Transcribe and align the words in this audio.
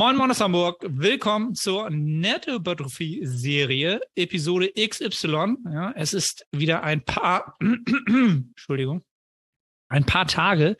Moin 0.00 0.16
Moin 0.16 0.30
aus 0.30 0.40
Hamburg. 0.40 0.82
Willkommen 0.88 1.54
zur 1.54 1.90
Nettohypertrophie-Serie, 1.90 4.00
Episode 4.14 4.72
XY. 4.72 5.56
Ja, 5.70 5.92
es 5.94 6.14
ist 6.14 6.46
wieder 6.52 6.82
ein 6.82 7.04
paar, 7.04 7.58
Entschuldigung, 7.60 9.04
ein 9.90 10.06
paar 10.06 10.26
Tage, 10.26 10.78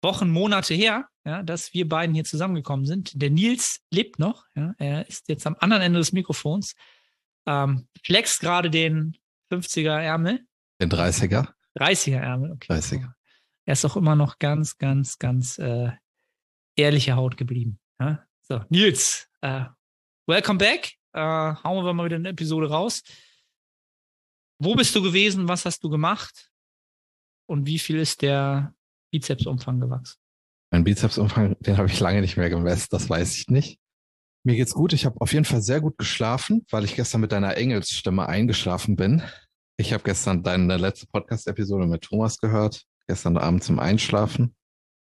Wochen, 0.00 0.30
Monate 0.30 0.72
her, 0.72 1.08
ja, 1.26 1.42
dass 1.42 1.74
wir 1.74 1.86
beiden 1.86 2.14
hier 2.14 2.24
zusammengekommen 2.24 2.86
sind. 2.86 3.20
Der 3.20 3.28
Nils 3.28 3.82
lebt 3.90 4.18
noch. 4.18 4.46
Ja, 4.54 4.72
er 4.78 5.06
ist 5.06 5.28
jetzt 5.28 5.46
am 5.46 5.56
anderen 5.60 5.82
Ende 5.82 5.98
des 5.98 6.12
Mikrofons, 6.12 6.74
ähm, 7.46 7.86
flext 8.02 8.40
gerade 8.40 8.70
den 8.70 9.18
50er 9.52 10.00
Ärmel. 10.00 10.46
Den 10.80 10.88
30er? 10.88 11.48
30er 11.78 12.20
Ärmel, 12.20 12.52
okay. 12.52 12.72
30er. 12.72 13.12
Er 13.66 13.72
ist 13.74 13.84
auch 13.84 13.98
immer 13.98 14.16
noch 14.16 14.38
ganz, 14.38 14.78
ganz, 14.78 15.18
ganz 15.18 15.58
äh, 15.58 15.90
ehrliche 16.76 17.14
Haut 17.14 17.36
geblieben. 17.36 17.78
Ja? 18.00 18.24
So, 18.50 18.62
Nils, 18.70 19.28
äh, 19.42 19.66
welcome 20.26 20.56
back. 20.56 20.94
Äh, 21.12 21.20
hauen 21.20 21.84
wir 21.84 21.92
mal 21.92 22.06
wieder 22.06 22.16
eine 22.16 22.30
Episode 22.30 22.70
raus. 22.70 23.02
Wo 24.58 24.74
bist 24.74 24.94
du 24.94 25.02
gewesen? 25.02 25.48
Was 25.48 25.66
hast 25.66 25.84
du 25.84 25.90
gemacht? 25.90 26.50
Und 27.46 27.66
wie 27.66 27.78
viel 27.78 27.98
ist 27.98 28.22
der 28.22 28.72
Bizepsumfang 29.12 29.80
gewachsen? 29.80 30.18
Mein 30.70 30.82
Bizepsumfang, 30.82 31.56
den 31.60 31.76
habe 31.76 31.88
ich 31.88 32.00
lange 32.00 32.22
nicht 32.22 32.38
mehr 32.38 32.48
gemessen, 32.48 32.88
das 32.90 33.10
weiß 33.10 33.36
ich 33.36 33.48
nicht. 33.48 33.78
Mir 34.44 34.56
geht's 34.56 34.72
gut. 34.72 34.94
Ich 34.94 35.04
habe 35.04 35.20
auf 35.20 35.34
jeden 35.34 35.44
Fall 35.44 35.60
sehr 35.60 35.82
gut 35.82 35.98
geschlafen, 35.98 36.64
weil 36.70 36.84
ich 36.84 36.96
gestern 36.96 37.20
mit 37.20 37.32
deiner 37.32 37.54
Engelsstimme 37.54 38.30
eingeschlafen 38.30 38.96
bin. 38.96 39.22
Ich 39.76 39.92
habe 39.92 40.04
gestern 40.04 40.42
deine 40.42 40.78
letzte 40.78 41.06
Podcast-Episode 41.08 41.86
mit 41.86 42.00
Thomas 42.00 42.38
gehört, 42.38 42.86
gestern 43.08 43.36
Abend 43.36 43.62
zum 43.62 43.78
Einschlafen. 43.78 44.54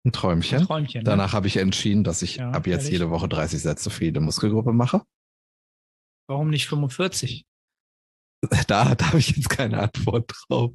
Ein 0.04 0.12
Träumchen. 0.12 0.60
Ein 0.60 0.66
Träumchen. 0.66 0.98
Ne? 1.00 1.04
Danach 1.04 1.32
habe 1.32 1.46
ich 1.48 1.56
entschieden, 1.56 2.04
dass 2.04 2.22
ich 2.22 2.36
Ja, 2.36 2.50
ab 2.50 2.66
jetzt 2.66 2.84
ehrlich? 2.84 2.92
jede 2.92 3.10
Woche 3.10 3.28
30 3.28 3.60
Sätze 3.60 3.90
für 3.90 4.04
jede 4.04 4.20
Muskelgruppe 4.20 4.72
mache. 4.72 5.02
Warum 6.28 6.50
nicht 6.50 6.66
45? 6.68 7.44
Da, 8.68 8.94
da 8.94 9.06
habe 9.08 9.18
ich 9.18 9.30
jetzt 9.36 9.48
keine 9.50 9.80
Antwort 9.80 10.30
drauf. 10.48 10.72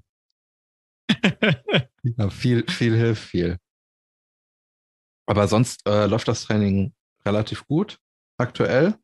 Ja, 2.17 2.29
viel, 2.29 2.69
viel 2.69 2.97
hilft 2.97 3.23
viel. 3.23 3.57
Aber 5.25 5.47
sonst 5.47 5.87
äh, 5.87 6.05
läuft 6.05 6.27
das 6.27 6.43
Training 6.43 6.93
relativ 7.25 7.65
gut 7.65 7.97
aktuell. 8.37 8.95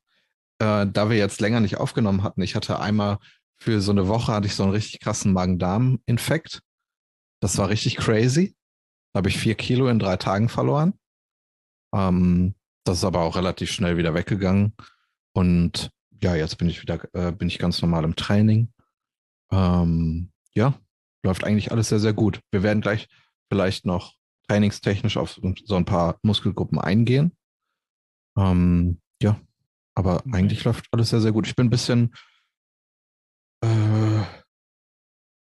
Äh, 0.61 0.85
da 0.85 1.09
wir 1.09 1.15
jetzt 1.15 1.39
länger 1.39 1.61
nicht 1.61 1.77
aufgenommen 1.77 2.23
hatten, 2.23 2.41
ich 2.41 2.55
hatte 2.55 2.81
einmal 2.81 3.19
für 3.61 3.79
so 3.79 3.91
eine 3.91 4.09
Woche 4.09 4.33
hatte 4.33 4.47
ich 4.47 4.55
so 4.55 4.63
einen 4.63 4.73
richtig 4.73 4.99
krassen 4.99 5.31
Magen-Darm-Infekt. 5.31 6.61
Das 7.41 7.57
war 7.57 7.69
richtig 7.69 7.95
crazy. 7.95 8.57
Da 9.13 9.19
habe 9.19 9.29
ich 9.29 9.37
vier 9.37 9.55
Kilo 9.55 9.87
in 9.87 9.99
drei 9.99 10.17
Tagen 10.17 10.49
verloren. 10.49 10.93
Ähm, 11.93 12.55
das 12.85 12.99
ist 12.99 13.03
aber 13.03 13.21
auch 13.21 13.35
relativ 13.35 13.71
schnell 13.71 13.97
wieder 13.97 14.13
weggegangen. 14.13 14.75
Und 15.33 15.91
ja, 16.21 16.35
jetzt 16.35 16.57
bin 16.57 16.69
ich 16.69 16.81
wieder, 16.81 16.99
äh, 17.13 17.31
bin 17.31 17.47
ich 17.47 17.59
ganz 17.59 17.81
normal 17.81 18.03
im 18.03 18.15
Training. 18.15 18.73
Ähm, 19.51 20.31
ja, 20.53 20.79
läuft 21.23 21.43
eigentlich 21.43 21.71
alles 21.71 21.89
sehr, 21.89 21.99
sehr 21.99 22.13
gut. 22.13 22.39
Wir 22.51 22.63
werden 22.63 22.81
gleich 22.81 23.07
vielleicht 23.51 23.85
noch 23.85 24.15
trainingstechnisch 24.47 25.17
auf 25.17 25.31
so- 25.31 25.75
ein 25.75 25.85
paar 25.85 26.19
Muskelgruppen 26.23 26.79
eingehen. 26.79 27.35
Ähm, 28.37 29.01
ja, 29.21 29.39
aber 29.95 30.23
eigentlich 30.31 30.63
läuft 30.63 30.87
alles 30.91 31.09
sehr, 31.09 31.21
sehr 31.21 31.31
gut. 31.31 31.47
Ich 31.47 31.55
bin 31.55 31.67
ein 31.67 31.71
bisschen, 31.71 32.13
äh, 33.63 34.23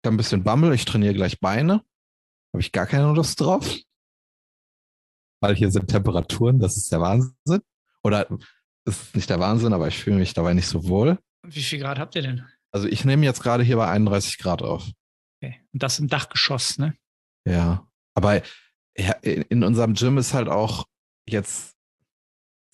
ein 0.04 0.18
bisschen 0.18 0.44
Bammel. 0.44 0.74
Ich 0.74 0.86
trainiere 0.86 1.14
gleich 1.14 1.40
Beine. 1.40 1.84
Habe 2.54 2.62
ich 2.62 2.72
gar 2.72 2.86
keine 2.86 3.12
Lust 3.14 3.40
drauf. 3.40 3.78
Weil 5.42 5.56
hier 5.56 5.72
sind 5.72 5.88
Temperaturen, 5.88 6.60
das 6.60 6.78
ist 6.78 6.92
der 6.92 7.02
Wahnsinn. 7.02 7.62
Oder 8.04 8.28
es 8.86 9.02
ist 9.02 9.16
nicht 9.16 9.30
der 9.30 9.40
Wahnsinn, 9.40 9.74
aber 9.74 9.88
ich 9.88 9.98
fühle 9.98 10.18
mich 10.18 10.34
dabei 10.34 10.54
nicht 10.54 10.68
so 10.68 10.88
wohl. 10.88 11.18
Wie 11.44 11.62
viel 11.62 11.80
Grad 11.80 12.00
habt 12.00 12.16
ihr 12.16 12.22
denn? 12.22 12.46
Also 12.72 12.88
ich 12.88 13.06
nehme 13.06 13.26
jetzt 13.26 13.42
gerade 13.42 13.64
hier 13.64 13.78
bei 13.78 13.88
31 13.88 14.38
Grad 14.38 14.62
auf. 14.62 14.90
Okay. 15.42 15.62
Und 15.74 15.84
das 15.84 16.00
im 16.00 16.08
Dachgeschoss, 16.08 16.78
ne? 16.78 16.96
Ja, 17.46 17.88
aber 18.14 18.42
ja, 18.98 19.14
in 19.22 19.64
unserem 19.64 19.94
Gym 19.94 20.18
ist 20.18 20.34
halt 20.34 20.50
auch 20.50 20.86
jetzt 21.28 21.76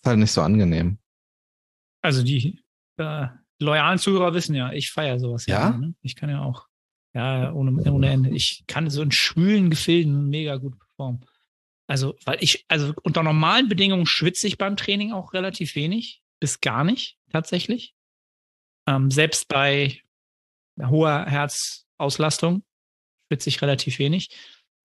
halt 0.05 0.19
nicht 0.19 0.31
so 0.31 0.41
angenehm. 0.41 0.99
Also 2.01 2.23
die 2.23 2.63
äh, 2.97 3.27
loyalen 3.59 3.99
Zuhörer 3.99 4.33
wissen 4.33 4.55
ja, 4.55 4.71
ich 4.71 4.91
feiere 4.91 5.19
sowas 5.19 5.45
Ja? 5.45 5.71
Ne? 5.71 5.95
Ich 6.01 6.15
kann 6.15 6.29
ja 6.29 6.41
auch. 6.41 6.66
Ja, 7.17 7.51
ohne, 7.51 7.91
ohne 7.91 8.09
Ende. 8.11 8.29
Ich 8.29 8.63
kann 8.67 8.91
so 8.91 9.01
in 9.01 9.09
schwülen 9.09 9.71
Gefilden 9.71 10.29
mega 10.29 10.57
gut 10.57 10.77
performen. 10.77 11.25
Also, 11.87 12.15
weil 12.25 12.37
ich, 12.41 12.63
also 12.67 12.93
unter 13.01 13.23
normalen 13.23 13.67
Bedingungen 13.67 14.05
schwitze 14.05 14.45
ich 14.45 14.59
beim 14.59 14.77
Training 14.77 15.13
auch 15.13 15.33
relativ 15.33 15.73
wenig, 15.73 16.21
bis 16.39 16.61
gar 16.61 16.83
nicht, 16.83 17.17
tatsächlich. 17.31 17.95
Ähm, 18.87 19.09
selbst 19.09 19.47
bei 19.47 19.99
hoher 20.79 21.25
Herzauslastung 21.25 22.61
schwitze 23.27 23.49
ich 23.49 23.63
relativ 23.63 23.97
wenig. 23.97 24.29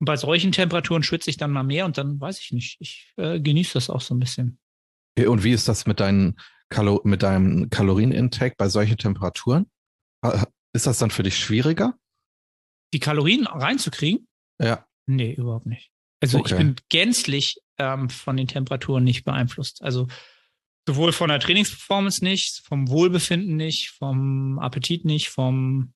Und 0.00 0.06
bei 0.06 0.16
solchen 0.16 0.52
Temperaturen 0.52 1.02
schwitze 1.02 1.28
ich 1.28 1.36
dann 1.36 1.50
mal 1.50 1.64
mehr 1.64 1.84
und 1.84 1.98
dann 1.98 2.18
weiß 2.18 2.40
ich 2.40 2.52
nicht. 2.52 2.78
Ich 2.80 3.12
äh, 3.18 3.40
genieße 3.40 3.74
das 3.74 3.90
auch 3.90 4.00
so 4.00 4.14
ein 4.14 4.20
bisschen. 4.20 4.58
Und 5.18 5.44
wie 5.44 5.52
ist 5.52 5.68
das 5.68 5.84
mit, 5.84 6.00
deinen 6.00 6.40
Kalo 6.70 7.02
mit 7.04 7.22
deinem 7.22 7.68
Kalorienintake 7.68 8.54
bei 8.56 8.70
solchen 8.70 8.96
Temperaturen? 8.96 9.66
Ist 10.72 10.86
das 10.86 10.98
dann 10.98 11.10
für 11.10 11.24
dich 11.24 11.36
schwieriger? 11.36 11.98
Die 12.92 13.00
Kalorien 13.00 13.46
reinzukriegen? 13.46 14.26
Ja. 14.60 14.86
Nee, 15.06 15.32
überhaupt 15.34 15.66
nicht. 15.66 15.90
Also 16.20 16.38
ich 16.38 16.52
Okay. 16.52 16.56
bin 16.56 16.76
gänzlich 16.88 17.58
ähm, 17.78 18.08
von 18.10 18.36
den 18.36 18.46
Temperaturen 18.46 19.02
nicht 19.04 19.24
beeinflusst. 19.24 19.82
Also 19.82 20.06
sowohl 20.86 21.12
von 21.12 21.28
der 21.28 21.40
Trainingsperformance 21.40 22.22
nicht, 22.24 22.62
vom 22.64 22.88
Wohlbefinden 22.88 23.56
nicht, 23.56 23.90
vom 23.90 24.58
Appetit 24.58 25.04
nicht, 25.04 25.28
vom 25.30 25.94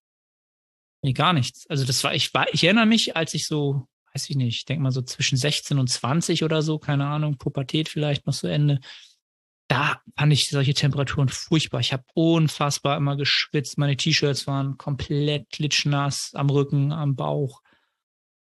nee, 1.02 1.12
gar 1.12 1.32
nichts. 1.32 1.66
Also 1.68 1.84
das 1.84 2.02
war, 2.04 2.14
ich 2.14 2.32
war, 2.34 2.46
ich 2.52 2.64
erinnere 2.64 2.86
mich, 2.86 3.16
als 3.16 3.34
ich 3.34 3.46
so, 3.46 3.86
weiß 4.12 4.28
ich 4.30 4.36
nicht, 4.36 4.56
ich 4.56 4.64
denke 4.64 4.82
mal 4.82 4.90
so 4.90 5.02
zwischen 5.02 5.36
16 5.36 5.78
und 5.78 5.88
20 5.88 6.42
oder 6.42 6.62
so, 6.62 6.78
keine 6.78 7.06
Ahnung, 7.06 7.36
Pubertät 7.38 7.88
vielleicht 7.88 8.26
noch 8.26 8.32
so 8.34 8.48
Ende. 8.48 8.80
Da 9.68 10.00
fand 10.16 10.32
ich 10.32 10.48
solche 10.48 10.74
Temperaturen 10.74 11.28
furchtbar. 11.28 11.80
Ich 11.80 11.92
habe 11.92 12.04
unfassbar 12.14 12.96
immer 12.96 13.16
geschwitzt. 13.16 13.78
Meine 13.78 13.96
T-Shirts 13.96 14.46
waren 14.46 14.78
komplett 14.78 15.50
klitschnass 15.50 16.30
am 16.34 16.50
Rücken, 16.50 16.92
am 16.92 17.16
Bauch. 17.16 17.62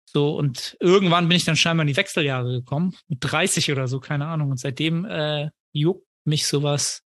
So, 0.05 0.35
und 0.37 0.77
irgendwann 0.79 1.27
bin 1.27 1.37
ich 1.37 1.45
dann 1.45 1.55
scheinbar 1.55 1.83
in 1.83 1.87
die 1.87 1.97
Wechseljahre 1.97 2.51
gekommen, 2.51 2.95
mit 3.07 3.19
30 3.21 3.71
oder 3.71 3.87
so, 3.87 3.99
keine 3.99 4.27
Ahnung. 4.27 4.51
Und 4.51 4.59
seitdem 4.59 5.05
äh, 5.05 5.49
juckt 5.71 6.07
mich 6.25 6.47
sowas 6.47 7.01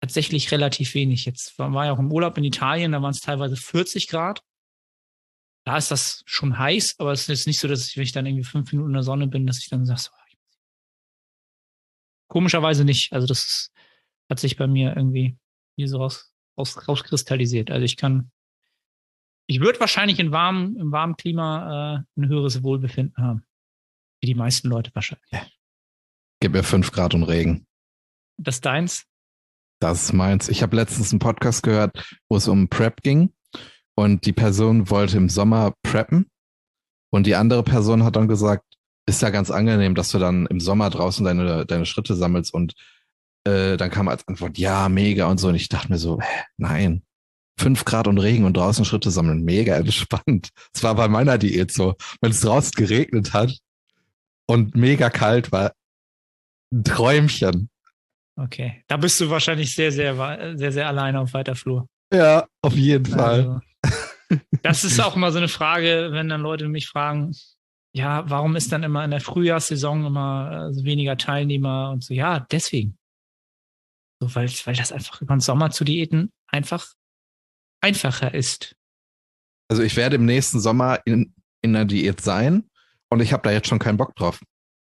tatsächlich 0.00 0.50
relativ 0.52 0.94
wenig. 0.94 1.24
Jetzt 1.24 1.58
war, 1.58 1.72
war 1.72 1.86
ja 1.86 1.92
auch 1.92 1.98
im 1.98 2.12
Urlaub 2.12 2.36
in 2.38 2.44
Italien, 2.44 2.92
da 2.92 3.02
waren 3.02 3.12
es 3.12 3.20
teilweise 3.20 3.56
40 3.56 4.08
Grad. 4.08 4.42
Da 5.64 5.78
ist 5.78 5.90
das 5.90 6.22
schon 6.26 6.58
heiß, 6.58 6.96
aber 6.98 7.12
es 7.12 7.22
ist 7.22 7.28
jetzt 7.28 7.46
nicht 7.46 7.58
so, 7.58 7.68
dass 7.68 7.88
ich, 7.88 7.96
wenn 7.96 8.02
ich 8.02 8.12
dann 8.12 8.26
irgendwie 8.26 8.44
fünf 8.44 8.70
Minuten 8.70 8.90
in 8.90 8.94
der 8.94 9.02
Sonne 9.02 9.26
bin, 9.28 9.46
dass 9.46 9.58
ich 9.58 9.70
dann 9.70 9.86
sage, 9.86 10.00
so, 10.00 10.10
komischerweise 12.34 12.84
nicht. 12.84 13.12
Also 13.12 13.28
das 13.28 13.70
hat 14.28 14.40
sich 14.40 14.56
bei 14.56 14.66
mir 14.66 14.96
irgendwie 14.96 15.38
hier 15.76 15.86
so 15.86 15.98
raus, 15.98 16.34
raus, 16.58 16.88
rauskristallisiert. 16.88 17.70
Also 17.70 17.84
ich 17.84 17.96
kann 17.96 18.32
ich 19.46 19.60
würde 19.60 19.78
wahrscheinlich 19.78 20.18
in 20.18 20.32
warmen, 20.32 20.76
im 20.76 20.90
warmen 20.90 21.16
Klima 21.16 21.96
äh, 21.96 22.20
ein 22.20 22.28
höheres 22.28 22.62
Wohlbefinden 22.64 23.22
haben. 23.22 23.44
Wie 24.20 24.26
die 24.26 24.34
meisten 24.34 24.68
Leute 24.68 24.90
wahrscheinlich. 24.94 25.30
Gib 26.40 26.52
mir 26.52 26.64
fünf 26.64 26.90
Grad 26.90 27.14
und 27.14 27.24
Regen. 27.24 27.66
Das 28.36 28.56
ist 28.56 28.64
deins? 28.64 29.04
Das 29.80 30.02
ist 30.02 30.12
meins. 30.12 30.48
Ich 30.48 30.62
habe 30.62 30.74
letztens 30.74 31.12
einen 31.12 31.18
Podcast 31.20 31.62
gehört, 31.62 32.04
wo 32.28 32.36
es 32.36 32.48
um 32.48 32.68
Prep 32.68 33.02
ging. 33.02 33.32
Und 33.94 34.26
die 34.26 34.32
Person 34.32 34.90
wollte 34.90 35.18
im 35.18 35.28
Sommer 35.28 35.74
preppen. 35.82 36.30
Und 37.10 37.26
die 37.26 37.36
andere 37.36 37.62
Person 37.62 38.02
hat 38.02 38.16
dann 38.16 38.26
gesagt, 38.26 38.64
ist 39.06 39.22
ja 39.22 39.30
ganz 39.30 39.50
angenehm, 39.50 39.94
dass 39.94 40.10
du 40.10 40.18
dann 40.18 40.46
im 40.46 40.60
Sommer 40.60 40.90
draußen 40.90 41.24
deine, 41.24 41.66
deine 41.66 41.86
Schritte 41.86 42.14
sammelst. 42.14 42.52
Und 42.54 42.74
äh, 43.46 43.76
dann 43.76 43.90
kam 43.90 44.08
als 44.08 44.26
Antwort, 44.26 44.56
ja, 44.58 44.88
mega 44.88 45.26
und 45.26 45.38
so. 45.38 45.48
Und 45.48 45.54
ich 45.56 45.68
dachte 45.68 45.90
mir 45.90 45.98
so, 45.98 46.20
hä, 46.20 46.42
nein. 46.56 47.02
Fünf 47.58 47.84
Grad 47.84 48.08
und 48.08 48.18
Regen 48.18 48.44
und 48.44 48.56
draußen 48.56 48.84
Schritte 48.84 49.10
sammeln, 49.12 49.44
mega 49.44 49.76
entspannt. 49.76 50.48
Es 50.74 50.82
war 50.82 50.94
bei 50.94 51.06
meiner 51.08 51.38
Diät 51.38 51.72
so, 51.72 51.94
wenn 52.20 52.32
es 52.32 52.40
draußen 52.40 52.72
geregnet 52.72 53.32
hat 53.32 53.56
und 54.46 54.74
mega 54.74 55.08
kalt 55.10 55.52
war, 55.52 55.72
ein 56.72 56.82
Träumchen. 56.82 57.70
Okay. 58.36 58.82
Da 58.88 58.96
bist 58.96 59.20
du 59.20 59.30
wahrscheinlich 59.30 59.72
sehr, 59.74 59.92
sehr, 59.92 60.18
wa- 60.18 60.56
sehr, 60.56 60.72
sehr 60.72 60.88
alleine 60.88 61.20
auf 61.20 61.32
weiter 61.34 61.54
Flur. 61.54 61.86
Ja, 62.12 62.46
auf 62.62 62.74
jeden 62.74 63.06
Fall. 63.06 63.60
Also, 63.82 64.40
das 64.62 64.82
ist 64.82 65.00
auch 65.00 65.14
immer 65.14 65.30
so 65.30 65.38
eine 65.38 65.46
Frage, 65.48 66.08
wenn 66.10 66.28
dann 66.28 66.40
Leute 66.40 66.68
mich 66.68 66.88
fragen, 66.88 67.32
ja, 67.94 68.28
warum 68.28 68.56
ist 68.56 68.72
dann 68.72 68.82
immer 68.82 69.04
in 69.04 69.12
der 69.12 69.20
Frühjahrssaison 69.20 70.04
immer 70.04 70.70
äh, 70.72 70.84
weniger 70.84 71.16
Teilnehmer 71.16 71.90
und 71.92 72.02
so? 72.02 72.12
Ja, 72.12 72.40
deswegen. 72.40 72.98
So, 74.20 74.34
weil, 74.34 74.48
weil 74.64 74.74
das 74.74 74.90
einfach 74.90 75.20
über 75.20 75.34
den 75.34 75.40
Sommer 75.40 75.70
zu 75.70 75.84
Diäten 75.84 76.32
einfach 76.48 76.94
einfacher 77.80 78.34
ist. 78.34 78.76
Also 79.68 79.82
ich 79.82 79.96
werde 79.96 80.16
im 80.16 80.24
nächsten 80.24 80.58
Sommer 80.58 81.00
in, 81.04 81.34
in 81.62 81.76
einer 81.76 81.84
Diät 81.84 82.20
sein 82.20 82.68
und 83.10 83.20
ich 83.20 83.32
habe 83.32 83.44
da 83.44 83.52
jetzt 83.52 83.68
schon 83.68 83.78
keinen 83.78 83.96
Bock 83.96 84.16
drauf, 84.16 84.42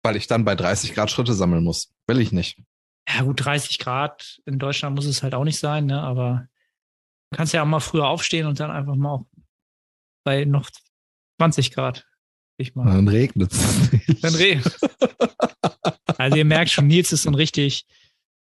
weil 0.04 0.14
ich 0.14 0.28
dann 0.28 0.44
bei 0.44 0.54
30 0.54 0.94
Grad 0.94 1.10
Schritte 1.10 1.34
sammeln 1.34 1.64
muss. 1.64 1.93
Will 2.06 2.20
ich 2.20 2.31
nicht. 2.31 2.62
ja 3.08 3.22
gut, 3.22 3.44
30 3.44 3.81
Grad 3.81 4.40
in 4.46 4.60
Deutschland 4.60 4.94
muss 4.94 5.06
es 5.06 5.25
halt 5.25 5.34
auch 5.34 5.44
nicht 5.44 5.58
sein, 5.58 5.87
ne? 5.87 6.00
Aber 6.00 6.46
du 7.31 7.37
kannst 7.37 7.52
ja 7.52 7.62
auch 7.62 7.66
mal 7.66 7.81
früher 7.81 8.06
aufstehen 8.06 8.46
und 8.46 8.60
dann 8.60 8.70
einfach 8.70 8.94
mal 8.94 9.10
auch 9.10 9.26
bei 10.25 10.44
noch 10.44 10.70
20 11.40 11.72
Grad. 11.72 12.06
Ich 12.58 12.75
mal. 12.75 12.84
Dann 12.87 13.08
regnet 13.08 13.52
es. 13.52 13.90
Dann 14.20 14.34
regnet 14.34 14.78
Also 16.19 16.37
ihr 16.37 16.44
merkt 16.44 16.70
schon, 16.70 16.87
Nils 16.87 17.12
ist 17.12 17.22
so 17.22 17.31
ein 17.31 17.34
richtig, 17.34 17.84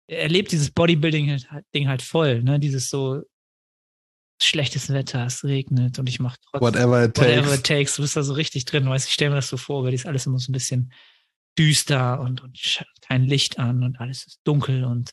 er 0.08 0.30
lebt 0.30 0.52
dieses 0.52 0.72
Bodybuilding-Ding 0.72 1.88
halt 1.88 2.02
voll, 2.02 2.44
ne? 2.44 2.60
Dieses 2.60 2.90
so 2.90 3.24
schlechtes 4.42 4.92
Wetter, 4.92 5.26
es 5.26 5.44
regnet 5.44 5.98
und 5.98 6.10
ich 6.10 6.20
mache 6.20 6.38
trotzdem 6.52 6.62
whatever 6.62 7.06
it 7.06 7.18
whatever 7.18 7.44
takes. 7.44 7.60
it 7.60 7.66
takes. 7.66 7.96
Du 7.96 8.02
bist 8.02 8.18
da 8.18 8.24
so 8.24 8.34
richtig 8.34 8.66
drin, 8.66 8.88
weißt 8.88 9.08
ich 9.08 9.14
stelle 9.14 9.32
mir 9.32 9.38
das 9.38 9.48
so 9.48 9.58
vor, 9.58 9.84
weil 9.84 9.94
ist 9.94 10.06
alles 10.06 10.26
immer 10.26 10.40
so 10.40 10.52
ein 10.52 10.54
bisschen 10.54 10.92
düster 11.58 12.20
und, 12.20 12.42
und 12.42 12.84
kein 13.02 13.24
Licht 13.24 13.60
an 13.60 13.84
und 13.84 14.00
alles 14.00 14.28
ist 14.28 14.42
dunkel 14.44 14.84
und 14.84 15.12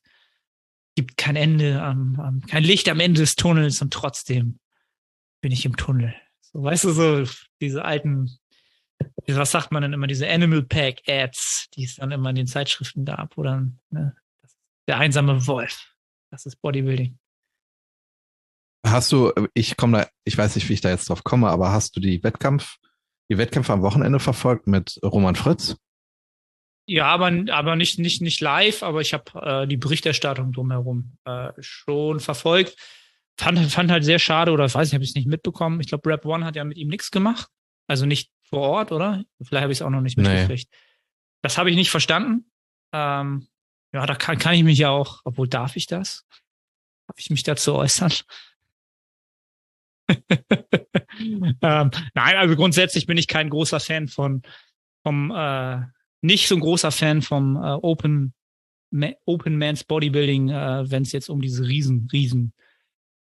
gibt 0.96 1.16
kein 1.16 1.36
Ende 1.36 1.82
am, 1.82 2.18
am, 2.20 2.40
kein 2.42 2.64
Licht 2.64 2.88
am 2.88 3.00
Ende 3.00 3.20
des 3.20 3.36
Tunnels 3.36 3.80
und 3.80 3.92
trotzdem 3.92 4.58
bin 5.40 5.52
ich 5.52 5.64
im 5.64 5.76
Tunnel. 5.76 6.14
So, 6.40 6.62
weißt 6.62 6.84
du, 6.84 6.92
so 6.92 7.32
diese 7.60 7.84
alten, 7.84 8.38
was 9.26 9.50
sagt 9.50 9.72
man 9.72 9.82
denn 9.82 9.92
immer, 9.92 10.06
diese 10.06 10.28
Animal 10.28 10.62
Pack 10.62 11.02
Ads, 11.06 11.68
die 11.74 11.84
es 11.84 11.96
dann 11.96 12.10
immer 12.10 12.30
in 12.30 12.36
den 12.36 12.46
Zeitschriften 12.46 13.04
gab, 13.04 13.36
oder 13.38 13.66
ne, 13.90 14.14
der 14.88 14.98
einsame 14.98 15.46
Wolf. 15.46 15.94
Das 16.30 16.46
ist 16.46 16.56
Bodybuilding. 16.60 17.18
Hast 18.84 19.12
du, 19.12 19.32
ich 19.54 19.76
komme 19.76 19.98
da, 19.98 20.08
ich 20.24 20.36
weiß 20.36 20.56
nicht, 20.56 20.68
wie 20.68 20.72
ich 20.72 20.80
da 20.80 20.90
jetzt 20.90 21.08
drauf 21.08 21.22
komme, 21.22 21.48
aber 21.48 21.70
hast 21.72 21.94
du 21.96 22.00
die 22.00 22.22
Wettkampf, 22.22 22.78
die 23.30 23.38
Wettkämpfe 23.38 23.72
am 23.72 23.82
Wochenende 23.82 24.18
verfolgt 24.18 24.66
mit 24.66 24.98
Roman 25.04 25.36
Fritz? 25.36 25.76
Ja, 26.86 27.06
aber, 27.06 27.32
aber 27.50 27.76
nicht, 27.76 28.00
nicht, 28.00 28.22
nicht 28.22 28.40
live, 28.40 28.82
aber 28.82 29.00
ich 29.00 29.14
habe 29.14 29.40
äh, 29.40 29.66
die 29.68 29.76
Berichterstattung 29.76 30.52
drumherum 30.52 31.16
äh, 31.24 31.52
schon 31.60 32.18
verfolgt. 32.18 32.76
Fand, 33.38 33.58
fand 33.70 33.90
halt 33.90 34.04
sehr 34.04 34.18
schade, 34.18 34.50
oder 34.50 34.64
weiß 34.64 34.88
nicht, 34.88 34.94
habe 34.94 35.04
ich 35.04 35.10
es 35.10 35.16
nicht 35.16 35.28
mitbekommen. 35.28 35.80
Ich 35.80 35.86
glaube, 35.86 36.10
Rap 36.10 36.26
One 36.26 36.44
hat 36.44 36.56
ja 36.56 36.64
mit 36.64 36.76
ihm 36.76 36.88
nichts 36.88 37.10
gemacht. 37.10 37.48
Also 37.86 38.04
nicht 38.04 38.30
vor 38.52 38.68
Ort, 38.68 38.92
oder? 38.92 39.24
Vielleicht 39.42 39.62
habe 39.62 39.72
ich 39.72 39.78
es 39.78 39.82
auch 39.82 39.88
noch 39.88 40.02
nicht 40.02 40.18
mitgekriegt. 40.18 40.68
Nee. 40.70 40.78
Das 41.40 41.56
habe 41.56 41.70
ich 41.70 41.76
nicht 41.76 41.90
verstanden. 41.90 42.50
Ähm, 42.92 43.48
ja, 43.94 44.04
da 44.04 44.14
kann, 44.14 44.36
kann 44.36 44.52
ich 44.52 44.62
mich 44.62 44.78
ja 44.78 44.90
auch, 44.90 45.22
obwohl 45.24 45.48
darf 45.48 45.74
ich 45.76 45.86
das? 45.86 46.26
Darf 47.06 47.18
ich 47.18 47.30
mich 47.30 47.44
dazu 47.44 47.74
äußern? 47.74 48.12
ähm, 51.18 51.90
nein, 52.14 52.36
also 52.36 52.56
grundsätzlich 52.56 53.06
bin 53.06 53.16
ich 53.16 53.26
kein 53.26 53.48
großer 53.48 53.80
Fan 53.80 54.08
von 54.08 54.42
vom 55.02 55.30
äh, 55.34 55.80
nicht 56.20 56.46
so 56.46 56.56
ein 56.56 56.60
großer 56.60 56.92
Fan 56.92 57.22
vom 57.22 57.56
äh, 57.56 57.78
Open 57.80 58.34
Ma 58.90 59.12
Open 59.24 59.56
Man's 59.56 59.84
Bodybuilding, 59.84 60.50
äh, 60.50 60.90
wenn 60.90 61.04
es 61.04 61.12
jetzt 61.12 61.30
um 61.30 61.40
diese 61.40 61.66
riesen 61.66 62.06
riesen 62.12 62.52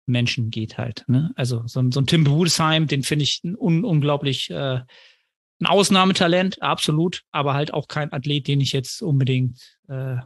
Menschen 0.06 0.50
geht 0.50 0.76
halt. 0.76 1.04
Ne? 1.06 1.30
Also 1.36 1.62
so, 1.66 1.80
ein 1.80 1.92
so 1.92 2.00
ein 2.00 2.06
Tim 2.06 2.24
Budesheim, 2.24 2.86
den 2.86 3.04
finde 3.04 3.22
ich 3.22 3.42
un 3.44 3.84
unglaublich 3.84 4.50
äh, 4.50 4.80
ein 5.60 5.66
Ausnahmetalent, 5.66 6.62
absolut, 6.62 7.22
aber 7.32 7.54
halt 7.54 7.74
auch 7.74 7.88
kein 7.88 8.12
Athlet, 8.12 8.48
den 8.48 8.60
ich 8.60 8.72
jetzt 8.72 9.02
unbedingt 9.02 9.78
äh, 9.88 10.16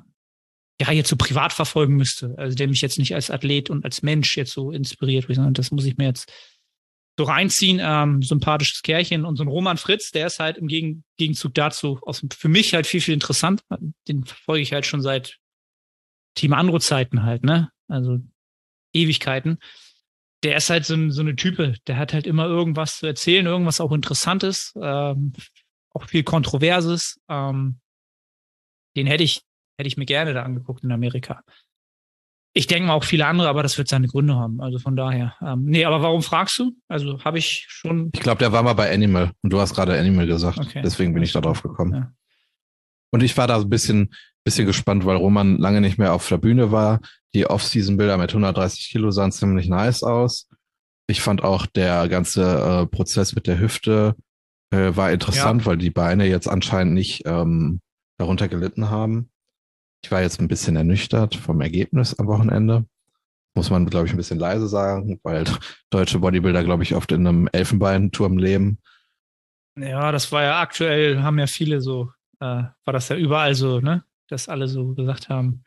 ja 0.81 0.93
jetzt 0.93 1.09
so 1.09 1.17
privat 1.17 1.53
verfolgen 1.53 1.97
müsste. 1.97 2.35
Also 2.37 2.57
der 2.57 2.69
mich 2.69 2.81
jetzt 2.81 2.99
nicht 2.99 3.15
als 3.15 3.31
Athlet 3.31 3.71
und 3.71 3.85
als 3.85 4.03
Mensch 4.03 4.37
jetzt 4.37 4.53
so 4.53 4.71
inspiriert, 4.71 5.27
sondern 5.29 5.55
das 5.55 5.71
muss 5.71 5.85
ich 5.85 5.97
mir 5.97 6.07
jetzt 6.07 6.33
so 7.17 7.25
reinziehen. 7.25 7.81
Ähm, 7.83 8.23
sympathisches 8.23 8.83
Kerlchen 8.83 9.25
und 9.25 9.37
so 9.37 9.45
ein 9.45 9.49
Roman 9.49 9.77
Fritz, 9.77 10.11
der 10.11 10.27
ist 10.27 10.41
halt 10.41 10.59
im 10.59 10.69
Gegen 10.69 11.05
Gegenzug 11.17 11.55
dazu 11.55 11.99
aus, 12.03 12.25
für 12.37 12.49
mich 12.49 12.75
halt 12.75 12.87
viel, 12.87 13.01
viel 13.01 13.15
interessant. 13.15 13.63
Den 14.09 14.25
verfolge 14.25 14.63
ich 14.63 14.73
halt 14.73 14.87
schon 14.87 15.03
seit 15.03 15.39
Team 16.35 16.53
Andro 16.53 16.79
Zeiten 16.79 17.23
halt, 17.23 17.45
ne? 17.45 17.71
Also 17.89 18.19
Ewigkeiten. 18.93 19.59
Der 20.45 20.57
ist 20.57 20.71
halt 20.71 20.85
so, 20.85 21.11
so 21.11 21.23
eine 21.23 21.35
Type, 21.35 21.75
der 21.87 21.97
hat 21.97 22.13
halt 22.13 22.27
immer 22.27 22.47
irgendwas 22.47 22.99
zu 22.99 23.07
erzählen, 23.07 23.47
irgendwas 23.47 23.81
auch 23.81 23.93
Interessantes, 23.93 24.73
ähm, 24.81 25.33
auch 25.91 26.05
viel 26.05 26.23
Kontroverses. 26.23 27.19
Ähm, 27.29 27.81
den 28.97 29.07
hätte 29.07 29.25
ich 29.25 29.43
hätte 29.77 29.89
ich 29.89 29.97
mir 29.97 30.07
gerne 30.07 30.35
da 30.35 30.43
angeguckt 30.43 30.85
in 30.85 30.93
Amerika. 30.93 31.43
Ich 32.57 32.69
denke 32.69 32.87
mal 32.87 32.95
auch 32.95 33.03
viele 33.03 33.27
andere, 33.27 33.49
aber 33.49 33.65
das 33.65 33.77
wird 33.79 33.89
seine 33.89 34.07
Gründe 34.07 34.37
haben. 34.37 34.61
Also 34.61 34.79
von 34.79 34.95
daher. 34.95 35.35
Ähm, 35.43 35.65
nee, 35.65 35.85
aber 35.85 36.03
warum 36.03 36.23
fragst 36.23 36.57
du? 36.61 36.73
Also 36.87 37.25
habe 37.25 37.39
ich 37.39 37.67
schon. 37.69 38.11
Ich 38.15 38.21
glaube, 38.21 38.39
der 38.39 38.53
war 38.53 38.63
mal 38.63 38.75
bei 38.75 38.93
Animal 38.93 39.33
und 39.43 39.53
du 39.53 39.59
hast 39.59 39.75
gerade 39.75 39.99
Animal 39.99 40.27
gesagt. 40.29 40.59
Okay. 40.59 40.81
Deswegen 40.85 41.15
bin 41.15 41.25
ich 41.25 41.33
da 41.33 41.41
drauf 41.41 41.63
gekommen. 41.63 41.93
Ja. 41.93 42.13
Und 43.15 43.23
ich 43.23 43.37
war 43.37 43.47
da 43.47 43.61
so 43.61 43.65
ein 43.65 43.71
bisschen, 43.71 44.13
bisschen 44.43 44.67
gespannt, 44.67 45.07
weil 45.07 45.15
Roman 45.15 45.57
lange 45.57 45.81
nicht 45.81 45.99
mehr 45.99 46.15
auf 46.15 46.29
der 46.29 46.39
Bühne 46.39 46.73
war. 46.73 46.99
Die 47.33 47.47
Off-Season-Bilder 47.47 48.19
mit 48.19 48.31
130 48.31 48.89
Kilo 48.89 49.13
sahen 49.13 49.31
ziemlich 49.31 49.69
nice 49.69 50.03
aus. 50.03 50.49
Ich 51.07 51.21
fand 51.21 51.45
auch 51.45 51.67
der 51.67 52.09
ganze 52.09 52.43
äh, 52.43 52.87
Prozess 52.89 53.37
mit 53.37 53.47
der 53.47 53.61
Hüfte 53.61 54.17
äh, 54.73 54.97
war 54.97 55.13
interessant, 55.13 55.63
ja. 55.63 55.67
weil 55.67 55.77
die 55.77 55.91
Beine 55.91 56.27
jetzt 56.27 56.49
anscheinend 56.49 56.95
nicht 56.95 57.23
ähm, 57.25 57.81
darunter 58.19 58.49
gelitten 58.49 58.91
haben. 58.91 59.31
Ich 60.03 60.11
war 60.11 60.21
jetzt 60.21 60.41
ein 60.41 60.49
bisschen 60.49 60.75
ernüchtert 60.75 61.37
vom 61.37 61.61
Ergebnis 61.61 62.19
am 62.19 62.27
Wochenende. 62.27 62.85
Muss 63.55 63.71
man, 63.71 63.87
glaube 63.87 64.09
ich, 64.09 64.13
ein 64.13 64.17
bisschen 64.17 64.41
leise 64.41 64.67
sagen, 64.67 65.21
weil 65.23 65.45
deutsche 65.91 66.19
Bodybuilder, 66.19 66.65
glaube 66.65 66.83
ich, 66.83 66.97
oft 66.97 67.13
in 67.13 67.25
einem 67.25 67.49
Elfenbeinturm 67.53 68.39
leben. 68.39 68.81
Ja, 69.79 70.11
das 70.11 70.33
war 70.33 70.43
ja 70.43 70.61
aktuell, 70.61 71.23
haben 71.23 71.39
ja 71.39 71.47
viele 71.47 71.81
so, 71.81 72.11
äh, 72.45 72.69
war 72.85 72.93
das 72.93 73.09
ja 73.09 73.17
überall 73.17 73.55
so, 73.55 73.81
ne? 73.81 74.05
Dass 74.29 74.49
alle 74.49 74.69
so 74.69 74.95
gesagt 74.95 75.29
haben. 75.29 75.65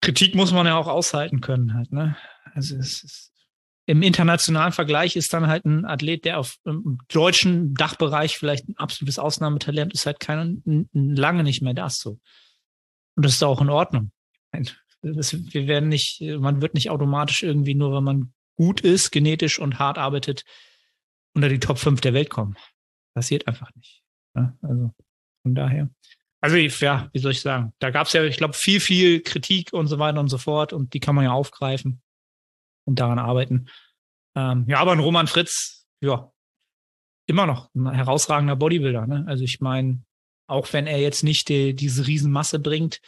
Kritik 0.00 0.34
muss 0.34 0.52
man 0.52 0.66
ja 0.66 0.76
auch 0.76 0.86
aushalten 0.86 1.40
können 1.40 1.74
halt, 1.74 1.92
ne? 1.92 2.16
Also 2.54 2.76
es 2.76 3.02
ist, 3.02 3.32
im 3.86 4.02
internationalen 4.02 4.72
Vergleich 4.72 5.14
ist 5.14 5.32
dann 5.32 5.46
halt 5.46 5.64
ein 5.64 5.84
Athlet, 5.84 6.24
der 6.24 6.38
auf 6.38 6.56
im 6.64 6.98
deutschen 7.08 7.74
Dachbereich 7.74 8.38
vielleicht 8.38 8.68
ein 8.68 8.76
absolutes 8.76 9.18
Ausnahmetalent 9.18 9.92
ist, 9.92 10.06
halt 10.06 10.20
kein, 10.20 10.88
lange 10.92 11.44
nicht 11.44 11.62
mehr 11.62 11.74
das 11.74 11.98
so. 11.98 12.18
Und 13.14 13.24
das 13.24 13.34
ist 13.34 13.42
auch 13.42 13.60
in 13.60 13.70
Ordnung. 13.70 14.10
Das, 15.02 15.34
wir 15.34 15.68
werden 15.68 15.88
nicht, 15.88 16.20
man 16.20 16.62
wird 16.62 16.74
nicht 16.74 16.90
automatisch 16.90 17.42
irgendwie 17.42 17.74
nur, 17.74 17.94
wenn 17.94 18.04
man 18.04 18.32
gut 18.56 18.80
ist, 18.80 19.12
genetisch 19.12 19.58
und 19.58 19.78
hart 19.78 19.98
arbeitet, 19.98 20.44
unter 21.34 21.48
die 21.48 21.60
Top 21.60 21.78
5 21.78 22.00
der 22.00 22.14
Welt 22.14 22.30
kommen. 22.30 22.56
Passiert 23.14 23.46
einfach 23.46 23.72
nicht. 23.74 24.02
Ja, 24.34 24.56
also 24.62 24.92
von 25.46 25.54
daher. 25.54 25.88
Also 26.40 26.56
ja, 26.56 27.08
wie 27.12 27.20
soll 27.20 27.30
ich 27.30 27.40
sagen? 27.40 27.72
Da 27.78 27.90
gab 27.90 28.08
es 28.08 28.12
ja, 28.12 28.24
ich 28.24 28.36
glaube, 28.36 28.54
viel, 28.54 28.80
viel 28.80 29.22
Kritik 29.22 29.72
und 29.72 29.86
so 29.86 30.00
weiter 30.00 30.18
und 30.18 30.28
so 30.28 30.38
fort 30.38 30.72
und 30.72 30.92
die 30.92 30.98
kann 30.98 31.14
man 31.14 31.24
ja 31.24 31.30
aufgreifen 31.30 32.02
und 32.84 32.98
daran 32.98 33.20
arbeiten. 33.20 33.68
Ähm, 34.34 34.64
ja, 34.66 34.80
aber 34.80 34.90
ein 34.90 34.98
Roman 34.98 35.28
Fritz, 35.28 35.86
ja, 36.00 36.32
immer 37.28 37.46
noch 37.46 37.72
ein 37.76 37.92
herausragender 37.92 38.56
Bodybuilder. 38.56 39.06
Ne? 39.06 39.24
Also 39.28 39.44
ich 39.44 39.60
meine, 39.60 40.02
auch 40.48 40.72
wenn 40.72 40.88
er 40.88 40.98
jetzt 40.98 41.22
nicht 41.22 41.48
die, 41.48 41.74
diese 41.74 42.08
Riesenmasse 42.08 42.58
bringt. 42.58 43.00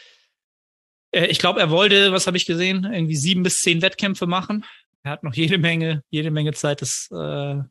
Äh, 1.13 1.27
ich 1.27 1.41
glaube, 1.41 1.59
er 1.59 1.71
wollte, 1.71 2.13
was 2.13 2.29
habe 2.29 2.37
ich 2.37 2.47
gesehen, 2.47 2.85
irgendwie 2.85 3.17
sieben 3.17 3.43
bis 3.43 3.63
zehn 3.63 3.83
Wettkämpfe 3.83 4.29
machen. 4.29 4.65
Er 5.03 5.11
hat 5.11 5.25
noch 5.25 5.35
jede 5.35 5.59
Menge, 5.59 6.05
jede 6.11 6.31
Menge 6.31 6.53
Zeit, 6.53 6.83
das 6.83 7.09
äh, 7.11 7.63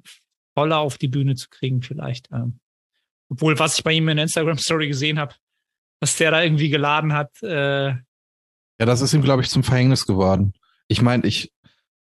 voller 0.58 0.80
auf 0.80 0.98
die 0.98 1.08
Bühne 1.08 1.36
zu 1.36 1.48
kriegen, 1.50 1.82
vielleicht. 1.82 2.30
Ähm, 2.34 2.60
obwohl, 3.30 3.58
was 3.60 3.78
ich 3.78 3.84
bei 3.84 3.94
ihm 3.94 4.08
in 4.10 4.18
der 4.18 4.24
Instagram-Story 4.24 4.88
gesehen 4.88 5.20
habe, 5.20 5.36
was 6.00 6.16
der 6.18 6.32
da 6.32 6.42
irgendwie 6.42 6.70
geladen 6.70 7.14
hat. 7.14 7.32
Äh, 7.42 7.90
ja, 7.90 8.86
das 8.86 9.02
ist 9.02 9.14
ihm, 9.14 9.24
glaube 9.24 9.42
ich, 9.42 9.50
zum 9.50 9.64
Verhängnis 9.64 10.06
geworden. 10.06 10.54
Ich 10.88 11.02
meine, 11.02 11.26
ich, 11.26 11.52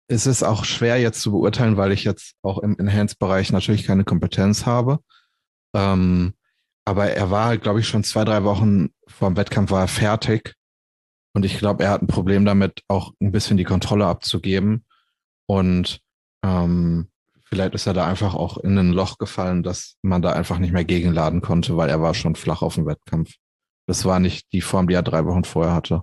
es 0.09 0.27
ist 0.27 0.43
auch 0.43 0.65
schwer 0.65 0.99
jetzt 0.99 1.21
zu 1.21 1.33
beurteilen, 1.33 1.77
weil 1.77 1.93
ich 1.93 2.05
jetzt 2.05 2.35
auch 2.43 2.59
im 2.59 2.79
Enhanced-Bereich 2.79 3.53
natürlich 3.53 3.85
keine 3.85 4.05
Kompetenz 4.05 4.67
habe. 4.67 5.01
Ähm, 5.75 6.35
aber 6.85 7.11
er 7.11 7.31
war, 7.31 7.57
glaube 7.59 7.81
ich, 7.81 7.87
schon 7.87 8.05
zwei, 8.05 8.25
drei 8.25 8.43
Wochen 8.45 8.91
vor 9.07 9.31
dem 9.31 9.37
Wettkampf 9.37 9.71
war 9.71 9.83
er 9.83 9.89
fertig. 9.89 10.55
Und 11.35 11.45
ich 11.45 11.59
glaube, 11.59 11.85
er 11.85 11.91
hat 11.91 12.03
ein 12.03 12.09
Problem 12.09 12.45
damit, 12.45 12.83
auch 12.89 13.13
ein 13.21 13.33
bisschen 13.33 13.57
die 13.57 13.65
Kontrolle 13.65 14.07
abzugeben. 14.07 14.85
Und 15.47 16.01
ähm, 16.45 17.09
vielleicht 17.53 17.75
ist 17.75 17.87
er 17.87 17.93
da 17.93 18.07
einfach 18.07 18.35
auch 18.35 18.57
in 18.57 18.79
ein 18.79 18.95
Loch 18.95 19.19
gefallen, 19.19 19.63
dass 19.63 19.99
man 20.01 20.23
da 20.23 20.33
einfach 20.33 20.59
nicht 20.59 20.73
mehr 20.73 20.87
gegenladen 20.87 21.43
konnte, 21.43 21.77
weil 21.77 21.91
er 21.91 22.01
war 22.01 22.15
schon 22.15 22.35
flach 22.35 22.63
auf 22.63 22.77
dem 22.77 22.87
Wettkampf. 22.87 23.35
Das 23.87 24.07
war 24.07 24.21
nicht 24.21 24.51
die 24.55 24.63
Form, 24.63 24.89
die 24.89 24.95
er 24.95 25.03
drei 25.03 25.27
Wochen 25.27 25.45
vorher 25.45 25.75
hatte. 25.75 26.01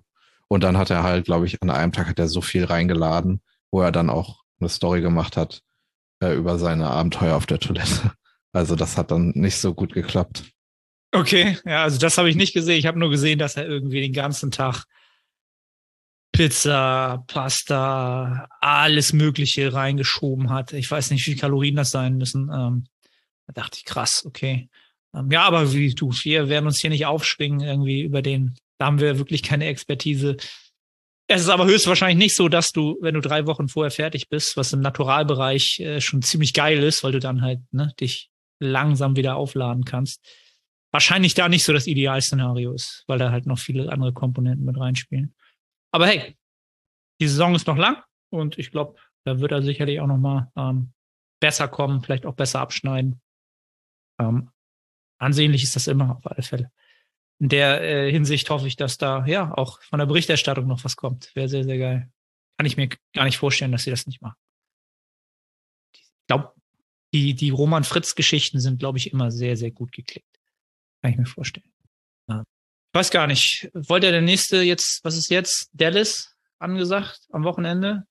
Und 0.48 0.63
dann 0.63 0.77
hat 0.77 0.91
er 0.91 1.01
halt, 1.01 1.25
glaube 1.25 1.48
ich, 1.48 1.60
an 1.63 1.72
einem 1.72 1.91
Tag 1.91 2.08
hat 2.08 2.20
er 2.20 2.27
so 2.27 2.41
viel 2.41 2.65
reingeladen, 2.65 3.41
wo 3.72 3.82
er 3.82 3.91
dann 3.91 4.12
auch 4.12 4.44
eine 4.60 4.70
Story 4.70 5.01
gemacht 5.01 5.38
hat 5.38 5.62
äh, 6.22 6.36
über 6.36 6.60
seine 6.60 6.86
Abenteuer 6.86 7.36
auf 7.36 7.48
der 7.48 7.60
Toilette. 7.60 8.12
Also 8.51 8.75
das 8.75 8.98
hat 8.98 9.12
dann 9.12 9.29
nicht 9.36 9.58
so 9.58 9.75
gut 9.75 9.94
geklappt. 9.94 10.44
Okay, 11.12 11.60
ja, 11.65 11.84
also 11.84 12.00
das 12.00 12.18
habe 12.18 12.32
ich 12.32 12.36
nicht 12.36 12.53
gesehen. 12.53 12.79
Ich 12.79 12.88
habe 12.88 12.98
nur 12.98 13.12
gesehen, 13.12 13.38
dass 13.38 13.58
er 13.58 13.68
irgendwie 13.68 14.01
den 14.01 14.12
ganzen 14.12 14.50
Tag 14.50 14.86
Pizza, 16.31 17.24
Pasta, 17.27 18.48
alles 18.62 19.13
Mögliche 19.13 19.74
reingeschoben 19.74 20.50
hat. 20.50 20.74
Ich 20.74 20.89
weiß 20.89 21.12
nicht, 21.12 21.21
wie 21.21 21.31
viele 21.31 21.41
Kalorien 21.41 21.75
das 21.75 21.91
sein 21.91 22.17
müssen. 22.17 22.50
Ähm, 22.53 22.86
da 23.48 23.53
dachte 23.53 23.77
ich, 23.77 23.86
krass, 23.86 24.24
okay. 24.25 24.69
Ähm, 25.13 25.31
ja, 25.31 25.43
aber 25.43 25.74
wie 25.74 25.93
du, 25.93 26.12
wir 26.12 26.50
werden 26.50 26.67
uns 26.67 26.79
hier 26.79 26.91
nicht 26.91 27.05
aufschwingen 27.05 27.62
irgendwie 27.62 28.01
über 28.01 28.21
den 28.21 28.55
da 28.79 28.86
haben 28.86 29.00
wir 29.00 29.17
wirklich 29.17 29.43
keine 29.43 29.65
Expertise. 29.65 30.38
Es 31.27 31.41
ist 31.41 31.50
aber 31.50 31.65
höchstwahrscheinlich 31.65 32.17
nicht 32.17 32.36
so, 32.36 32.48
dass 32.48 32.71
du, 32.71 32.98
wenn 33.01 33.13
du 33.13 33.21
drei 33.21 33.45
Wochen 33.45 33.67
vorher 33.67 33.91
fertig 33.91 34.29
bist, 34.29 34.57
was 34.57 34.74
im 34.74 34.79
Naturalbereich 34.79 35.79
äh, 35.81 36.01
schon 36.01 36.21
ziemlich 36.21 36.53
geil 36.53 36.81
ist, 36.81 37.03
weil 37.03 37.12
du 37.12 37.19
dann 37.19 37.41
halt 37.41 37.59
ne, 37.71 37.93
dich 38.00 38.29
langsam 38.59 39.15
wieder 39.15 39.36
aufladen 39.36 39.83
kannst. 39.83 40.25
Wahrscheinlich 40.91 41.36
da 41.36 41.50
nicht 41.50 41.65
so 41.65 41.74
das 41.74 41.86
Idealszenario 41.86 42.74
ist, 42.74 43.03
weil 43.05 43.19
da 43.19 43.31
halt 43.31 43.45
noch 43.45 43.59
viele 43.59 43.91
andere 43.91 44.13
Komponenten 44.13 44.65
mit 44.65 44.79
reinspielen. 44.79 45.36
Aber 45.91 46.08
hey, 46.08 46.38
die 47.19 47.27
Saison 47.27 47.55
ist 47.55 47.67
noch 47.67 47.77
lang 47.77 48.03
und 48.29 48.58
ich 48.58 48.72
glaube, 48.72 49.00
da 49.25 49.39
wird 49.39 49.51
er 49.51 49.62
sicherlich 49.62 50.00
auch 50.00 50.08
noch 50.08 50.17
mal 50.17 50.51
ähm, 50.55 50.93
besser 51.39 51.67
kommen, 51.67 52.01
vielleicht 52.01 52.25
auch 52.25 52.36
besser 52.36 52.60
abschneiden. 52.62 53.22
Ähm, 54.19 54.51
ansehnlich 55.17 55.63
ist 55.63 55.75
das 55.75 55.88
immer 55.88 56.17
auf 56.17 56.27
alle 56.27 56.43
Fälle. 56.43 56.72
In 57.39 57.50
der 57.50 57.81
äh, 57.81 58.12
Hinsicht 58.12 58.50
hoffe 58.50 58.67
ich, 58.67 58.75
dass 58.75 58.98
da 58.98 59.25
ja 59.25 59.53
auch 59.53 59.81
von 59.81 60.00
der 60.00 60.05
Berichterstattung 60.05 60.67
noch 60.67 60.84
was 60.84 60.96
kommt. 60.96 61.34
Wäre 61.36 61.48
sehr, 61.48 61.63
sehr 61.63 61.77
geil. 61.77 62.12
Kann 62.58 62.65
ich 62.65 62.75
mir 62.75 62.89
gar 63.13 63.24
nicht 63.24 63.38
vorstellen, 63.38 63.72
dass 63.72 63.84
sie 63.84 63.91
das 63.91 64.08
nicht 64.08 64.22
machen. 64.22 64.38
Ich 65.93 66.27
glaube, 66.27 66.53
die, 67.13 67.34
die 67.34 67.50
Roman 67.50 67.86
Fritz-Geschichten 67.86 68.60
sind, 68.60 68.79
glaube 68.79 68.98
ich, 68.98 69.13
immer 69.13 69.31
sehr, 69.31 69.55
sehr 69.55 69.72
gut 69.72 69.93
geklickt. 69.93 70.39
Kann 71.01 71.12
ich 71.12 71.17
mir 71.17 71.25
vorstellen. 71.25 71.72
Ich 72.91 72.98
weiß 72.98 73.12
gar 73.12 73.27
nicht. 73.27 73.69
Wollte 73.74 74.12
der 74.12 74.22
nächste 74.22 74.62
jetzt, 74.62 75.03
was 75.03 75.15
ist 75.15 75.29
jetzt? 75.29 75.69
Dallas 75.74 76.36
angesagt 76.58 77.22
am 77.31 77.43
Wochenende? 77.43 78.05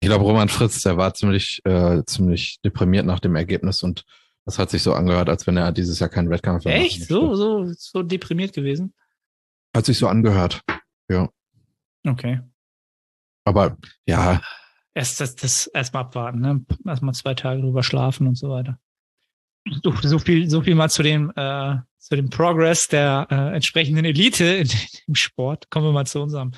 Ich 0.00 0.08
glaube, 0.08 0.24
Roman 0.24 0.48
Fritz, 0.48 0.82
der 0.82 0.96
war 0.96 1.14
ziemlich, 1.14 1.60
äh, 1.64 2.02
ziemlich 2.06 2.60
deprimiert 2.64 3.06
nach 3.06 3.20
dem 3.20 3.34
Ergebnis 3.34 3.82
und 3.82 4.04
das 4.44 4.58
hat 4.58 4.70
sich 4.70 4.82
so 4.82 4.94
angehört, 4.94 5.28
als 5.28 5.46
wenn 5.46 5.56
er 5.56 5.72
dieses 5.72 5.98
Jahr 5.98 6.10
keinen 6.10 6.30
Wettkampf 6.30 6.64
mehr 6.64 6.76
Echt? 6.76 7.04
So, 7.04 7.34
so, 7.34 7.72
so 7.76 8.02
deprimiert 8.02 8.52
gewesen? 8.52 8.94
Hat 9.74 9.84
sich 9.86 9.98
so 9.98 10.08
angehört. 10.08 10.62
Ja. 11.08 11.28
Okay. 12.06 12.40
Aber 13.44 13.76
ja. 14.06 14.42
Erst 14.94 15.20
das, 15.20 15.36
das 15.36 15.66
erstmal 15.68 16.04
abwarten, 16.04 16.40
ne? 16.40 16.64
Erstmal 16.84 17.14
zwei 17.14 17.34
Tage 17.34 17.62
drüber 17.62 17.82
schlafen 17.82 18.26
und 18.26 18.36
so 18.36 18.50
weiter. 18.50 18.78
So, 19.82 19.94
so 20.02 20.18
viel, 20.18 20.50
so 20.50 20.62
viel 20.62 20.74
mal 20.74 20.90
zu 20.90 21.02
dem, 21.02 21.32
äh, 21.36 21.76
zu 22.02 22.16
dem 22.16 22.30
Progress 22.30 22.88
der 22.88 23.28
äh, 23.30 23.54
entsprechenden 23.54 24.04
Elite 24.04 24.44
in, 24.44 24.68
im 25.06 25.14
Sport. 25.14 25.70
Kommen 25.70 25.86
wir 25.86 25.92
mal 25.92 26.06
zu 26.06 26.20
unserem. 26.20 26.52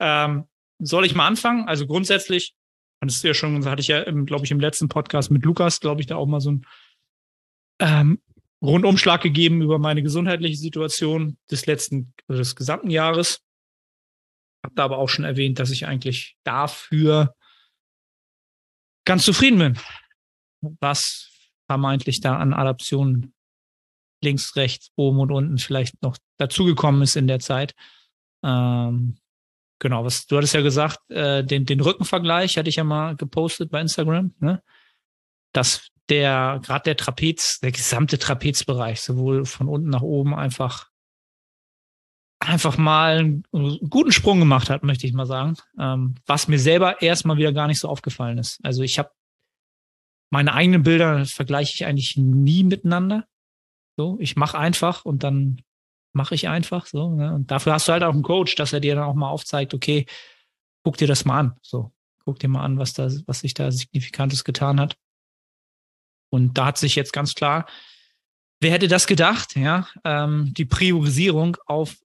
Ähm, 0.00 0.46
soll 0.78 1.04
ich 1.04 1.14
mal 1.14 1.26
anfangen? 1.26 1.68
Also 1.68 1.86
grundsätzlich, 1.86 2.54
das 3.00 3.16
ist 3.16 3.24
ja 3.24 3.34
schon, 3.34 3.64
hatte 3.66 3.82
ich 3.82 3.88
ja, 3.88 4.10
glaube 4.10 4.46
ich, 4.46 4.50
im 4.50 4.60
letzten 4.60 4.88
Podcast 4.88 5.30
mit 5.30 5.44
Lukas, 5.44 5.80
glaube 5.80 6.00
ich, 6.00 6.06
da 6.06 6.16
auch 6.16 6.26
mal 6.26 6.40
so 6.40 6.52
ein 6.52 6.66
ähm, 7.78 8.18
Rundumschlag 8.62 9.20
gegeben 9.20 9.60
über 9.60 9.78
meine 9.78 10.02
gesundheitliche 10.02 10.56
Situation 10.56 11.36
des 11.50 11.66
letzten, 11.66 12.14
also 12.26 12.40
des 12.40 12.56
gesamten 12.56 12.88
Jahres. 12.88 13.42
Hab 14.64 14.74
da 14.76 14.84
aber 14.84 14.96
auch 14.96 15.08
schon 15.08 15.26
erwähnt, 15.26 15.58
dass 15.58 15.70
ich 15.70 15.86
eigentlich 15.86 16.36
dafür 16.42 17.34
ganz 19.04 19.26
zufrieden 19.26 19.58
bin, 19.58 19.78
was 20.80 21.30
vermeintlich 21.66 22.22
da 22.22 22.38
an 22.38 22.54
Adaptionen 22.54 23.35
links, 24.26 24.56
rechts, 24.56 24.90
oben 24.96 25.20
und 25.20 25.30
unten 25.30 25.58
vielleicht 25.58 26.02
noch 26.02 26.18
dazugekommen 26.36 27.02
ist 27.02 27.16
in 27.16 27.26
der 27.26 27.38
Zeit. 27.38 27.74
Ähm, 28.44 29.16
genau, 29.78 30.04
was 30.04 30.26
du 30.26 30.36
hattest 30.36 30.54
ja 30.54 30.60
gesagt, 30.60 30.98
äh, 31.10 31.44
den, 31.44 31.64
den 31.64 31.80
Rückenvergleich 31.80 32.58
hatte 32.58 32.68
ich 32.68 32.76
ja 32.76 32.84
mal 32.84 33.16
gepostet 33.16 33.70
bei 33.70 33.80
Instagram, 33.80 34.34
ne? 34.40 34.62
dass 35.52 35.88
der, 36.08 36.60
gerade 36.62 36.84
der 36.84 36.96
Trapez, 36.96 37.60
der 37.60 37.72
gesamte 37.72 38.18
Trapezbereich, 38.18 39.00
sowohl 39.00 39.44
von 39.44 39.68
unten 39.68 39.88
nach 39.88 40.02
oben 40.02 40.34
einfach, 40.34 40.90
einfach 42.38 42.76
mal 42.76 43.18
einen 43.18 43.44
guten 43.88 44.12
Sprung 44.12 44.38
gemacht 44.38 44.70
hat, 44.70 44.82
möchte 44.84 45.06
ich 45.06 45.12
mal 45.12 45.26
sagen. 45.26 45.56
Ähm, 45.80 46.16
was 46.26 46.48
mir 46.48 46.58
selber 46.58 47.02
erstmal 47.02 47.38
wieder 47.38 47.52
gar 47.52 47.66
nicht 47.66 47.80
so 47.80 47.88
aufgefallen 47.88 48.38
ist. 48.38 48.60
Also 48.62 48.82
ich 48.82 48.98
habe 48.98 49.10
meine 50.30 50.54
eigenen 50.54 50.82
Bilder 50.82 51.24
vergleiche 51.24 51.72
ich 51.74 51.86
eigentlich 51.86 52.16
nie 52.16 52.64
miteinander. 52.64 53.26
So, 53.96 54.18
ich 54.20 54.36
mache 54.36 54.58
einfach 54.58 55.04
und 55.04 55.22
dann 55.22 55.62
mache 56.12 56.34
ich 56.34 56.48
einfach 56.48 56.86
so. 56.86 57.10
Ne? 57.10 57.34
Und 57.34 57.50
dafür 57.50 57.74
hast 57.74 57.88
du 57.88 57.92
halt 57.92 58.02
auch 58.02 58.12
einen 58.12 58.22
Coach, 58.22 58.54
dass 58.54 58.72
er 58.72 58.80
dir 58.80 58.94
dann 58.94 59.04
auch 59.04 59.14
mal 59.14 59.30
aufzeigt, 59.30 59.74
okay, 59.74 60.06
guck 60.82 60.96
dir 60.96 61.08
das 61.08 61.24
mal 61.24 61.38
an. 61.38 61.56
So, 61.62 61.92
guck 62.24 62.38
dir 62.38 62.48
mal 62.48 62.64
an, 62.64 62.78
was 62.78 62.92
da, 62.92 63.08
was 63.26 63.40
sich 63.40 63.54
da 63.54 63.70
signifikantes 63.70 64.44
getan 64.44 64.80
hat. 64.80 64.96
Und 66.30 66.58
da 66.58 66.66
hat 66.66 66.78
sich 66.78 66.94
jetzt 66.96 67.12
ganz 67.12 67.34
klar, 67.34 67.66
wer 68.60 68.72
hätte 68.72 68.88
das 68.88 69.06
gedacht, 69.06 69.56
ja, 69.56 69.86
ähm, 70.04 70.52
die 70.54 70.64
Priorisierung 70.64 71.56
auf 71.66 71.96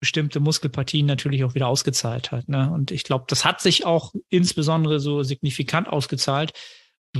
bestimmte 0.00 0.40
Muskelpartien 0.40 1.06
natürlich 1.06 1.44
auch 1.44 1.54
wieder 1.54 1.68
ausgezahlt 1.68 2.30
hat. 2.30 2.48
Ne? 2.48 2.70
Und 2.70 2.90
ich 2.90 3.04
glaube, 3.04 3.24
das 3.28 3.44
hat 3.44 3.60
sich 3.60 3.86
auch 3.86 4.14
insbesondere 4.28 5.00
so 5.00 5.22
signifikant 5.22 5.88
ausgezahlt, 5.88 6.52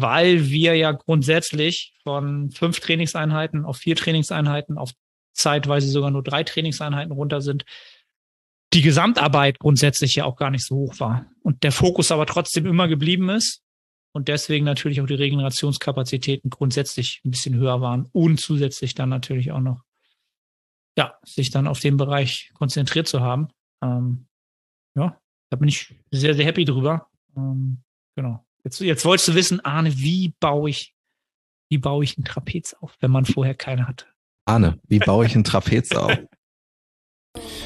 weil 0.00 0.48
wir 0.48 0.74
ja 0.74 0.92
grundsätzlich 0.92 1.94
von 2.02 2.50
fünf 2.50 2.80
Trainingseinheiten 2.80 3.64
auf 3.64 3.78
vier 3.78 3.96
Trainingseinheiten, 3.96 4.78
auf 4.78 4.92
zeitweise 5.32 5.88
sogar 5.88 6.10
nur 6.10 6.22
drei 6.22 6.44
Trainingseinheiten 6.44 7.12
runter 7.12 7.40
sind, 7.40 7.64
die 8.72 8.82
Gesamtarbeit 8.82 9.58
grundsätzlich 9.58 10.16
ja 10.16 10.24
auch 10.24 10.36
gar 10.36 10.50
nicht 10.50 10.64
so 10.64 10.76
hoch 10.76 11.00
war. 11.00 11.26
Und 11.42 11.62
der 11.62 11.72
Fokus 11.72 12.10
aber 12.10 12.26
trotzdem 12.26 12.66
immer 12.66 12.88
geblieben 12.88 13.28
ist 13.28 13.62
und 14.12 14.28
deswegen 14.28 14.64
natürlich 14.64 15.00
auch 15.00 15.06
die 15.06 15.14
Regenerationskapazitäten 15.14 16.50
grundsätzlich 16.50 17.20
ein 17.24 17.30
bisschen 17.30 17.54
höher 17.54 17.80
waren 17.80 18.08
und 18.12 18.40
zusätzlich 18.40 18.94
dann 18.94 19.08
natürlich 19.08 19.52
auch 19.52 19.60
noch, 19.60 19.82
ja, 20.96 21.14
sich 21.24 21.50
dann 21.50 21.66
auf 21.66 21.80
den 21.80 21.96
Bereich 21.96 22.50
konzentriert 22.54 23.08
zu 23.08 23.20
haben. 23.20 23.48
Ähm, 23.82 24.26
ja, 24.94 25.20
da 25.50 25.56
bin 25.56 25.68
ich 25.68 25.94
sehr, 26.10 26.34
sehr 26.34 26.46
happy 26.46 26.64
drüber. 26.64 27.08
Ähm, 27.36 27.82
genau. 28.14 28.44
Jetzt, 28.66 28.80
jetzt 28.80 29.04
wolltest 29.04 29.28
du 29.28 29.35
wissen, 29.37 29.64
Arne, 29.64 29.96
wie 29.96 30.35
baue 30.40 30.68
ich, 30.68 30.92
wie 31.70 31.78
baue 31.78 32.02
ich 32.02 32.18
einen 32.18 32.25
Trapez 32.25 32.75
auf, 32.75 32.96
wenn 32.99 33.12
man 33.12 33.25
vorher 33.25 33.54
keine 33.54 33.87
hatte? 33.87 34.06
Arne, 34.44 34.80
wie 34.88 34.99
baue 34.99 35.25
ich 35.25 35.37
einen 35.37 35.44
Trapez 35.44 35.92
auf? 35.92 36.18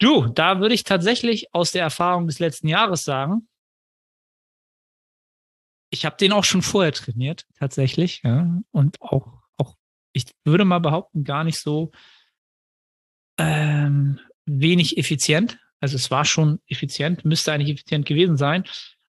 Du, 0.00 0.26
da 0.26 0.60
würde 0.60 0.74
ich 0.74 0.84
tatsächlich 0.84 1.54
aus 1.54 1.72
der 1.72 1.82
Erfahrung 1.82 2.26
des 2.26 2.38
letzten 2.38 2.68
Jahres 2.68 3.04
sagen, 3.04 3.46
ich 5.92 6.06
habe 6.06 6.16
den 6.16 6.32
auch 6.32 6.44
schon 6.44 6.62
vorher 6.62 6.92
trainiert, 6.92 7.46
tatsächlich, 7.58 8.22
ja, 8.24 8.60
und 8.70 9.00
auch, 9.02 9.42
auch, 9.58 9.76
ich 10.12 10.24
würde 10.44 10.64
mal 10.64 10.78
behaupten, 10.78 11.22
gar 11.22 11.44
nicht 11.44 11.58
so 11.58 11.90
ähm, 13.38 14.18
wenig 14.46 14.96
effizient. 14.96 15.58
Also 15.80 15.96
es 15.96 16.10
war 16.10 16.24
schon 16.24 16.60
effizient, 16.66 17.26
müsste 17.26 17.52
eigentlich 17.52 17.74
effizient 17.74 18.06
gewesen 18.06 18.38
sein. 18.38 18.64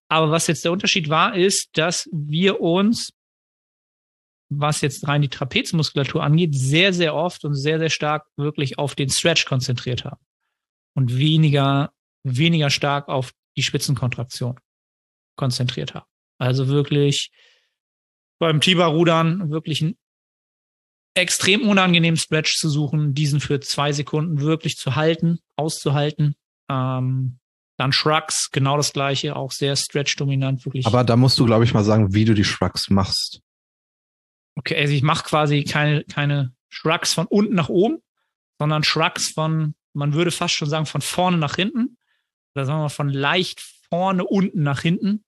Aber 0.09 0.29
was 0.29 0.47
jetzt 0.47 0.65
der 0.65 0.73
Unterschied 0.73 1.07
war, 1.07 1.35
ist, 1.35 1.69
dass 1.77 2.09
wir 2.11 2.59
uns, 2.59 3.13
was 4.49 4.81
jetzt 4.81 5.07
rein 5.07 5.21
die 5.21 5.29
Trapezmuskulatur 5.29 6.21
angeht, 6.21 6.53
sehr, 6.53 6.91
sehr 6.91 7.15
oft 7.15 7.45
und 7.45 7.53
sehr, 7.53 7.79
sehr 7.79 7.89
stark 7.89 8.25
wirklich 8.35 8.77
auf 8.77 8.95
den 8.95 9.09
Stretch 9.09 9.45
konzentriert 9.45 10.03
haben 10.03 10.19
und 10.93 11.17
weniger, 11.17 11.93
weniger 12.23 12.69
stark 12.69 13.07
auf 13.07 13.31
die 13.57 13.63
Spitzenkontraktion 13.63 14.59
konzentriert 15.35 15.93
habe. 15.93 16.05
Also 16.37 16.67
wirklich 16.67 17.31
beim 18.39 18.61
Tiber-Rudern 18.61 19.51
wirklich 19.51 19.81
einen 19.81 19.97
extrem 21.13 21.67
unangenehmen 21.67 22.17
Stretch 22.17 22.57
zu 22.57 22.69
suchen, 22.69 23.13
diesen 23.13 23.39
für 23.39 23.59
zwei 23.59 23.91
Sekunden 23.91 24.41
wirklich 24.41 24.77
zu 24.77 24.95
halten, 24.95 25.39
auszuhalten. 25.55 26.35
Ähm, 26.69 27.37
dann 27.77 27.91
Shrugs, 27.91 28.51
genau 28.51 28.77
das 28.77 28.93
gleiche, 28.93 29.35
auch 29.35 29.51
sehr 29.51 29.75
Stretch-dominant, 29.75 30.65
wirklich. 30.65 30.85
Aber 30.85 31.03
da 31.03 31.15
musst 31.15 31.39
du, 31.39 31.45
glaube 31.45 31.63
ich, 31.63 31.73
mal 31.73 31.83
sagen, 31.83 32.13
wie 32.13 32.25
du 32.25 32.33
die 32.33 32.43
Shrugs 32.43 32.89
machst. 32.89 33.41
Okay, 34.55 34.75
also 34.77 34.93
ich 34.93 35.01
mache 35.01 35.23
quasi 35.23 35.63
keine, 35.63 36.03
keine 36.03 36.53
Shrugs 36.69 37.13
von 37.13 37.25
unten 37.27 37.55
nach 37.55 37.69
oben, 37.69 37.99
sondern 38.59 38.83
Shrugs 38.83 39.29
von 39.29 39.73
man 39.93 40.13
würde 40.13 40.31
fast 40.31 40.53
schon 40.53 40.69
sagen, 40.69 40.85
von 40.85 41.01
vorne 41.01 41.37
nach 41.37 41.55
hinten. 41.55 41.97
Oder 42.55 42.65
sagen 42.65 42.79
wir 42.79 42.83
mal 42.83 42.89
von 42.89 43.09
leicht 43.09 43.61
vorne 43.89 44.25
unten 44.25 44.63
nach 44.63 44.81
hinten. 44.81 45.23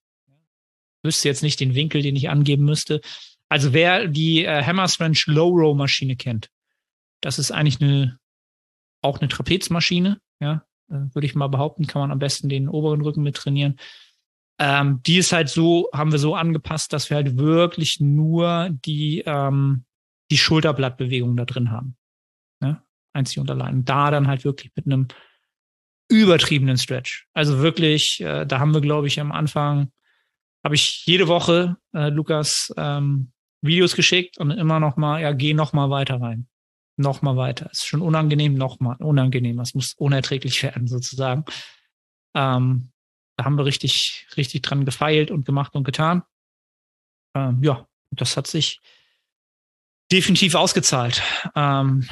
Wüsste 1.04 1.28
jetzt 1.28 1.44
nicht 1.44 1.60
den 1.60 1.76
Winkel, 1.76 2.02
den 2.02 2.16
ich 2.16 2.30
angeben 2.30 2.66
müsste. 2.66 3.02
Also 3.50 3.74
wer 3.74 4.08
die 4.08 4.46
äh, 4.46 4.64
Hammerstrength 4.64 5.28
Low 5.28 5.50
Row 5.50 5.76
Maschine 5.76 6.16
kennt, 6.16 6.50
das 7.22 7.40
ist 7.40 7.52
eigentlich 7.52 7.82
eine, 7.82 8.20
auch 9.02 9.20
eine 9.20 9.28
Trapezmaschine, 9.28 10.20
ja. 10.40 10.66
äh, 10.90 11.14
würde 11.14 11.26
ich 11.26 11.36
mal 11.36 11.48
behaupten, 11.48 11.88
kann 11.88 12.02
man 12.02 12.12
am 12.12 12.20
besten 12.20 12.50
den 12.50 12.68
oberen 12.68 13.02
Rücken 13.02 13.24
mit 13.24 13.36
trainieren. 13.36 13.78
Ähm, 14.60 15.02
die 15.04 15.18
ist 15.18 15.34
halt 15.34 15.50
so, 15.50 15.90
haben 15.94 16.12
wir 16.12 16.20
so 16.20 16.36
angepasst, 16.36 16.94
dass 16.94 17.10
wir 17.10 17.18
halt 17.18 17.38
wirklich 17.38 18.00
nur 18.00 18.70
die, 18.72 19.24
ähm, 19.26 19.86
die 20.32 20.38
Schulterblattbewegung 20.38 21.36
da 21.36 21.46
drin 21.46 21.72
haben. 21.72 21.96
Einzig 23.14 23.40
und 23.40 23.50
allein. 23.50 23.86
Da 23.86 24.12
dann 24.12 24.28
halt 24.28 24.44
wirklich 24.44 24.72
mit 24.76 24.86
einem 24.86 25.08
übertriebenen 26.10 26.78
Stretch. 26.78 27.28
Also 27.34 27.60
wirklich, 27.60 28.22
äh, 28.22 28.46
da 28.46 28.60
haben 28.60 28.74
wir, 28.74 28.82
glaube 28.82 29.08
ich, 29.08 29.20
am 29.20 29.32
Anfang, 29.32 29.92
habe 30.64 30.76
ich 30.76 31.06
jede 31.06 31.28
Woche 31.28 31.78
äh, 31.94 32.10
Lukas 32.10 32.74
ähm, 32.78 33.32
Videos 33.62 33.96
geschickt 33.96 34.38
und 34.38 34.52
immer 34.52 34.80
noch 34.80 34.98
mal, 34.98 35.22
ja, 35.22 35.32
geh 35.32 35.54
noch 35.54 35.74
mal 35.74 35.90
weiter 35.90 36.22
rein. 36.22 36.48
Noch 36.96 37.22
mal 37.22 37.36
weiter. 37.38 37.72
Ist 37.72 37.88
schon 37.88 38.02
unangenehm, 38.02 38.54
noch 38.54 38.80
mal 38.80 38.98
unangenehm. 38.98 39.60
Es 39.60 39.74
muss 39.74 39.94
unerträglich 39.94 40.62
werden, 40.64 40.88
sozusagen. 40.88 41.46
Ähm, 42.36 42.92
da 43.38 43.46
haben 43.46 43.58
wir 43.58 43.66
richtig, 43.66 44.28
richtig 44.38 44.62
dran 44.62 44.86
gefeilt 44.86 45.32
und 45.32 45.46
gemacht 45.46 45.76
und 45.76 45.84
getan. 45.84 46.24
Ähm, 47.36 47.64
ja, 47.64 47.88
das 48.12 48.38
hat 48.38 48.48
sich 48.48 48.80
definitiv 50.12 50.54
ausgezahlt. 50.54 51.24
Ähm, 51.56 52.08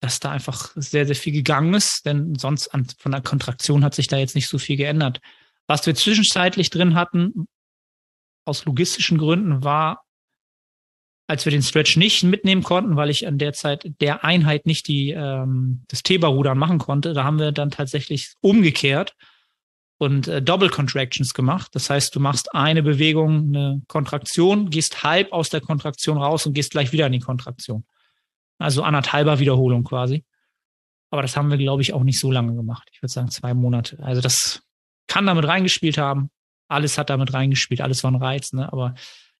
dass 0.00 0.20
da 0.20 0.30
einfach 0.30 0.70
sehr, 0.76 1.06
sehr 1.06 1.16
viel 1.16 1.32
gegangen 1.32 1.74
ist, 1.74 2.06
denn 2.06 2.36
sonst 2.36 2.68
an, 2.68 2.86
von 2.98 3.12
der 3.12 3.20
Kontraktion 3.20 3.84
hat 3.84 3.94
sich 3.94 4.06
da 4.06 4.16
jetzt 4.16 4.34
nicht 4.34 4.48
so 4.48 4.58
viel 4.58 4.76
geändert. 4.76 5.20
Was 5.66 5.86
wir 5.86 5.94
zwischenzeitlich 5.94 6.70
drin 6.70 6.94
hatten, 6.94 7.46
aus 8.44 8.64
logistischen 8.64 9.18
Gründen, 9.18 9.64
war, 9.64 10.04
als 11.26 11.44
wir 11.44 11.50
den 11.50 11.62
Stretch 11.62 11.96
nicht 11.96 12.22
mitnehmen 12.22 12.62
konnten, 12.62 12.96
weil 12.96 13.10
ich 13.10 13.26
an 13.26 13.38
der 13.38 13.52
Zeit 13.52 13.92
der 14.00 14.24
Einheit 14.24 14.64
nicht 14.64 14.88
die 14.88 15.10
ähm, 15.10 15.84
das 15.88 16.02
Theba-Rudern 16.02 16.56
machen 16.56 16.78
konnte, 16.78 17.12
da 17.12 17.24
haben 17.24 17.38
wir 17.38 17.52
dann 17.52 17.70
tatsächlich 17.70 18.32
umgekehrt 18.40 19.14
und 19.98 20.26
äh, 20.28 20.40
Double 20.40 20.70
Contractions 20.70 21.34
gemacht. 21.34 21.74
Das 21.74 21.90
heißt, 21.90 22.14
du 22.14 22.20
machst 22.20 22.54
eine 22.54 22.82
Bewegung, 22.82 23.48
eine 23.48 23.82
Kontraktion, 23.88 24.70
gehst 24.70 25.02
halb 25.02 25.32
aus 25.32 25.50
der 25.50 25.60
Kontraktion 25.60 26.16
raus 26.16 26.46
und 26.46 26.54
gehst 26.54 26.70
gleich 26.70 26.92
wieder 26.92 27.06
in 27.06 27.12
die 27.12 27.18
Kontraktion. 27.18 27.84
Also 28.58 28.82
anderthalber 28.82 29.38
Wiederholung 29.38 29.84
quasi. 29.84 30.24
Aber 31.10 31.22
das 31.22 31.36
haben 31.36 31.50
wir, 31.50 31.58
glaube 31.58 31.82
ich, 31.82 31.92
auch 31.92 32.02
nicht 32.02 32.18
so 32.18 32.30
lange 32.30 32.54
gemacht. 32.54 32.88
Ich 32.92 33.00
würde 33.00 33.12
sagen 33.12 33.30
zwei 33.30 33.54
Monate. 33.54 33.98
Also 34.02 34.20
das 34.20 34.62
kann 35.06 35.26
damit 35.26 35.46
reingespielt 35.46 35.96
haben. 35.96 36.30
Alles 36.68 36.98
hat 36.98 37.08
damit 37.08 37.32
reingespielt. 37.32 37.80
Alles 37.80 38.04
war 38.04 38.10
ein 38.10 38.16
Reiz. 38.22 38.52
Ne? 38.52 38.70
Aber 38.70 38.94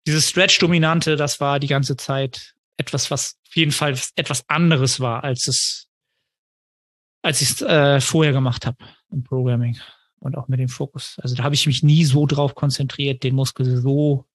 dieses 0.07 0.31
Stretch-Dominante, 0.31 1.17
das 1.17 1.41
war 1.41 1.61
die 1.61 1.67
ganze 1.67 1.97
Zeit 1.97 2.55
etwas, 2.79 3.11
was 3.11 3.39
auf 3.47 3.57
jeden 3.57 3.73
Fall 3.73 3.99
etwas 4.17 4.49
anderes 4.49 5.01
war, 5.01 5.25
als 5.25 5.49
es, 5.49 5.89
als 7.23 7.43
ich 7.43 7.51
es 7.51 7.63
äh, 7.63 8.01
vorher 8.01 8.33
gemacht 8.33 8.65
habe 8.65 8.79
im 9.11 9.25
Programming 9.25 9.79
und 10.21 10.39
auch 10.39 10.49
mit 10.49 10.61
dem 10.61 10.69
Fokus. 10.69 11.19
Also 11.23 11.35
da 11.35 11.43
habe 11.43 11.55
ich 11.55 11.67
mich 11.67 11.83
nie 11.83 12.05
so 12.05 12.25
drauf 12.25 12.55
konzentriert, 12.55 13.23
den 13.23 13.35
Muskel 13.35 13.81
so 13.81 14.27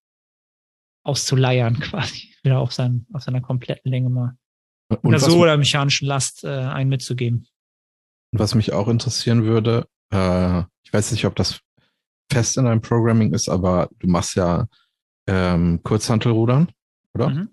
auszuleiern 1.02 1.80
quasi, 1.80 2.34
wieder 2.42 2.60
auf, 2.60 2.72
sein, 2.72 3.06
auf 3.12 3.22
seiner 3.22 3.40
kompletten 3.40 3.90
Länge 3.90 4.10
mal 4.10 4.36
der 5.02 5.18
so 5.18 5.38
oder 5.38 5.56
mechanischen 5.56 6.06
Last 6.06 6.44
äh, 6.44 6.48
einen 6.48 6.90
mitzugeben. 6.90 7.46
Und 8.32 8.38
was 8.38 8.54
mich 8.54 8.72
auch 8.72 8.88
interessieren 8.88 9.44
würde, 9.44 9.86
äh, 10.10 10.60
ich 10.82 10.92
weiß 10.92 11.12
nicht, 11.12 11.24
ob 11.24 11.36
das 11.36 11.60
fest 12.30 12.56
in 12.56 12.64
deinem 12.64 12.80
Programming 12.80 13.32
ist, 13.32 13.48
aber 13.48 13.88
du 13.98 14.08
machst 14.08 14.34
ja 14.34 14.66
ähm, 15.26 15.80
Kurzhantelrudern, 15.82 16.70
oder? 17.14 17.30
Mhm. 17.30 17.48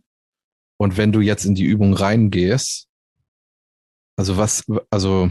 Und 0.77 0.97
wenn 0.97 1.11
du 1.11 1.21
jetzt 1.21 1.45
in 1.45 1.55
die 1.55 1.65
Übung 1.65 1.93
reingehst, 1.93 2.87
also 4.17 4.37
was, 4.37 4.65
also 4.89 5.29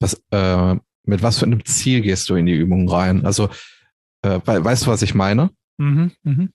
was, 0.00 0.20
äh, 0.30 0.76
mit 1.04 1.22
was 1.22 1.38
für 1.38 1.46
einem 1.46 1.64
Ziel 1.64 2.00
gehst 2.00 2.28
du 2.28 2.34
in 2.34 2.46
die 2.46 2.54
Übung 2.54 2.88
rein? 2.88 3.24
Also 3.24 3.48
äh, 4.22 4.40
weißt 4.44 4.86
du, 4.86 4.90
was 4.90 5.02
ich 5.02 5.14
meine? 5.14 5.50
Mhm, 5.78 6.12
mhm 6.22 6.52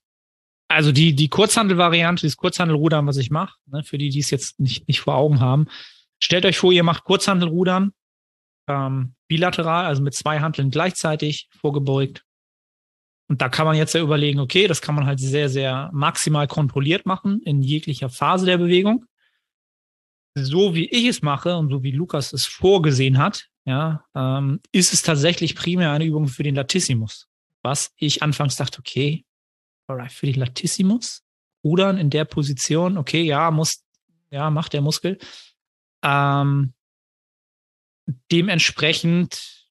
also 0.69 0.91
die, 0.91 1.15
die 1.15 1.29
Kurzhandel-Variante, 1.29 2.21
dieses 2.21 2.37
Kurzhandelrudern, 2.37 3.07
was 3.07 3.17
ich 3.17 3.31
mache, 3.31 3.57
ne, 3.65 3.83
für 3.83 3.97
die, 3.97 4.09
die 4.09 4.19
es 4.19 4.29
jetzt 4.29 4.59
nicht, 4.59 4.87
nicht 4.87 5.01
vor 5.01 5.15
Augen 5.15 5.39
haben, 5.39 5.67
stellt 6.19 6.45
euch 6.45 6.59
vor, 6.59 6.71
ihr 6.71 6.83
macht 6.83 7.03
Kurzhandelrudern 7.03 7.91
ähm, 8.67 9.15
bilateral, 9.27 9.85
also 9.85 10.03
mit 10.03 10.13
zwei 10.13 10.39
Handeln 10.39 10.69
gleichzeitig 10.69 11.49
vorgebeugt. 11.59 12.23
Und 13.27 13.41
da 13.41 13.49
kann 13.49 13.65
man 13.65 13.75
jetzt 13.75 13.93
ja 13.93 14.01
überlegen, 14.01 14.39
okay, 14.39 14.67
das 14.67 14.81
kann 14.81 14.95
man 14.95 15.07
halt 15.07 15.19
sehr, 15.19 15.49
sehr 15.49 15.89
maximal 15.91 16.47
kontrolliert 16.47 17.05
machen 17.05 17.41
in 17.43 17.61
jeglicher 17.61 18.09
Phase 18.09 18.45
der 18.45 18.57
Bewegung. 18.59 19.05
So 20.35 20.75
wie 20.75 20.89
ich 20.89 21.05
es 21.05 21.21
mache 21.23 21.57
und 21.57 21.69
so 21.69 21.81
wie 21.83 21.91
Lukas 21.91 22.31
es 22.31 22.45
vorgesehen 22.45 23.17
hat, 23.17 23.47
ja, 23.65 24.05
ähm, 24.15 24.59
ist 24.71 24.93
es 24.93 25.01
tatsächlich 25.01 25.55
primär 25.55 25.91
eine 25.91 26.05
Übung 26.05 26.27
für 26.27 26.43
den 26.43 26.55
Latissimus. 26.55 27.27
Was 27.61 27.91
ich 27.97 28.23
anfangs 28.23 28.55
dachte, 28.55 28.79
okay, 28.79 29.25
alright, 29.89 30.11
für 30.11 30.25
die 30.25 30.33
Latissimus, 30.33 31.23
Rudern 31.63 31.97
in 31.97 32.09
der 32.09 32.25
Position, 32.25 32.97
okay, 32.97 33.23
ja, 33.23 33.51
muss, 33.51 33.83
ja, 34.29 34.49
macht 34.49 34.73
der 34.73 34.81
Muskel. 34.81 35.17
Ähm, 36.03 36.73
dementsprechend, 38.31 39.67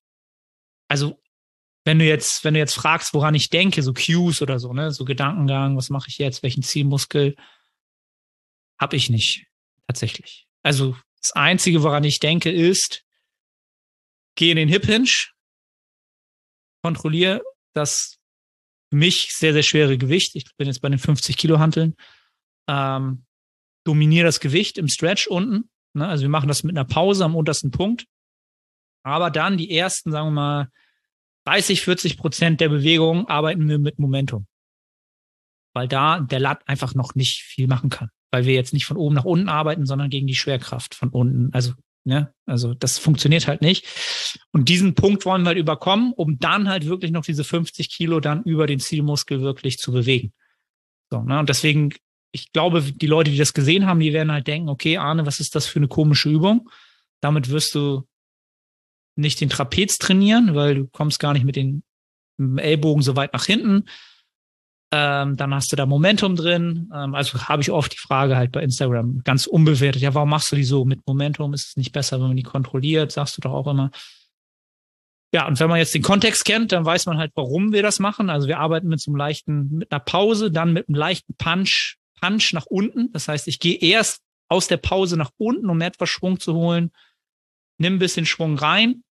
also 0.87 1.21
wenn 1.85 1.99
du 1.99 2.05
jetzt, 2.05 2.43
wenn 2.43 2.53
du 2.53 2.59
jetzt 2.59 2.75
fragst, 2.75 3.13
woran 3.13 3.35
ich 3.35 3.49
denke, 3.49 3.81
so 3.81 3.93
Cues 3.93 4.41
oder 4.41 4.59
so, 4.59 4.73
ne, 4.73 4.91
so 4.91 5.05
Gedankengang, 5.05 5.77
was 5.77 5.89
mache 5.89 6.09
ich 6.09 6.17
jetzt, 6.17 6.43
welchen 6.43 6.63
Zielmuskel, 6.63 7.35
habe 8.79 8.95
ich 8.95 9.09
nicht 9.09 9.47
tatsächlich. 9.87 10.47
Also 10.61 10.95
das 11.21 11.31
Einzige, 11.33 11.83
woran 11.83 12.03
ich 12.03 12.19
denke, 12.19 12.51
ist, 12.51 13.03
gehe 14.35 14.51
in 14.51 14.57
den 14.57 14.69
Hip 14.69 14.85
Hinge, 14.85 15.09
kontrolliere 16.83 17.41
das 17.73 18.18
für 18.89 18.95
mich 18.95 19.33
sehr, 19.33 19.53
sehr 19.53 19.63
schwere 19.63 19.97
Gewicht. 19.97 20.35
Ich 20.35 20.45
bin 20.57 20.67
jetzt 20.67 20.81
bei 20.81 20.89
den 20.89 20.99
50 20.99 21.37
Kilo 21.37 21.59
Hanteln. 21.59 21.95
Ähm, 22.67 23.25
dominiere 23.85 24.25
das 24.25 24.39
Gewicht 24.39 24.77
im 24.77 24.87
Stretch 24.87 25.27
unten. 25.27 25.69
Ne? 25.93 26.07
Also 26.07 26.23
wir 26.23 26.29
machen 26.29 26.47
das 26.47 26.63
mit 26.63 26.77
einer 26.77 26.85
Pause 26.85 27.25
am 27.25 27.35
untersten 27.35 27.71
Punkt. 27.71 28.05
Aber 29.03 29.31
dann 29.31 29.57
die 29.57 29.71
ersten, 29.71 30.11
sagen 30.11 30.27
wir 30.27 30.31
mal, 30.31 30.69
30, 31.45 31.81
40 31.81 32.17
Prozent 32.17 32.61
der 32.61 32.69
Bewegung 32.69 33.27
arbeiten 33.27 33.67
wir 33.67 33.79
mit 33.79 33.97
Momentum. 33.97 34.45
Weil 35.73 35.87
da 35.87 36.19
der 36.19 36.39
Lat 36.39 36.67
einfach 36.67 36.95
noch 36.95 37.15
nicht 37.15 37.43
viel 37.43 37.67
machen 37.67 37.89
kann. 37.89 38.09
Weil 38.31 38.45
wir 38.45 38.53
jetzt 38.53 38.73
nicht 38.73 38.85
von 38.85 38.97
oben 38.97 39.15
nach 39.15 39.25
unten 39.25 39.49
arbeiten, 39.49 39.85
sondern 39.85 40.09
gegen 40.09 40.27
die 40.27 40.35
Schwerkraft 40.35 40.93
von 40.95 41.09
unten. 41.09 41.53
Also 41.53 41.73
Ne? 42.09 42.33
Also 42.45 42.73
das 42.73 42.97
funktioniert 42.97 43.47
halt 43.47 43.61
nicht. 43.61 43.85
Und 44.51 44.67
diesen 44.67 44.95
Punkt 44.95 45.25
wollen 45.25 45.43
wir 45.43 45.49
halt 45.49 45.57
überkommen, 45.59 46.11
um 46.13 46.39
dann 46.39 46.67
halt 46.67 46.87
wirklich 46.87 47.11
noch 47.11 47.23
diese 47.23 47.43
50 47.43 47.89
Kilo 47.89 48.19
dann 48.19 48.43
über 48.43 48.67
den 48.67 48.79
Zielmuskel 48.79 49.41
wirklich 49.41 49.77
zu 49.77 49.91
bewegen. 49.91 50.33
So, 51.11 51.21
ne? 51.21 51.39
Und 51.39 51.49
deswegen, 51.49 51.93
ich 52.31 52.51
glaube, 52.51 52.81
die 52.81 53.07
Leute, 53.07 53.31
die 53.31 53.37
das 53.37 53.53
gesehen 53.53 53.85
haben, 53.85 53.99
die 53.99 54.11
werden 54.11 54.31
halt 54.31 54.47
denken, 54.47 54.69
okay, 54.69 54.97
Arne, 54.97 55.25
was 55.25 55.39
ist 55.39 55.55
das 55.55 55.67
für 55.67 55.79
eine 55.79 55.87
komische 55.87 56.29
Übung? 56.29 56.69
Damit 57.21 57.49
wirst 57.49 57.75
du 57.75 58.07
nicht 59.15 59.39
den 59.39 59.49
Trapez 59.49 59.99
trainieren, 59.99 60.55
weil 60.55 60.75
du 60.75 60.87
kommst 60.87 61.19
gar 61.19 61.33
nicht 61.33 61.45
mit 61.45 61.55
den 61.55 61.83
Ellbogen 62.37 63.03
so 63.03 63.15
weit 63.15 63.33
nach 63.33 63.45
hinten. 63.45 63.85
Ähm, 64.91 65.37
dann 65.37 65.53
hast 65.53 65.71
du 65.71 65.75
da 65.75 65.85
Momentum 65.85 66.35
drin. 66.35 66.89
Ähm, 66.93 67.13
also 67.13 67.39
habe 67.47 67.61
ich 67.61 67.71
oft 67.71 67.93
die 67.93 67.97
Frage 67.97 68.35
halt 68.35 68.51
bei 68.51 68.63
Instagram 68.63 69.21
ganz 69.23 69.45
unbewertet. 69.45 70.01
Ja, 70.01 70.15
warum 70.15 70.29
machst 70.29 70.51
du 70.51 70.55
die 70.55 70.63
so 70.63 70.83
mit 70.83 71.05
Momentum? 71.05 71.53
Ist 71.53 71.69
es 71.69 71.77
nicht 71.77 71.91
besser, 71.91 72.19
wenn 72.19 72.27
man 72.27 72.37
die 72.37 72.43
kontrolliert? 72.43 73.11
Sagst 73.11 73.37
du 73.37 73.41
doch 73.41 73.53
auch 73.53 73.67
immer. 73.67 73.91
Ja, 75.31 75.47
und 75.47 75.59
wenn 75.59 75.69
man 75.69 75.77
jetzt 75.77 75.93
den 75.93 76.01
Kontext 76.01 76.43
kennt, 76.43 76.71
dann 76.71 76.85
weiß 76.85 77.05
man 77.05 77.19
halt, 77.19 77.31
warum 77.35 77.71
wir 77.71 77.83
das 77.83 77.99
machen. 77.99 78.31
Also 78.31 78.47
wir 78.47 78.59
arbeiten 78.59 78.87
mit 78.87 78.99
so 78.99 79.11
einem 79.11 79.17
leichten, 79.17 79.77
mit 79.77 79.91
einer 79.91 79.99
Pause, 79.99 80.49
dann 80.49 80.73
mit 80.73 80.89
einem 80.89 80.95
leichten 80.95 81.35
Punch, 81.35 81.97
Punch 82.19 82.53
nach 82.53 82.65
unten. 82.65 83.11
Das 83.11 83.27
heißt, 83.27 83.47
ich 83.47 83.59
gehe 83.59 83.77
erst 83.77 84.23
aus 84.47 84.67
der 84.67 84.77
Pause 84.77 85.17
nach 85.17 85.29
unten, 85.37 85.69
um 85.69 85.79
etwas 85.81 86.09
Schwung 86.09 86.39
zu 86.39 86.55
holen, 86.55 86.91
nimm 87.77 87.95
ein 87.95 87.99
bisschen 87.99 88.25
Schwung 88.25 88.57
rein, 88.57 89.03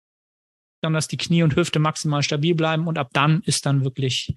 dann 0.83 0.93
dass 0.93 1.07
die 1.07 1.17
Knie 1.17 1.45
und 1.45 1.55
Hüfte 1.55 1.79
maximal 1.79 2.25
stabil 2.25 2.57
bleiben 2.57 2.89
und 2.89 2.99
ab 2.99 3.11
dann 3.13 3.41
ist 3.43 3.65
dann 3.65 3.85
wirklich 3.85 4.35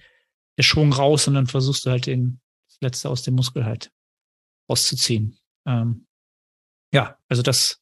der 0.62 0.63
Schwung 0.63 0.93
raus 0.93 1.28
und 1.28 1.34
dann 1.34 1.47
versuchst 1.47 1.88
du 1.88 1.89
halt 1.89 2.06
den, 2.06 2.39
das 2.67 2.78
Letzte 2.82 3.10
aus 3.10 3.24
dem 3.24 3.34
Muskel 3.34 3.65
halt 3.65 3.91
rauszuziehen. 4.69 5.39
Ähm, 5.65 6.06
ja, 6.93 7.17
also 7.28 7.41
das 7.41 7.82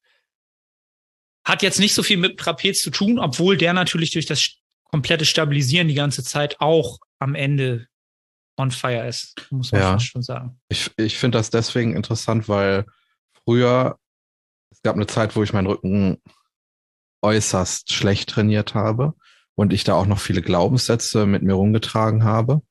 hat 1.46 1.62
jetzt 1.62 1.80
nicht 1.80 1.94
so 1.94 2.04
viel 2.04 2.16
mit 2.16 2.40
Trapez 2.40 2.80
zu 2.80 2.90
tun, 2.90 3.20
obwohl 3.20 3.58
der 3.58 3.74
natürlich 3.74 4.12
durch 4.12 4.26
das 4.26 4.56
komplette 4.86 5.26
Stabilisieren 5.26 5.90
die 5.90 5.94
ganze 5.94 6.24
Zeit 6.24 6.62
auch 6.62 7.00
am 7.20 7.36
Ende 7.36 7.88
on 8.56 8.72
fire 8.72 9.06
ist, 9.06 9.36
muss 9.50 9.74
man 9.74 9.82
ja. 9.82 10.00
schon 10.00 10.22
sagen. 10.22 10.58
Ich, 10.70 10.90
ich 10.96 11.18
finde 11.18 11.38
das 11.38 11.50
deswegen 11.50 11.98
interessant, 11.98 12.48
weil 12.48 12.86
früher, 13.44 14.00
es 14.72 14.82
gab 14.84 14.96
eine 14.96 15.08
Zeit, 15.08 15.36
wo 15.36 15.44
ich 15.44 15.52
meinen 15.52 15.68
Rücken 15.68 16.22
äußerst 17.22 17.92
schlecht 17.92 18.30
trainiert 18.30 18.74
habe 18.74 19.16
und 19.56 19.74
ich 19.74 19.84
da 19.84 19.96
auch 19.96 20.06
noch 20.06 20.20
viele 20.20 20.42
Glaubenssätze 20.42 21.26
mit 21.26 21.44
mir 21.44 21.56
rumgetragen 21.56 22.24
habe. 22.24 22.62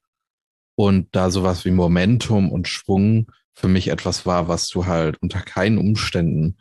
Und 0.79 1.09
da 1.11 1.33
sowas 1.33 1.65
wie 1.65 1.73
Momentum 1.73 2.53
und 2.53 2.69
Schwung 2.69 3.33
für 3.53 3.67
mich 3.67 3.89
etwas 3.89 4.27
war, 4.27 4.47
was 4.47 4.69
du 4.69 4.87
halt 4.87 5.21
unter 5.21 5.41
keinen 5.41 5.77
Umständen 5.77 6.57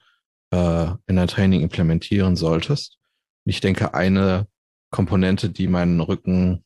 äh, 0.49 0.88
in 1.06 1.17
dein 1.17 1.27
Training 1.27 1.62
implementieren 1.62 2.36
solltest. 2.36 2.97
ich 3.45 3.60
denke, 3.60 3.93
eine 3.93 4.47
Komponente, 4.89 5.51
die 5.51 5.67
meinen 5.67 5.99
Rücken 5.99 6.63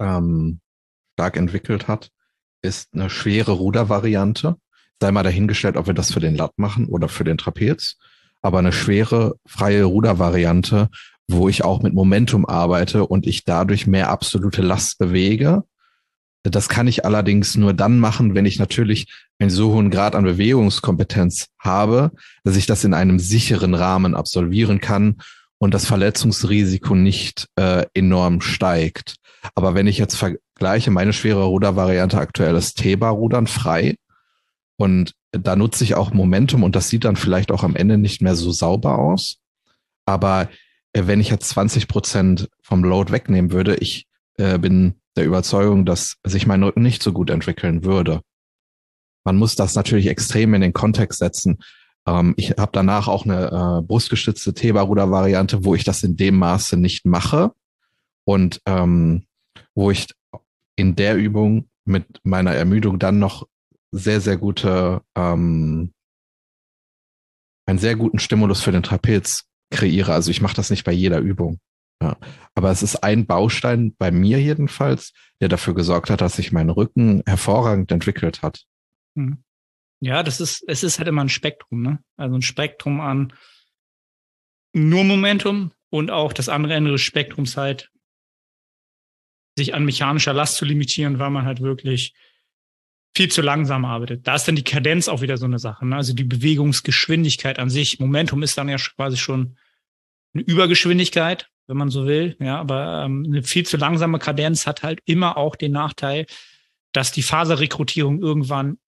ähm, 0.00 0.58
stark 1.12 1.36
entwickelt 1.36 1.86
hat, 1.86 2.10
ist 2.60 2.92
eine 2.92 3.08
schwere 3.08 3.52
Rudervariante. 3.52 4.56
Sei 5.00 5.12
mal 5.12 5.22
dahingestellt, 5.22 5.76
ob 5.76 5.86
wir 5.86 5.94
das 5.94 6.12
für 6.12 6.18
den 6.18 6.34
Latt 6.34 6.54
machen 6.56 6.86
oder 6.86 7.08
für 7.08 7.22
den 7.22 7.38
Trapez. 7.38 7.98
Aber 8.42 8.58
eine 8.58 8.72
schwere, 8.72 9.36
freie 9.46 9.84
Rudervariante, 9.84 10.88
wo 11.28 11.48
ich 11.48 11.62
auch 11.62 11.82
mit 11.82 11.94
Momentum 11.94 12.46
arbeite 12.46 13.06
und 13.06 13.28
ich 13.28 13.44
dadurch 13.44 13.86
mehr 13.86 14.10
absolute 14.10 14.62
Last 14.62 14.98
bewege. 14.98 15.62
Das 16.42 16.68
kann 16.68 16.86
ich 16.86 17.04
allerdings 17.04 17.56
nur 17.56 17.74
dann 17.74 17.98
machen, 17.98 18.34
wenn 18.34 18.46
ich 18.46 18.58
natürlich 18.58 19.12
einen 19.38 19.50
so 19.50 19.72
hohen 19.72 19.90
Grad 19.90 20.14
an 20.14 20.24
Bewegungskompetenz 20.24 21.48
habe, 21.58 22.12
dass 22.44 22.56
ich 22.56 22.66
das 22.66 22.84
in 22.84 22.94
einem 22.94 23.18
sicheren 23.18 23.74
Rahmen 23.74 24.14
absolvieren 24.14 24.80
kann 24.80 25.16
und 25.58 25.74
das 25.74 25.86
Verletzungsrisiko 25.86 26.94
nicht 26.94 27.48
äh, 27.56 27.84
enorm 27.94 28.40
steigt. 28.40 29.16
Aber 29.54 29.74
wenn 29.74 29.86
ich 29.86 29.98
jetzt 29.98 30.16
vergleiche, 30.16 30.90
meine 30.90 31.12
schwere 31.12 31.44
Rudervariante 31.44 32.18
aktuell 32.18 32.56
ist 32.56 32.78
T-Bar-Rudern 32.78 33.46
frei. 33.46 33.96
Und 34.76 35.14
da 35.32 35.56
nutze 35.56 35.84
ich 35.84 35.94
auch 35.94 36.12
Momentum 36.12 36.62
und 36.62 36.76
das 36.76 36.88
sieht 36.88 37.04
dann 37.04 37.16
vielleicht 37.16 37.50
auch 37.50 37.64
am 37.64 37.76
Ende 37.76 37.98
nicht 37.98 38.22
mehr 38.22 38.36
so 38.36 38.52
sauber 38.52 38.98
aus. 38.98 39.38
Aber 40.06 40.48
äh, 40.92 41.02
wenn 41.06 41.20
ich 41.20 41.30
jetzt 41.30 41.48
20 41.50 41.88
Prozent 41.88 42.48
vom 42.62 42.84
Load 42.84 43.12
wegnehmen 43.12 43.52
würde, 43.52 43.76
ich 43.76 44.06
äh, 44.36 44.58
bin 44.58 44.94
der 45.18 45.26
Überzeugung, 45.26 45.84
dass 45.84 46.16
sich 46.24 46.46
mein 46.46 46.62
Rücken 46.62 46.82
nicht 46.82 47.02
so 47.02 47.12
gut 47.12 47.28
entwickeln 47.28 47.84
würde. 47.84 48.22
Man 49.24 49.36
muss 49.36 49.56
das 49.56 49.74
natürlich 49.74 50.06
extrem 50.06 50.54
in 50.54 50.60
den 50.60 50.72
Kontext 50.72 51.18
setzen. 51.18 51.58
Ähm, 52.06 52.34
ich 52.36 52.52
habe 52.52 52.70
danach 52.72 53.08
auch 53.08 53.24
eine 53.24 53.80
äh, 53.80 53.82
brustgestützte 53.82 54.54
Theba-Ruder-Variante, 54.54 55.64
wo 55.64 55.74
ich 55.74 55.84
das 55.84 56.02
in 56.02 56.16
dem 56.16 56.36
Maße 56.36 56.76
nicht 56.76 57.04
mache 57.04 57.52
und 58.24 58.62
ähm, 58.64 59.24
wo 59.74 59.90
ich 59.90 60.06
in 60.76 60.94
der 60.94 61.16
Übung 61.16 61.68
mit 61.84 62.06
meiner 62.22 62.54
Ermüdung 62.54 62.98
dann 62.98 63.18
noch 63.18 63.46
sehr, 63.90 64.20
sehr 64.20 64.36
gute, 64.36 65.02
ähm, 65.16 65.92
einen 67.66 67.78
sehr 67.78 67.96
guten 67.96 68.18
Stimulus 68.18 68.62
für 68.62 68.72
den 68.72 68.82
Trapez 68.82 69.44
kreiere. 69.70 70.12
Also 70.12 70.30
ich 70.30 70.40
mache 70.40 70.56
das 70.56 70.70
nicht 70.70 70.84
bei 70.84 70.92
jeder 70.92 71.18
Übung. 71.18 71.58
Ja. 72.02 72.16
Aber 72.54 72.70
es 72.70 72.82
ist 72.82 72.96
ein 72.96 73.26
Baustein 73.26 73.94
bei 73.96 74.10
mir 74.10 74.40
jedenfalls, 74.40 75.12
der 75.40 75.48
dafür 75.48 75.74
gesorgt 75.74 76.10
hat, 76.10 76.20
dass 76.20 76.36
sich 76.36 76.52
mein 76.52 76.70
Rücken 76.70 77.22
hervorragend 77.26 77.90
entwickelt 77.90 78.42
hat. 78.42 78.64
Hm. 79.16 79.42
Ja, 80.00 80.22
das 80.22 80.40
ist, 80.40 80.62
es 80.68 80.84
ist 80.84 80.98
halt 80.98 81.08
immer 81.08 81.24
ein 81.24 81.28
Spektrum, 81.28 81.82
ne? 81.82 81.98
Also 82.16 82.36
ein 82.36 82.42
Spektrum 82.42 83.00
an 83.00 83.32
nur 84.72 85.02
Momentum 85.02 85.72
und 85.90 86.10
auch 86.10 86.32
das 86.32 86.48
andere 86.48 86.74
Ende 86.74 86.92
des 86.92 87.00
Spektrums 87.00 87.56
halt, 87.56 87.90
sich 89.56 89.74
an 89.74 89.84
mechanischer 89.84 90.32
Last 90.32 90.56
zu 90.56 90.64
limitieren, 90.64 91.18
weil 91.18 91.30
man 91.30 91.44
halt 91.44 91.60
wirklich 91.60 92.14
viel 93.16 93.28
zu 93.28 93.42
langsam 93.42 93.84
arbeitet. 93.84 94.26
Da 94.26 94.36
ist 94.36 94.46
dann 94.46 94.54
die 94.54 94.62
Kadenz 94.62 95.08
auch 95.08 95.20
wieder 95.20 95.36
so 95.36 95.46
eine 95.46 95.58
Sache. 95.58 95.84
Ne? 95.84 95.96
Also 95.96 96.14
die 96.14 96.24
Bewegungsgeschwindigkeit 96.24 97.58
an 97.58 97.68
sich. 97.68 97.98
Momentum 97.98 98.44
ist 98.44 98.56
dann 98.56 98.68
ja 98.68 98.76
quasi 98.76 99.16
schon 99.16 99.56
eine 100.34 100.44
Übergeschwindigkeit, 100.44 101.50
wenn 101.68 101.76
man 101.76 101.90
so 101.90 102.06
will. 102.06 102.36
Ja, 102.40 102.58
aber 102.58 103.04
ähm, 103.04 103.24
eine 103.26 103.42
viel 103.42 103.64
zu 103.64 103.76
langsame 103.76 104.18
Kadenz 104.18 104.66
hat 104.66 104.82
halt 104.82 105.00
immer 105.04 105.36
auch 105.36 105.54
den 105.54 105.72
Nachteil, 105.72 106.26
dass 106.92 107.12
die 107.12 107.22
Faserrekrutierung 107.22 108.20
irgendwann 108.20 108.78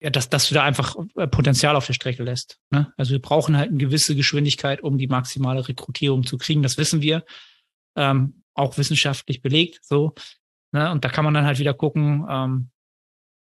ja, 0.00 0.10
dass, 0.10 0.28
dass 0.28 0.48
du 0.48 0.54
da 0.54 0.62
einfach 0.62 0.96
äh, 1.16 1.26
Potenzial 1.26 1.74
auf 1.74 1.86
der 1.86 1.92
Strecke 1.92 2.22
lässt. 2.22 2.60
Ne? 2.70 2.92
Also 2.96 3.12
wir 3.12 3.20
brauchen 3.20 3.56
halt 3.56 3.70
eine 3.70 3.78
gewisse 3.78 4.14
Geschwindigkeit, 4.14 4.80
um 4.80 4.96
die 4.96 5.08
maximale 5.08 5.66
Rekrutierung 5.66 6.24
zu 6.24 6.38
kriegen. 6.38 6.62
Das 6.62 6.78
wissen 6.78 7.02
wir. 7.02 7.24
Ähm, 7.96 8.44
auch 8.54 8.78
wissenschaftlich 8.78 9.42
belegt. 9.42 9.80
So. 9.82 10.14
Ne? 10.72 10.90
Und 10.92 11.04
da 11.04 11.08
kann 11.08 11.24
man 11.24 11.34
dann 11.34 11.46
halt 11.46 11.58
wieder 11.58 11.74
gucken, 11.74 12.26
ähm, 12.30 12.70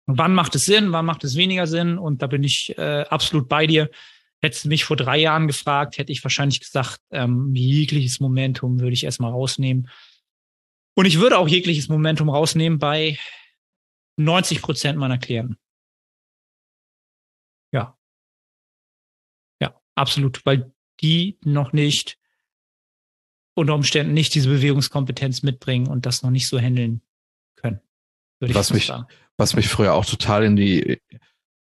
wann 0.06 0.34
macht 0.34 0.54
es 0.54 0.66
Sinn, 0.66 0.92
wann 0.92 1.06
macht 1.06 1.24
es 1.24 1.36
weniger 1.36 1.66
Sinn. 1.66 1.96
Und 1.96 2.20
da 2.20 2.26
bin 2.26 2.42
ich 2.42 2.76
äh, 2.76 3.04
absolut 3.08 3.48
bei 3.48 3.66
dir. 3.66 3.90
Hättest 4.44 4.66
du 4.66 4.68
mich 4.68 4.84
vor 4.84 4.98
drei 4.98 5.16
Jahren 5.16 5.46
gefragt, 5.46 5.96
hätte 5.96 6.12
ich 6.12 6.22
wahrscheinlich 6.22 6.60
gesagt, 6.60 7.00
ähm, 7.10 7.54
jegliches 7.54 8.20
Momentum 8.20 8.78
würde 8.78 8.92
ich 8.92 9.04
erstmal 9.04 9.30
rausnehmen. 9.30 9.88
Und 10.94 11.06
ich 11.06 11.18
würde 11.18 11.38
auch 11.38 11.48
jegliches 11.48 11.88
Momentum 11.88 12.28
rausnehmen 12.28 12.78
bei 12.78 13.18
90 14.18 14.60
Prozent 14.60 14.98
meiner 14.98 15.16
Klienten. 15.16 15.56
Ja. 17.72 17.96
Ja, 19.62 19.80
absolut, 19.94 20.44
weil 20.44 20.74
die 21.00 21.38
noch 21.42 21.72
nicht 21.72 22.18
unter 23.54 23.74
Umständen 23.74 24.12
nicht 24.12 24.34
diese 24.34 24.50
Bewegungskompetenz 24.50 25.42
mitbringen 25.42 25.86
und 25.86 26.04
das 26.04 26.22
noch 26.22 26.30
nicht 26.30 26.48
so 26.48 26.58
handeln 26.58 27.00
können. 27.56 27.80
was 28.40 28.74
mich, 28.74 28.84
sagen. 28.84 29.06
was 29.38 29.56
mich 29.56 29.68
früher 29.68 29.94
auch 29.94 30.04
total 30.04 30.44
in 30.44 30.56
die, 30.56 31.00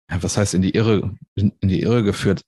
was 0.09 0.37
heißt 0.37 0.53
in 0.53 0.61
die 0.61 0.71
Irre, 0.71 1.15
in, 1.35 1.53
in 1.61 1.69
die 1.69 1.81
Irre 1.81 2.03
geführt. 2.03 2.43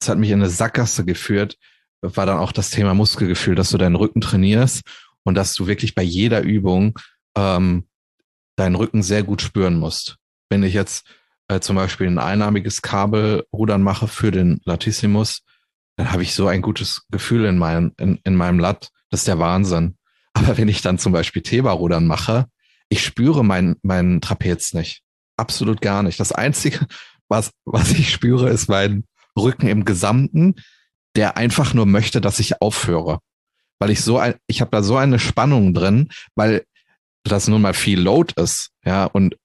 Es 0.00 0.08
hat 0.08 0.18
mich 0.18 0.30
in 0.30 0.40
eine 0.40 0.50
Sackgasse 0.50 1.04
geführt, 1.04 1.58
war 2.00 2.26
dann 2.26 2.38
auch 2.38 2.52
das 2.52 2.70
Thema 2.70 2.94
Muskelgefühl, 2.94 3.54
dass 3.54 3.70
du 3.70 3.78
deinen 3.78 3.96
Rücken 3.96 4.20
trainierst 4.20 4.82
und 5.24 5.34
dass 5.34 5.54
du 5.54 5.66
wirklich 5.66 5.94
bei 5.94 6.02
jeder 6.02 6.42
Übung 6.42 6.98
ähm, 7.36 7.86
deinen 8.56 8.74
Rücken 8.74 9.02
sehr 9.02 9.22
gut 9.22 9.42
spüren 9.42 9.78
musst. 9.78 10.16
Wenn 10.50 10.62
ich 10.62 10.74
jetzt 10.74 11.06
äh, 11.48 11.60
zum 11.60 11.76
Beispiel 11.76 12.08
ein 12.08 12.18
einarmiges 12.18 12.82
Kabelrudern 12.82 13.82
mache 13.82 14.08
für 14.08 14.30
den 14.30 14.60
Latissimus, 14.64 15.42
dann 15.96 16.12
habe 16.12 16.22
ich 16.22 16.34
so 16.34 16.48
ein 16.48 16.62
gutes 16.62 17.06
Gefühl 17.10 17.44
in 17.44 17.58
meinem, 17.58 17.92
in, 17.98 18.18
in 18.24 18.34
meinem 18.34 18.58
Lat. 18.58 18.90
Das 19.10 19.20
ist 19.20 19.28
der 19.28 19.38
Wahnsinn. 19.38 19.96
Aber 20.32 20.56
wenn 20.56 20.68
ich 20.68 20.82
dann 20.82 20.98
zum 20.98 21.12
Beispiel 21.12 21.42
Theba-Rudern 21.42 22.06
mache, 22.06 22.46
ich 22.88 23.04
spüre 23.04 23.44
meinen 23.44 23.76
mein 23.82 24.20
Trapez 24.20 24.74
nicht. 24.74 25.02
Absolut 25.36 25.80
gar 25.80 26.02
nicht. 26.02 26.20
Das 26.20 26.32
Einzige, 26.32 26.86
was, 27.28 27.50
was 27.64 27.90
ich 27.92 28.10
spüre, 28.10 28.50
ist 28.50 28.68
mein 28.68 29.04
Rücken 29.36 29.68
im 29.68 29.84
Gesamten, 29.84 30.54
der 31.16 31.36
einfach 31.36 31.74
nur 31.74 31.86
möchte, 31.86 32.20
dass 32.20 32.38
ich 32.38 32.60
aufhöre. 32.60 33.20
Weil 33.78 33.90
ich 33.90 34.02
so 34.02 34.18
ein, 34.18 34.34
ich 34.46 34.60
habe 34.60 34.70
da 34.70 34.82
so 34.82 34.96
eine 34.96 35.18
Spannung 35.18 35.74
drin, 35.74 36.08
weil 36.34 36.64
das 37.24 37.48
nun 37.48 37.62
mal 37.62 37.74
viel 37.74 38.00
Load 38.00 38.34
ist, 38.36 38.70
ja, 38.84 39.04
und 39.04 39.36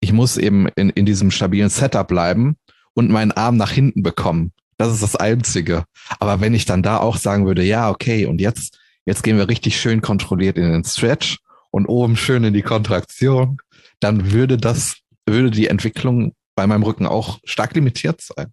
ich 0.00 0.12
muss 0.12 0.36
eben 0.36 0.68
in, 0.76 0.90
in 0.90 1.06
diesem 1.06 1.30
stabilen 1.30 1.70
Setup 1.70 2.06
bleiben 2.06 2.56
und 2.92 3.10
meinen 3.10 3.32
Arm 3.32 3.56
nach 3.56 3.70
hinten 3.70 4.02
bekommen. 4.02 4.52
Das 4.76 4.92
ist 4.92 5.02
das 5.02 5.16
Einzige. 5.16 5.84
Aber 6.18 6.40
wenn 6.40 6.54
ich 6.54 6.66
dann 6.66 6.82
da 6.82 6.98
auch 6.98 7.16
sagen 7.16 7.46
würde, 7.46 7.62
ja, 7.62 7.90
okay, 7.90 8.26
und 8.26 8.40
jetzt, 8.40 8.78
jetzt 9.06 9.22
gehen 9.22 9.38
wir 9.38 9.48
richtig 9.48 9.80
schön 9.80 10.02
kontrolliert 10.02 10.58
in 10.58 10.70
den 10.70 10.84
Stretch 10.84 11.38
und 11.70 11.86
oben 11.86 12.16
schön 12.16 12.44
in 12.44 12.54
die 12.54 12.62
Kontraktion, 12.62 13.58
dann 14.00 14.32
würde 14.32 14.58
das, 14.58 14.96
würde 15.26 15.50
die 15.50 15.68
Entwicklung 15.68 16.34
bei 16.54 16.66
meinem 16.66 16.82
Rücken 16.82 17.06
auch 17.06 17.40
stark 17.44 17.74
limitiert 17.74 18.20
sein. 18.20 18.52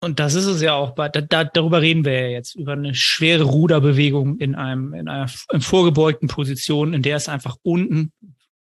Und 0.00 0.20
das 0.20 0.34
ist 0.34 0.44
es 0.44 0.60
ja 0.60 0.74
auch, 0.74 0.94
da, 0.94 1.08
da, 1.08 1.44
darüber 1.44 1.80
reden 1.80 2.04
wir 2.04 2.12
ja 2.12 2.28
jetzt, 2.28 2.54
über 2.56 2.72
eine 2.72 2.94
schwere 2.94 3.44
Ruderbewegung 3.44 4.38
in 4.38 4.54
einem, 4.54 4.92
in 4.92 5.08
einer 5.08 5.30
in 5.50 5.62
vorgebeugten 5.62 6.28
Position, 6.28 6.92
in 6.92 7.00
der 7.00 7.16
es 7.16 7.28
einfach 7.28 7.56
unten 7.62 8.12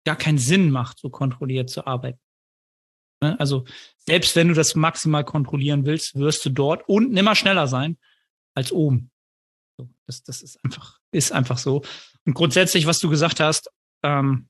gar 0.04 0.16
keinen 0.16 0.38
Sinn 0.38 0.70
macht, 0.70 1.00
so 1.00 1.10
kontrolliert 1.10 1.70
zu 1.70 1.86
arbeiten. 1.86 2.20
Ne? 3.20 3.38
Also 3.40 3.64
selbst 3.96 4.36
wenn 4.36 4.48
du 4.48 4.54
das 4.54 4.76
maximal 4.76 5.24
kontrollieren 5.24 5.86
willst, 5.86 6.14
wirst 6.14 6.44
du 6.44 6.50
dort 6.50 6.88
unten 6.88 7.16
immer 7.16 7.34
schneller 7.34 7.66
sein 7.66 7.98
als 8.54 8.70
oben. 8.70 9.10
Das, 10.06 10.22
das 10.22 10.40
ist 10.40 10.62
einfach, 10.64 11.00
ist 11.10 11.32
einfach 11.32 11.58
so. 11.58 11.82
Und 12.26 12.34
grundsätzlich, 12.34 12.86
was 12.86 13.00
du 13.00 13.08
gesagt 13.08 13.40
hast, 13.40 13.70
ähm, 14.04 14.48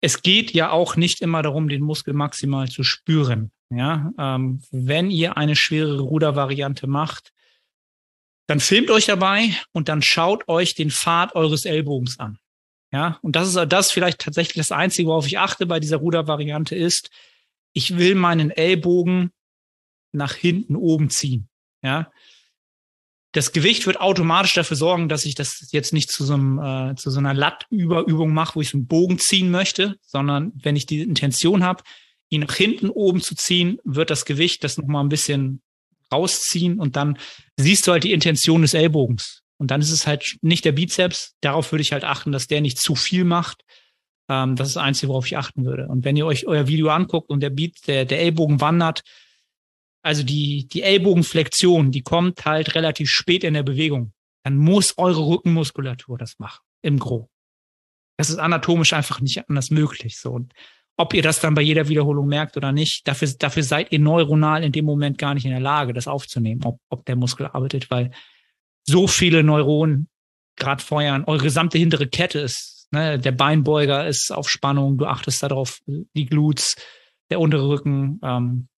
es 0.00 0.22
geht 0.22 0.52
ja 0.52 0.70
auch 0.70 0.96
nicht 0.96 1.20
immer 1.20 1.42
darum, 1.42 1.68
den 1.68 1.82
Muskel 1.82 2.14
maximal 2.14 2.68
zu 2.68 2.82
spüren. 2.82 3.50
Ja, 3.70 4.12
ähm, 4.18 4.62
wenn 4.70 5.10
ihr 5.10 5.36
eine 5.36 5.56
schwere 5.56 5.98
Rudervariante 5.98 6.86
macht, 6.86 7.32
dann 8.46 8.60
filmt 8.60 8.90
euch 8.90 9.06
dabei 9.06 9.50
und 9.72 9.88
dann 9.88 10.02
schaut 10.02 10.48
euch 10.48 10.74
den 10.74 10.90
Pfad 10.90 11.34
eures 11.34 11.64
Ellbogens 11.64 12.20
an. 12.20 12.38
Ja, 12.92 13.18
und 13.22 13.34
das 13.34 13.48
ist 13.48 13.72
das 13.72 13.90
vielleicht 13.90 14.20
tatsächlich 14.20 14.56
das 14.56 14.70
Einzige, 14.70 15.08
worauf 15.08 15.26
ich 15.26 15.38
achte 15.38 15.66
bei 15.66 15.80
dieser 15.80 15.96
Rudervariante 15.96 16.76
ist, 16.76 17.10
ich 17.72 17.98
will 17.98 18.14
meinen 18.14 18.50
Ellbogen 18.50 19.32
nach 20.12 20.34
hinten 20.34 20.76
oben 20.76 21.10
ziehen. 21.10 21.48
Ja. 21.82 22.10
Das 23.36 23.52
Gewicht 23.52 23.86
wird 23.86 24.00
automatisch 24.00 24.54
dafür 24.54 24.78
sorgen, 24.78 25.10
dass 25.10 25.26
ich 25.26 25.34
das 25.34 25.68
jetzt 25.70 25.92
nicht 25.92 26.10
zu 26.10 26.24
so, 26.24 26.32
einem, 26.32 26.58
äh, 26.58 26.94
zu 26.94 27.10
so 27.10 27.18
einer 27.18 27.34
Lattüberübung 27.34 28.32
mache, 28.32 28.54
wo 28.54 28.62
ich 28.62 28.72
einen 28.72 28.86
Bogen 28.86 29.18
ziehen 29.18 29.50
möchte, 29.50 29.96
sondern 30.00 30.52
wenn 30.54 30.74
ich 30.74 30.86
die 30.86 31.02
Intention 31.02 31.62
habe, 31.62 31.82
ihn 32.30 32.40
nach 32.40 32.54
hinten 32.54 32.88
oben 32.88 33.20
zu 33.20 33.34
ziehen, 33.34 33.78
wird 33.84 34.08
das 34.08 34.24
Gewicht 34.24 34.64
das 34.64 34.78
nochmal 34.78 35.04
ein 35.04 35.10
bisschen 35.10 35.60
rausziehen 36.10 36.80
und 36.80 36.96
dann 36.96 37.18
siehst 37.58 37.86
du 37.86 37.92
halt 37.92 38.04
die 38.04 38.12
Intention 38.12 38.62
des 38.62 38.72
Ellbogens. 38.72 39.42
Und 39.58 39.70
dann 39.70 39.82
ist 39.82 39.90
es 39.90 40.06
halt 40.06 40.38
nicht 40.40 40.64
der 40.64 40.72
Bizeps. 40.72 41.34
Darauf 41.42 41.72
würde 41.72 41.82
ich 41.82 41.92
halt 41.92 42.04
achten, 42.04 42.32
dass 42.32 42.46
der 42.46 42.62
nicht 42.62 42.78
zu 42.78 42.94
viel 42.94 43.24
macht, 43.24 43.64
ähm, 44.30 44.56
das 44.56 44.68
ist 44.68 44.76
das 44.76 44.82
Einzige, 44.82 45.08
worauf 45.10 45.26
ich 45.26 45.36
achten 45.36 45.66
würde. 45.66 45.88
Und 45.88 46.06
wenn 46.06 46.16
ihr 46.16 46.24
euch 46.24 46.46
euer 46.46 46.68
Video 46.68 46.88
anguckt 46.88 47.28
und 47.28 47.40
der 47.40 47.50
Beat, 47.50 47.86
der, 47.86 48.06
der 48.06 48.20
Ellbogen 48.20 48.62
wandert, 48.62 49.02
also 50.06 50.22
die, 50.22 50.68
die 50.68 50.82
Ellbogenflexion, 50.82 51.90
die 51.90 52.02
kommt 52.02 52.44
halt 52.44 52.76
relativ 52.76 53.10
spät 53.10 53.42
in 53.42 53.54
der 53.54 53.64
Bewegung. 53.64 54.12
Dann 54.44 54.56
muss 54.56 54.96
eure 54.98 55.26
Rückenmuskulatur 55.26 56.16
das 56.16 56.38
machen, 56.38 56.62
im 56.82 57.00
Gro. 57.00 57.28
Das 58.16 58.30
ist 58.30 58.38
anatomisch 58.38 58.92
einfach 58.92 59.20
nicht 59.20 59.48
anders 59.48 59.70
möglich. 59.70 60.16
So. 60.18 60.30
Und 60.30 60.52
ob 60.96 61.12
ihr 61.12 61.22
das 61.22 61.40
dann 61.40 61.54
bei 61.54 61.62
jeder 61.62 61.88
Wiederholung 61.88 62.28
merkt 62.28 62.56
oder 62.56 62.70
nicht, 62.70 63.08
dafür, 63.08 63.28
dafür 63.36 63.64
seid 63.64 63.90
ihr 63.90 63.98
neuronal 63.98 64.62
in 64.62 64.70
dem 64.70 64.84
Moment 64.84 65.18
gar 65.18 65.34
nicht 65.34 65.44
in 65.44 65.50
der 65.50 65.60
Lage, 65.60 65.92
das 65.92 66.06
aufzunehmen, 66.06 66.62
ob, 66.64 66.78
ob 66.88 67.04
der 67.04 67.16
Muskel 67.16 67.46
arbeitet, 67.46 67.90
weil 67.90 68.12
so 68.84 69.08
viele 69.08 69.42
Neuronen 69.42 70.08
gerade 70.54 70.82
feuern. 70.84 71.24
Eure 71.24 71.42
gesamte 71.42 71.78
hintere 71.78 72.06
Kette 72.06 72.38
ist, 72.38 72.86
ne, 72.92 73.18
der 73.18 73.32
Beinbeuger 73.32 74.06
ist 74.06 74.30
auf 74.30 74.48
Spannung, 74.48 74.98
du 74.98 75.06
achtest 75.06 75.42
darauf, 75.42 75.80
die 75.86 76.26
Glutes, 76.26 76.76
der 77.28 77.40
untere 77.40 77.68
Rücken, 77.68 78.20
ähm, 78.22 78.68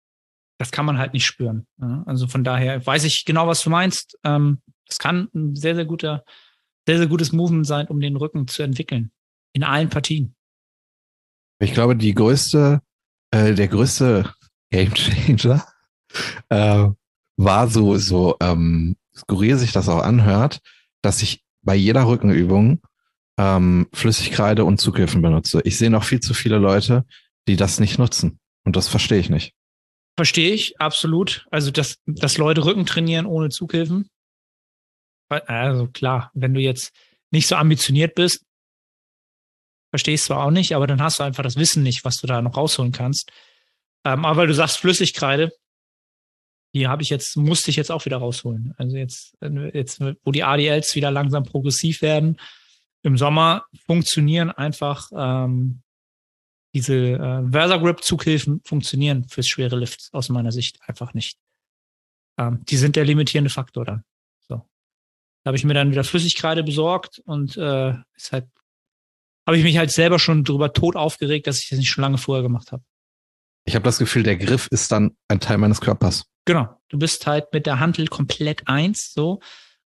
das 0.58 0.72
kann 0.72 0.84
man 0.84 0.98
halt 0.98 1.14
nicht 1.14 1.24
spüren. 1.24 1.66
Ja? 1.80 2.02
Also 2.06 2.26
von 2.26 2.44
daher 2.44 2.84
weiß 2.84 3.04
ich 3.04 3.24
genau, 3.24 3.46
was 3.46 3.62
du 3.62 3.70
meinst. 3.70 4.18
Ähm, 4.24 4.60
das 4.86 4.98
kann 4.98 5.28
ein 5.34 5.54
sehr, 5.54 5.74
sehr 5.74 5.84
guter, 5.84 6.24
sehr, 6.86 6.98
sehr 6.98 7.06
gutes 7.06 7.32
Movement 7.32 7.66
sein, 7.66 7.86
um 7.86 8.00
den 8.00 8.16
Rücken 8.16 8.48
zu 8.48 8.62
entwickeln. 8.62 9.12
In 9.52 9.64
allen 9.64 9.88
Partien. 9.88 10.34
Ich 11.60 11.72
glaube, 11.72 11.96
die 11.96 12.14
größte, 12.14 12.80
äh, 13.30 13.54
der 13.54 13.68
größte 13.68 14.32
Game 14.70 14.92
Changer 14.94 15.64
äh, 16.48 16.88
war 17.36 17.68
so, 17.68 17.96
so 17.96 18.36
ähm, 18.40 18.96
skurril 19.16 19.56
sich 19.56 19.72
das 19.72 19.88
auch 19.88 20.02
anhört, 20.02 20.60
dass 21.02 21.22
ich 21.22 21.42
bei 21.62 21.74
jeder 21.74 22.06
Rückenübung 22.06 22.80
ähm, 23.38 23.88
Flüssigkreide 23.92 24.64
und 24.64 24.78
Zughilfen 24.78 25.22
benutze. 25.22 25.60
Ich 25.64 25.78
sehe 25.78 25.90
noch 25.90 26.04
viel 26.04 26.20
zu 26.20 26.34
viele 26.34 26.58
Leute, 26.58 27.04
die 27.46 27.56
das 27.56 27.80
nicht 27.80 27.98
nutzen. 27.98 28.40
Und 28.64 28.76
das 28.76 28.88
verstehe 28.88 29.18
ich 29.18 29.30
nicht. 29.30 29.54
Verstehe 30.18 30.52
ich, 30.52 30.80
absolut. 30.80 31.46
Also, 31.52 31.70
dass, 31.70 32.00
dass 32.04 32.38
Leute 32.38 32.64
Rücken 32.64 32.86
trainieren 32.86 33.24
ohne 33.24 33.50
Zughilfen. 33.50 34.10
Also 35.28 35.86
klar, 35.86 36.32
wenn 36.34 36.54
du 36.54 36.60
jetzt 36.60 36.92
nicht 37.30 37.46
so 37.46 37.54
ambitioniert 37.54 38.16
bist, 38.16 38.44
verstehst 39.90 40.24
zwar 40.24 40.44
auch 40.44 40.50
nicht, 40.50 40.74
aber 40.74 40.88
dann 40.88 41.00
hast 41.00 41.20
du 41.20 41.22
einfach 41.22 41.44
das 41.44 41.54
Wissen 41.54 41.84
nicht, 41.84 42.04
was 42.04 42.16
du 42.16 42.26
da 42.26 42.42
noch 42.42 42.56
rausholen 42.56 42.90
kannst. 42.90 43.30
Ähm, 44.04 44.24
aber 44.24 44.38
weil 44.38 44.46
du 44.48 44.54
sagst 44.54 44.78
Flüssigkreide, 44.78 45.52
die 46.74 46.88
habe 46.88 47.04
ich 47.04 47.10
jetzt, 47.10 47.36
musste 47.36 47.70
ich 47.70 47.76
jetzt 47.76 47.92
auch 47.92 48.04
wieder 48.04 48.16
rausholen. 48.16 48.74
Also 48.76 48.96
jetzt, 48.96 49.36
jetzt, 49.72 50.00
wo 50.00 50.32
die 50.32 50.42
ADLs 50.42 50.96
wieder 50.96 51.12
langsam 51.12 51.44
progressiv 51.44 52.02
werden, 52.02 52.40
im 53.04 53.16
Sommer 53.16 53.66
funktionieren 53.86 54.50
einfach 54.50 55.10
ähm, 55.16 55.82
diese 56.78 56.94
äh, 56.94 57.50
Versa-Grip-Zughilfen 57.50 58.60
funktionieren 58.64 59.24
fürs 59.28 59.48
schwere 59.48 59.76
Lifts 59.76 60.12
aus 60.12 60.28
meiner 60.28 60.52
Sicht 60.52 60.78
einfach 60.86 61.12
nicht. 61.12 61.38
Ähm, 62.38 62.64
die 62.68 62.76
sind 62.76 62.94
der 62.94 63.04
limitierende 63.04 63.50
Faktor 63.50 63.84
dann. 63.84 64.04
So. 64.48 64.56
Da 65.42 65.48
habe 65.48 65.56
ich 65.56 65.64
mir 65.64 65.74
dann 65.74 65.90
wieder 65.90 66.04
Flüssigkreide 66.04 66.62
besorgt 66.62 67.20
und 67.24 67.56
äh, 67.56 67.94
ist 68.14 68.30
halt, 68.30 68.46
habe 69.44 69.58
ich 69.58 69.64
mich 69.64 69.76
halt 69.76 69.90
selber 69.90 70.20
schon 70.20 70.44
drüber 70.44 70.72
tot 70.72 70.94
aufgeregt, 70.94 71.48
dass 71.48 71.60
ich 71.60 71.68
das 71.68 71.78
nicht 71.78 71.90
schon 71.90 72.02
lange 72.02 72.18
vorher 72.18 72.42
gemacht 72.42 72.70
habe. 72.70 72.84
Ich 73.64 73.74
habe 73.74 73.84
das 73.84 73.98
Gefühl, 73.98 74.22
der 74.22 74.36
Griff 74.36 74.68
ist 74.70 74.92
dann 74.92 75.16
ein 75.26 75.40
Teil 75.40 75.58
meines 75.58 75.80
Körpers. 75.80 76.26
Genau. 76.44 76.68
Du 76.88 76.98
bist 76.98 77.26
halt 77.26 77.52
mit 77.52 77.66
der 77.66 77.80
Handel 77.80 78.06
komplett 78.06 78.68
eins, 78.68 79.12
so. 79.12 79.40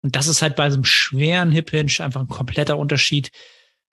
Und 0.03 0.16
das 0.16 0.26
ist 0.26 0.42
halt 0.42 0.57
bei 0.57 0.68
so 0.70 0.74
einem 0.74 0.85
schweren 0.85 1.53
Hip 1.53 1.70
Hinge 1.70 1.92
einfach 2.00 2.20
ein 2.20 2.29
kompletter 2.29 2.79
Unterschied, 2.79 3.31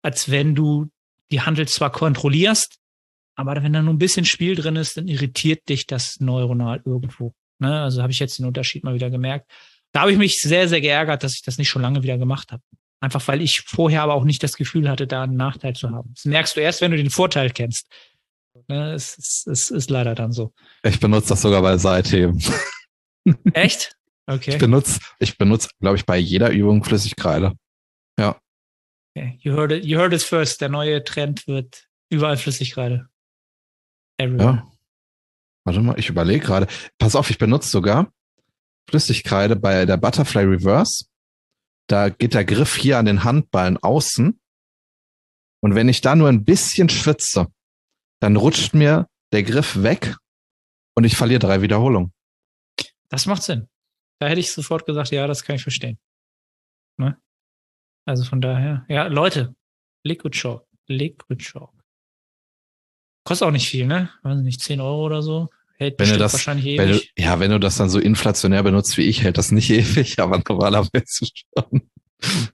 als 0.03 0.31
wenn 0.31 0.55
du 0.55 0.91
die 1.33 1.41
Handel 1.41 1.67
zwar 1.67 1.91
kontrollierst, 1.91 2.79
aber 3.35 3.63
wenn 3.63 3.73
da 3.73 3.83
nur 3.83 3.95
ein 3.95 3.99
bisschen 3.99 4.25
Spiel 4.25 4.55
drin 4.55 4.77
ist, 4.77 4.97
dann 4.97 5.09
irritiert 5.09 5.69
dich 5.69 5.87
das 5.87 6.21
neuronal 6.21 6.83
irgendwo. 6.85 7.35
Ne? 7.59 7.81
Also 7.83 8.03
habe 8.03 8.13
ich 8.13 8.19
jetzt 8.19 8.39
den 8.39 8.47
Unterschied 8.47 8.85
mal 8.85 8.95
wieder 8.95 9.11
gemerkt. 9.11 9.51
Da 9.93 10.01
habe 10.03 10.13
ich 10.13 10.19
mich 10.19 10.39
sehr, 10.39 10.69
sehr 10.69 10.81
geärgert, 10.81 11.23
dass 11.23 11.35
ich 11.35 11.43
das 11.43 11.59
nicht 11.59 11.69
schon 11.69 11.83
lange 11.83 12.03
wieder 12.03 12.19
gemacht 12.19 12.53
habe. 12.53 12.63
Einfach 13.01 13.27
weil 13.29 13.43
ich 13.43 13.63
vorher 13.67 14.03
aber 14.03 14.15
auch 14.15 14.25
nicht 14.25 14.43
das 14.43 14.57
Gefühl 14.57 14.89
hatte, 14.89 15.07
da 15.07 15.25
einen 15.25 15.37
Nachteil 15.37 15.75
zu 15.75 15.91
haben. 15.91 16.13
Das 16.15 16.25
merkst 16.25 16.57
du 16.57 16.61
erst, 16.61 16.81
wenn 16.81 16.93
du 16.93 16.97
den 16.97 17.11
Vorteil 17.11 17.51
kennst. 17.51 17.89
Ne, 18.69 18.93
es, 18.93 19.19
es, 19.19 19.47
es 19.47 19.71
ist 19.71 19.91
leider 19.91 20.15
dann 20.15 20.33
so. 20.33 20.53
Ich 20.83 21.01
benutze 21.01 21.31
das 21.31 21.43
sogar 21.43 21.63
bei 21.63 21.79
Seitheben. 21.79 22.43
Echt? 23.55 23.97
Okay. 24.27 24.53
Ich 24.53 24.59
benutze, 24.59 25.01
ich 25.19 25.37
benutze, 25.37 25.69
glaube 25.81 25.97
ich, 25.97 26.07
bei 26.07 26.17
jeder 26.17 26.51
Übung 26.51 26.85
Flüssigkreide. 26.85 27.55
Ja. 28.19 28.41
Okay. 29.17 29.39
You 29.41 29.55
heard 29.55 29.73
it, 29.73 29.85
you 29.85 29.99
heard 29.99 30.13
it 30.13 30.23
first. 30.23 30.61
Der 30.61 30.69
neue 30.69 31.03
Trend 31.03 31.47
wird 31.47 31.89
überall 32.09 32.37
Flüssigkreide. 32.37 33.09
Everywhere. 34.23 34.55
Ja. 34.55 34.73
Warte 35.65 35.81
mal, 35.81 35.99
ich 35.99 36.09
überlege 36.09 36.45
gerade. 36.45 36.67
Pass 36.99 37.15
auf, 37.15 37.31
ich 37.31 37.39
benutze 37.39 37.69
sogar 37.69 38.13
Flüssigkreide 38.89 39.57
bei 39.57 39.87
der 39.87 39.97
Butterfly 39.97 40.45
Reverse. 40.45 41.07
Da 41.89 42.09
geht 42.09 42.35
der 42.35 42.45
Griff 42.45 42.77
hier 42.77 42.99
an 42.99 43.07
den 43.07 43.25
Handballen 43.25 43.77
außen. 43.77 44.41
Und 45.61 45.75
wenn 45.75 45.89
ich 45.89 46.01
da 46.01 46.17
nur 46.17 46.29
ein 46.29 46.45
bisschen 46.45 46.89
schwitze, 46.89 47.47
dann 48.21 48.37
rutscht 48.37 48.75
mir 48.75 49.09
der 49.33 49.43
Griff 49.43 49.83
weg 49.83 50.17
und 50.97 51.05
ich 51.05 51.17
verliere 51.17 51.39
drei 51.39 51.63
Wiederholungen. 51.63 52.13
Das 53.09 53.27
macht 53.27 53.43
Sinn. 53.43 53.69
Da 54.21 54.29
hätte 54.29 54.41
ich 54.41 54.53
sofort 54.53 54.87
gesagt, 54.87 55.11
ja, 55.11 55.27
das 55.27 55.45
kann 55.45 55.57
ich 55.57 55.63
verstehen. 55.63 55.99
Ne? 56.99 57.21
Also 58.05 58.25
von 58.25 58.41
daher, 58.41 58.85
ja, 58.89 59.07
Leute, 59.07 59.55
Liquid 60.05 60.37
Shock, 60.37 60.67
Liquid 60.87 61.43
Shock. 61.43 61.82
Kostet 63.25 63.47
auch 63.47 63.53
nicht 63.53 63.69
viel, 63.69 63.87
ne? 63.87 64.11
Weiß 64.23 64.39
nicht, 64.39 64.61
10 64.61 64.81
Euro 64.81 65.05
oder 65.05 65.23
so. 65.23 65.49
Hält 65.77 65.99
wenn 65.99 66.11
du 66.11 66.19
das, 66.19 66.33
wahrscheinlich 66.33 66.67
ewig. 66.67 66.79
Wenn 66.79 66.93
du, 66.93 67.01
ja, 67.17 67.41
wenn 67.41 67.51
du 67.51 67.61
das 67.61 67.77
dann 67.77 67.91
so 67.91 67.99
inflationär 67.99 68.63
benutzt 68.63 68.97
wie 68.99 69.03
ich, 69.03 69.23
hält 69.23 69.39
das 69.39 69.53
nicht 69.53 69.71
ewig, 69.71 70.19
aber 70.19 70.43
normalerweise 70.47 71.27
schon. 71.27 71.83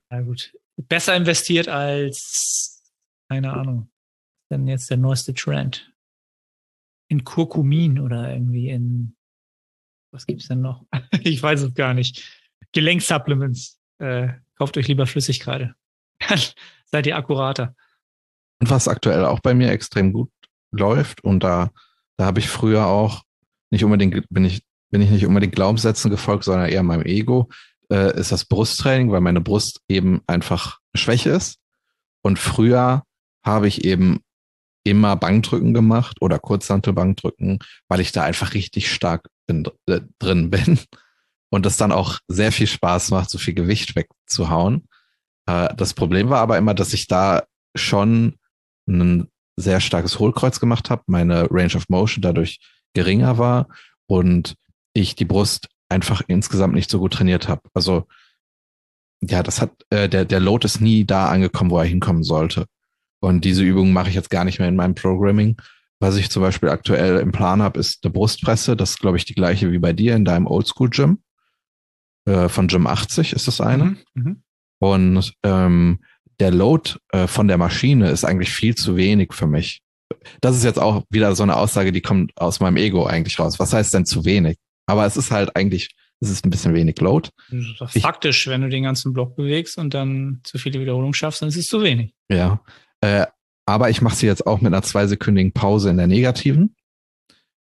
Na 0.09 0.21
gut. 0.21 0.53
Besser 0.77 1.15
investiert 1.15 1.67
als, 1.67 2.91
keine 3.27 3.53
Ahnung, 3.53 3.91
denn 4.49 4.67
jetzt 4.67 4.89
der 4.89 4.97
neueste 4.97 5.33
Trend? 5.33 5.91
In 7.07 7.23
Kurkumin 7.23 7.99
oder 7.99 8.31
irgendwie 8.31 8.69
in, 8.69 9.15
was 10.11 10.25
gibt's 10.25 10.47
denn 10.47 10.61
noch? 10.61 10.85
ich 11.23 11.41
weiß 11.41 11.61
es 11.61 11.73
gar 11.73 11.93
nicht. 11.93 12.23
Gelenksupplements. 12.71 13.79
Äh, 13.97 14.29
kauft 14.55 14.77
euch 14.77 14.87
lieber 14.87 15.07
Flüssigkreide. 15.07 15.75
Seid 16.85 17.07
ihr 17.07 17.17
akkurater. 17.17 17.75
Und 18.59 18.69
was 18.69 18.87
aktuell 18.87 19.25
auch 19.25 19.39
bei 19.39 19.53
mir 19.53 19.71
extrem 19.71 20.13
gut 20.13 20.31
läuft, 20.71 21.23
und 21.23 21.43
da, 21.43 21.71
da 22.17 22.25
habe 22.25 22.39
ich 22.39 22.49
früher 22.49 22.85
auch 22.87 23.23
nicht 23.71 23.83
unbedingt, 23.83 24.25
bin 24.29 24.45
ich, 24.45 24.63
bin 24.91 25.01
ich 25.01 25.09
nicht 25.09 25.25
unbedingt 25.25 25.55
Glaubenssätzen 25.55 26.09
gefolgt, 26.09 26.43
sondern 26.43 26.69
eher 26.69 26.83
meinem 26.83 27.05
Ego, 27.05 27.49
äh, 27.91 28.17
ist 28.19 28.31
das 28.31 28.45
Brusttraining, 28.45 29.11
weil 29.11 29.21
meine 29.21 29.41
Brust 29.41 29.81
eben 29.87 30.21
einfach 30.27 30.79
Schwäche 30.95 31.31
ist. 31.31 31.59
Und 32.21 32.39
früher 32.39 33.03
habe 33.43 33.67
ich 33.67 33.85
eben 33.85 34.19
immer 34.83 35.15
Bankdrücken 35.15 35.73
gemacht 35.73 36.21
oder 36.21 36.39
Kurzhantelbankdrücken, 36.39 37.59
weil 37.87 37.99
ich 37.99 38.11
da 38.11 38.23
einfach 38.23 38.53
richtig 38.53 38.91
stark 38.91 39.27
bin, 39.47 39.65
äh, 39.87 40.01
drin 40.19 40.49
bin 40.49 40.79
und 41.49 41.65
das 41.65 41.77
dann 41.77 41.91
auch 41.91 42.19
sehr 42.27 42.51
viel 42.51 42.67
Spaß 42.67 43.11
macht, 43.11 43.29
so 43.29 43.37
viel 43.37 43.53
Gewicht 43.53 43.95
wegzuhauen. 43.95 44.87
Äh, 45.45 45.73
das 45.75 45.93
Problem 45.93 46.29
war 46.29 46.39
aber 46.39 46.57
immer, 46.57 46.73
dass 46.73 46.93
ich 46.93 47.07
da 47.07 47.43
schon 47.75 48.37
ein 48.87 49.27
sehr 49.59 49.79
starkes 49.79 50.19
Hohlkreuz 50.19 50.59
gemacht 50.59 50.89
habe, 50.89 51.03
meine 51.07 51.47
Range 51.51 51.75
of 51.75 51.89
Motion 51.89 52.21
dadurch 52.21 52.59
geringer 52.93 53.37
war 53.37 53.67
und 54.07 54.55
ich 54.93 55.15
die 55.15 55.25
Brust 55.25 55.67
einfach 55.89 56.21
insgesamt 56.27 56.73
nicht 56.73 56.89
so 56.89 56.99
gut 56.99 57.13
trainiert 57.13 57.47
habe. 57.47 57.61
Also 57.73 58.05
ja, 59.21 59.43
das 59.43 59.61
hat 59.61 59.71
äh, 59.89 60.07
der 60.07 60.25
der 60.25 60.39
Load 60.39 60.65
ist 60.65 60.79
nie 60.79 61.05
da 61.05 61.29
angekommen, 61.29 61.71
wo 61.71 61.79
er 61.79 61.85
hinkommen 61.85 62.23
sollte. 62.23 62.65
Und 63.21 63.43
diese 63.43 63.63
Übung 63.63 63.91
mache 63.91 64.09
ich 64.09 64.15
jetzt 64.15 64.29
gar 64.29 64.45
nicht 64.45 64.59
mehr 64.59 64.69
in 64.69 64.77
meinem 64.77 64.95
Programming. 64.95 65.57
Was 65.99 66.15
ich 66.15 66.29
zum 66.29 66.41
Beispiel 66.41 66.69
aktuell 66.69 67.17
im 67.17 67.33
Plan 67.33 67.61
habe, 67.61 67.79
ist 67.79 68.03
eine 68.03 68.13
Brustpresse. 68.13 68.77
Das 68.77 68.91
ist, 68.91 68.99
glaube 68.99 69.17
ich, 69.17 69.25
die 69.25 69.35
gleiche 69.35 69.71
wie 69.71 69.79
bei 69.79 69.91
dir 69.91 70.15
in 70.15 70.23
deinem 70.23 70.47
Oldschool-Gym. 70.47 71.19
Äh, 72.25 72.47
von 72.47 72.67
Gym 72.67 72.87
80 72.87 73.33
ist 73.33 73.47
das 73.47 73.59
eine. 73.59 73.83
Mhm, 73.83 73.97
mhm. 74.13 74.43
Und 74.79 75.33
ähm, 75.43 75.99
der 76.39 76.51
Load 76.51 76.95
äh, 77.09 77.27
von 77.27 77.47
der 77.47 77.57
Maschine 77.57 78.09
ist 78.09 78.25
eigentlich 78.25 78.51
viel 78.51 78.75
zu 78.75 78.95
wenig 78.95 79.33
für 79.33 79.47
mich. 79.47 79.81
Das 80.41 80.55
ist 80.55 80.63
jetzt 80.63 80.79
auch 80.79 81.03
wieder 81.09 81.35
so 81.35 81.43
eine 81.43 81.55
Aussage, 81.55 81.91
die 81.91 82.01
kommt 82.01 82.31
aus 82.35 82.59
meinem 82.59 82.77
Ego 82.77 83.05
eigentlich 83.05 83.39
raus. 83.39 83.59
Was 83.59 83.73
heißt 83.73 83.93
denn 83.93 84.05
zu 84.05 84.25
wenig? 84.25 84.57
Aber 84.87 85.05
es 85.05 85.17
ist 85.17 85.31
halt 85.31 85.55
eigentlich, 85.55 85.89
es 86.19 86.29
ist 86.29 86.45
ein 86.45 86.49
bisschen 86.49 86.73
wenig 86.73 86.99
Load. 86.99 87.29
Faktisch, 88.01 88.47
wenn 88.47 88.61
du 88.61 88.69
den 88.69 88.83
ganzen 88.83 89.13
Block 89.13 89.35
bewegst 89.35 89.77
und 89.77 89.93
dann 89.93 90.41
zu 90.43 90.57
viele 90.57 90.79
Wiederholungen 90.79 91.13
schaffst, 91.13 91.41
dann 91.41 91.49
ist 91.49 91.57
es 91.57 91.67
zu 91.67 91.83
wenig. 91.83 92.13
Ja. 92.29 92.63
Äh, 93.01 93.27
aber 93.65 93.89
ich 93.91 94.01
mache 94.01 94.15
sie 94.15 94.25
jetzt 94.25 94.47
auch 94.47 94.61
mit 94.61 94.73
einer 94.73 94.81
zweisekündigen 94.81 95.53
Pause 95.53 95.91
in 95.91 95.97
der 95.97 96.07
negativen, 96.07 96.75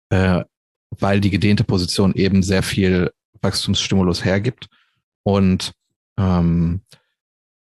äh, 0.09 0.43
weil 0.91 1.21
die 1.21 1.31
gedehnte 1.31 1.65
Position 1.65 2.15
eben 2.15 2.43
sehr 2.43 2.63
viel 2.63 3.13
Wachstumsstimulus 3.43 4.25
hergibt. 4.25 4.69
Und 5.23 5.73
ähm, 6.19 6.81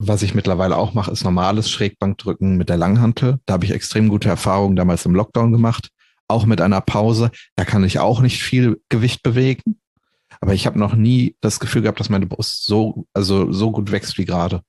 was 0.04 0.24
ich 0.24 0.34
mittlerweile 0.34 0.78
auch 0.78 0.94
mache, 0.94 1.12
ist 1.12 1.24
normales 1.24 1.70
Schrägbankdrücken 1.70 2.58
mit 2.58 2.70
der 2.70 2.78
Langhantel. 2.78 3.40
Da 3.46 3.54
habe 3.54 3.66
ich 3.66 3.72
extrem 3.72 4.10
gute 4.10 4.30
Erfahrungen 4.30 4.76
damals 4.76 5.06
im 5.06 5.16
Lockdown 5.16 5.52
gemacht. 5.52 5.90
auch 6.28 6.46
mit 6.46 6.62
einer 6.62 6.80
Pause. 6.80 7.30
Da 7.58 7.66
kann 7.66 7.84
ich 7.84 8.00
auch 8.00 8.22
nicht 8.22 8.42
viel 8.42 8.82
Gewicht 8.88 9.22
bewegen. 9.22 9.82
Aber 10.40 10.54
ich 10.54 10.66
habe 10.66 10.80
noch 10.80 10.96
nie 10.96 11.36
das 11.42 11.60
Gefühl 11.60 11.82
gehabt, 11.82 12.00
dass 12.00 12.10
meine 12.10 12.26
Brust 12.26 12.66
so, 12.66 13.06
also 13.14 13.52
so 13.52 13.72
gut 13.72 13.92
wächst 13.92 14.18
wie 14.18 14.24
gerade. 14.24 14.62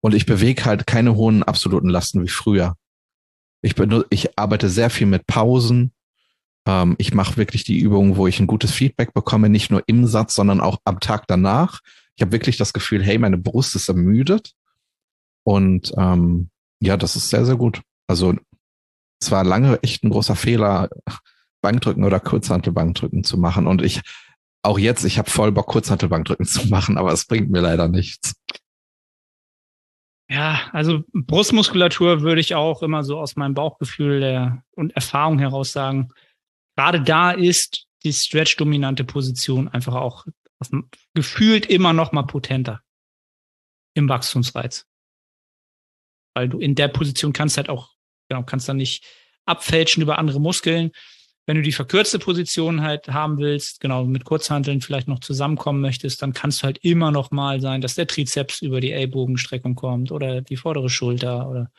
Und 0.00 0.14
ich 0.14 0.26
bewege 0.26 0.64
halt 0.64 0.88
keine 0.88 1.14
hohen 1.14 1.44
absoluten 1.44 1.88
Lasten 1.88 2.22
wie 2.24 2.28
früher. 2.28 2.74
Ich, 3.62 3.76
benutze, 3.76 4.08
ich 4.10 4.36
arbeite 4.36 4.68
sehr 4.68 4.90
viel 4.90 5.06
mit 5.06 5.28
Pausen. 5.28 5.92
Ähm, 6.66 6.96
ich 6.98 7.14
mache 7.14 7.36
wirklich 7.36 7.62
die 7.62 7.78
Übungen, 7.78 8.16
wo 8.16 8.26
ich 8.26 8.40
ein 8.40 8.48
gutes 8.48 8.72
Feedback 8.72 9.14
bekomme, 9.14 9.48
nicht 9.48 9.70
nur 9.70 9.84
im 9.86 10.08
Satz, 10.08 10.34
sondern 10.34 10.60
auch 10.60 10.78
am 10.84 10.98
Tag 10.98 11.28
danach. 11.28 11.80
Ich 12.20 12.22
habe 12.22 12.32
wirklich 12.32 12.58
das 12.58 12.74
Gefühl, 12.74 13.02
hey, 13.02 13.16
meine 13.16 13.38
Brust 13.38 13.74
ist 13.76 13.88
ermüdet. 13.88 14.52
Und 15.42 15.90
ähm, 15.96 16.50
ja, 16.78 16.98
das 16.98 17.16
ist 17.16 17.30
sehr, 17.30 17.46
sehr 17.46 17.56
gut. 17.56 17.80
Also 18.08 18.34
es 19.22 19.30
war 19.30 19.42
lange 19.42 19.82
echt 19.82 20.04
ein 20.04 20.10
großer 20.10 20.36
Fehler, 20.36 20.90
Bankdrücken 21.62 22.04
oder 22.04 22.20
Kurzhantelbankdrücken 22.20 23.24
zu 23.24 23.38
machen. 23.38 23.66
Und 23.66 23.80
ich, 23.80 24.02
auch 24.62 24.78
jetzt, 24.78 25.04
ich 25.04 25.16
habe 25.16 25.30
voll 25.30 25.50
Bock, 25.50 25.68
Kurzhantelbankdrücken 25.68 26.44
zu 26.44 26.68
machen, 26.68 26.98
aber 26.98 27.10
es 27.10 27.24
bringt 27.24 27.50
mir 27.50 27.62
leider 27.62 27.88
nichts. 27.88 28.34
Ja, 30.28 30.60
also 30.72 31.02
Brustmuskulatur 31.14 32.20
würde 32.20 32.42
ich 32.42 32.54
auch 32.54 32.82
immer 32.82 33.02
so 33.02 33.18
aus 33.18 33.34
meinem 33.34 33.54
Bauchgefühl 33.54 34.20
der, 34.20 34.62
und 34.72 34.94
Erfahrung 34.94 35.38
heraus 35.38 35.72
sagen, 35.72 36.10
gerade 36.76 37.00
da 37.00 37.30
ist 37.30 37.86
die 38.04 38.12
Stretch-dominante 38.12 39.04
Position 39.04 39.68
einfach 39.68 39.94
auch 39.94 40.26
gefühlt 41.14 41.66
immer 41.66 41.92
noch 41.92 42.12
mal 42.12 42.22
potenter 42.22 42.82
im 43.94 44.08
Wachstumsreiz. 44.08 44.86
Weil 46.34 46.48
du 46.48 46.58
in 46.58 46.74
der 46.74 46.88
Position 46.88 47.32
kannst 47.32 47.56
halt 47.56 47.68
auch, 47.68 47.94
genau, 48.28 48.42
kannst 48.44 48.68
dann 48.68 48.76
nicht 48.76 49.04
abfälschen 49.46 50.02
über 50.02 50.18
andere 50.18 50.40
Muskeln. 50.40 50.92
Wenn 51.46 51.56
du 51.56 51.62
die 51.62 51.72
verkürzte 51.72 52.18
Position 52.18 52.82
halt 52.82 53.08
haben 53.08 53.38
willst, 53.38 53.80
genau, 53.80 54.04
mit 54.04 54.24
Kurzhanteln 54.24 54.80
vielleicht 54.80 55.08
noch 55.08 55.18
zusammenkommen 55.18 55.80
möchtest, 55.80 56.22
dann 56.22 56.32
kannst 56.32 56.62
du 56.62 56.64
halt 56.64 56.78
immer 56.84 57.10
noch 57.10 57.30
mal 57.32 57.60
sein, 57.60 57.80
dass 57.80 57.96
der 57.96 58.06
Trizeps 58.06 58.62
über 58.62 58.80
die 58.80 58.92
Ellbogenstreckung 58.92 59.74
kommt 59.74 60.12
oder 60.12 60.42
die 60.42 60.56
vordere 60.56 60.90
Schulter 60.90 61.48
oder 61.48 61.72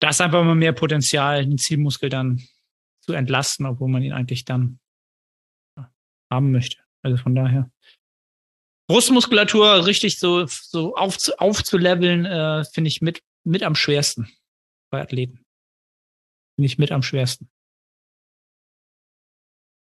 da 0.00 0.10
ist 0.10 0.20
einfach 0.20 0.44
mal 0.44 0.54
mehr 0.54 0.72
Potenzial, 0.72 1.46
den 1.46 1.58
Zielmuskel 1.58 2.10
dann 2.10 2.42
zu 3.00 3.12
entlasten, 3.14 3.66
obwohl 3.66 3.88
man 3.88 4.02
ihn 4.02 4.12
eigentlich 4.12 4.44
dann 4.44 4.78
haben 6.30 6.52
möchte. 6.52 6.83
Also 7.04 7.16
von 7.18 7.34
daher. 7.34 7.70
Brustmuskulatur 8.88 9.86
richtig 9.86 10.18
so, 10.18 10.46
so 10.46 10.94
auf, 10.94 11.16
aufzuleveln, 11.38 12.24
äh, 12.24 12.64
finde 12.64 12.88
ich 12.88 13.00
mit, 13.00 13.22
mit 13.44 13.62
am 13.62 13.74
schwersten 13.74 14.28
bei 14.90 15.00
Athleten. 15.00 15.44
Finde 16.56 16.66
ich 16.66 16.78
mit 16.78 16.92
am 16.92 17.02
schwersten. 17.02 17.48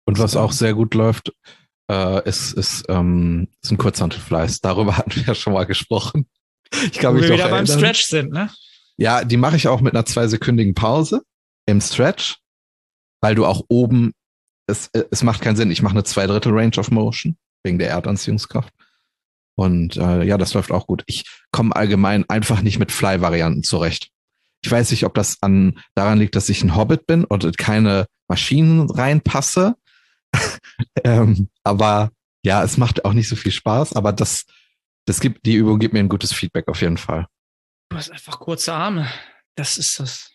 Und 0.05 0.19
was 0.19 0.37
auch 0.37 0.53
sehr 0.53 0.75
gut 0.75 0.95
läuft, 0.95 1.33
äh, 1.91 2.29
ist, 2.29 2.53
ist, 2.53 2.85
ähm, 2.89 3.49
ist 3.63 3.71
ein 3.71 3.79
Kurzhantelfleiß. 3.79 4.61
Darüber 4.61 4.97
hatten 4.99 5.15
wir 5.15 5.23
ja 5.25 5.35
schon 5.35 5.53
mal 5.53 5.65
gesprochen. 5.65 6.29
Ich 6.73 7.03
mich 7.03 7.03
wir 7.03 7.35
wieder 7.35 7.49
beim 7.51 7.67
Stretch 7.67 8.07
sind, 8.07 8.33
ne? 8.33 8.51
Ja, 8.97 9.25
die 9.25 9.37
mache 9.37 9.57
ich 9.57 9.69
auch 9.69 9.81
mit 9.81 9.95
einer 9.95 10.07
zweisekündigen 10.07 10.75
Pause 10.75 11.23
im 11.67 11.81
Stretch, 11.81 12.39
weil 13.21 13.35
du 13.35 13.47
auch 13.47 13.65
oben, 13.69 14.13
es, 14.66 14.90
es 14.92 15.22
macht 15.22 15.40
keinen 15.40 15.57
Sinn. 15.57 15.70
Ich 15.70 15.83
mache 15.83 15.94
eine 15.94 16.05
Zweidrittel 16.05 16.53
Range 16.53 16.77
of 16.79 16.90
Motion 16.90 17.37
wegen 17.62 17.79
der 17.79 17.90
Erdanziehungskraft. 17.90 18.72
Und 19.55 19.96
äh, 19.96 20.25
ja, 20.25 20.38
das 20.38 20.55
läuft 20.55 20.70
auch 20.70 20.87
gut. 20.87 21.03
Ich 21.07 21.25
komme 21.51 21.77
allgemein 21.77 22.29
einfach 22.29 22.62
nicht 22.62 22.79
mit 22.79 22.90
Fly-Varianten 22.90 23.62
zurecht. 23.62 24.09
Ich 24.64 24.70
weiß 24.70 24.90
nicht, 24.92 25.05
ob 25.05 25.14
das 25.14 25.38
an 25.42 25.79
daran 25.94 26.18
liegt, 26.18 26.37
dass 26.37 26.48
ich 26.48 26.62
ein 26.62 26.77
Hobbit 26.77 27.07
bin 27.07 27.25
und 27.25 27.59
keine 27.59 28.07
Maschinen 28.29 28.88
reinpasse. 28.88 29.75
ähm, 31.05 31.48
aber 31.64 32.11
ja, 32.44 32.62
es 32.62 32.77
macht 32.79 33.05
auch 33.05 33.12
nicht 33.12 33.29
so 33.29 33.37
viel 33.37 33.53
Spaß, 33.53 33.94
aber 33.94 34.12
das, 34.12 34.44
das 35.05 35.20
gibt, 35.20 35.44
die 35.46 35.55
Übung 35.55 35.79
gibt 35.79 35.92
mir 35.92 36.01
ein 36.01 36.09
gutes 36.09 36.33
Feedback 36.33 36.68
auf 36.68 36.81
jeden 36.81 36.96
Fall. 36.96 37.27
Du 37.90 37.96
hast 37.96 38.11
einfach 38.11 38.40
kurze 38.40 38.72
Arme. 38.72 39.07
Das 39.55 39.77
ist 39.77 40.01
das. 40.01 40.32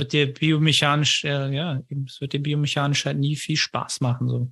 Wird 0.00 0.14
dir 0.14 0.32
biomechanisch, 0.32 1.24
äh, 1.24 1.54
ja, 1.54 1.82
es 2.06 2.22
wird 2.22 2.32
dir 2.32 2.40
biomechanisch 2.40 3.04
halt 3.04 3.18
nie 3.18 3.36
viel 3.36 3.56
Spaß 3.56 4.00
machen, 4.00 4.28
so. 4.28 4.50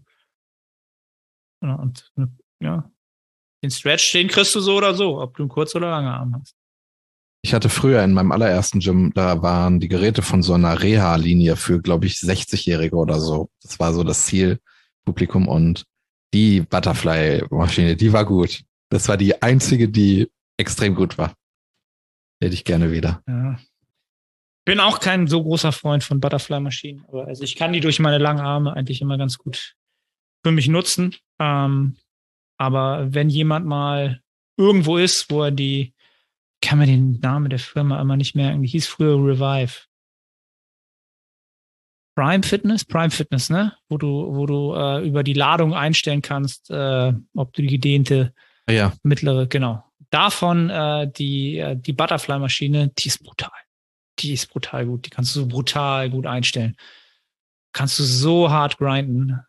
Und, 1.61 2.12
ja, 2.61 2.90
den 3.62 3.70
Stretch, 3.70 4.12
den 4.12 4.28
kriegst 4.28 4.54
du 4.54 4.61
so 4.61 4.76
oder 4.76 4.94
so, 4.94 5.20
ob 5.20 5.37
du 5.37 5.44
einen 5.44 5.48
kurz 5.48 5.74
oder 5.74 5.90
lange 5.90 6.12
Arm 6.12 6.34
hast. 6.38 6.54
Ich 7.42 7.54
hatte 7.54 7.70
früher 7.70 8.04
in 8.04 8.12
meinem 8.12 8.30
allerersten 8.30 8.80
Gym, 8.80 9.11
da 9.14 9.40
waren 9.40 9.80
die 9.80 9.88
Geräte 9.88 10.20
von 10.20 10.42
so 10.42 10.52
einer 10.52 10.82
Reha-Linie 10.82 11.56
für, 11.56 11.80
glaube 11.80 12.04
ich, 12.04 12.16
60-Jährige 12.16 12.96
oder 12.96 13.18
so. 13.20 13.48
Das 13.62 13.80
war 13.80 13.94
so 13.94 14.04
das 14.04 14.26
Zielpublikum 14.26 15.48
und 15.48 15.87
die 16.34 16.61
Butterfly-Maschine, 16.61 17.96
die 17.96 18.12
war 18.12 18.26
gut. 18.26 18.64
Das 18.90 19.08
war 19.08 19.16
die 19.16 19.40
einzige, 19.40 19.88
die 19.88 20.30
extrem 20.58 20.94
gut 20.94 21.16
war. 21.16 21.34
Hätte 22.42 22.54
ich 22.54 22.64
gerne 22.64 22.92
wieder. 22.92 23.22
Ja. 23.26 23.58
Bin 24.68 24.81
auch 24.81 25.00
kein 25.00 25.26
so 25.28 25.42
großer 25.42 25.72
Freund 25.72 26.04
von 26.04 26.20
Butterfly-Maschinen, 26.20 27.02
aber 27.09 27.26
also 27.26 27.42
ich 27.42 27.57
kann 27.57 27.72
die 27.72 27.81
durch 27.81 28.00
meine 28.00 28.18
langen 28.18 28.44
Arme 28.44 28.74
eigentlich 28.74 29.00
immer 29.00 29.16
ganz 29.16 29.38
gut 29.38 29.76
für 30.44 30.52
mich 30.52 30.68
nutzen. 30.68 31.16
Ähm, 31.38 31.96
aber 32.59 33.07
wenn 33.09 33.31
jemand 33.31 33.64
mal 33.64 34.20
irgendwo 34.59 34.98
ist, 34.98 35.31
wo 35.31 35.44
er 35.44 35.52
die, 35.52 35.94
kann 36.61 36.76
man 36.76 36.87
den 36.87 37.18
Namen 37.20 37.48
der 37.48 37.61
Firma 37.61 37.98
immer 37.98 38.18
nicht 38.18 38.35
merken, 38.35 38.61
die 38.61 38.68
hieß 38.68 38.87
früher 38.87 39.16
Revive. 39.16 39.87
Prime 42.14 42.42
Fitness, 42.42 42.85
Prime 42.85 43.11
Fitness, 43.11 43.48
ne? 43.48 43.72
Wo 43.88 43.96
du, 43.96 44.35
wo 44.35 44.44
du 44.44 44.74
äh, 44.74 45.02
über 45.09 45.22
die 45.22 45.33
Ladung 45.33 45.72
einstellen 45.72 46.20
kannst, 46.20 46.70
äh, 46.70 47.14
ob 47.35 47.54
du 47.54 47.62
die 47.62 47.68
gedehnte, 47.68 48.35
ja. 48.68 48.92
mittlere, 49.02 49.46
genau. 49.46 49.83
Davon 50.11 50.68
äh, 50.68 51.11
die, 51.11 51.57
äh, 51.57 51.74
die 51.74 51.94
Butterfly-Maschine, 51.94 52.88
die 52.98 53.09
ist 53.09 53.24
brutal. 53.24 53.48
Die 54.18 54.33
ist 54.33 54.48
brutal 54.48 54.87
gut. 54.87 55.07
Die 55.07 55.11
kannst 55.11 55.35
du 55.35 55.40
so 55.40 55.46
brutal 55.46 56.11
gut 56.11 56.26
einstellen. 56.26 56.76
Kannst 57.72 57.98
du 57.98 58.02
so 58.02 58.50
hart 58.50 58.78
grinden. 58.78 59.40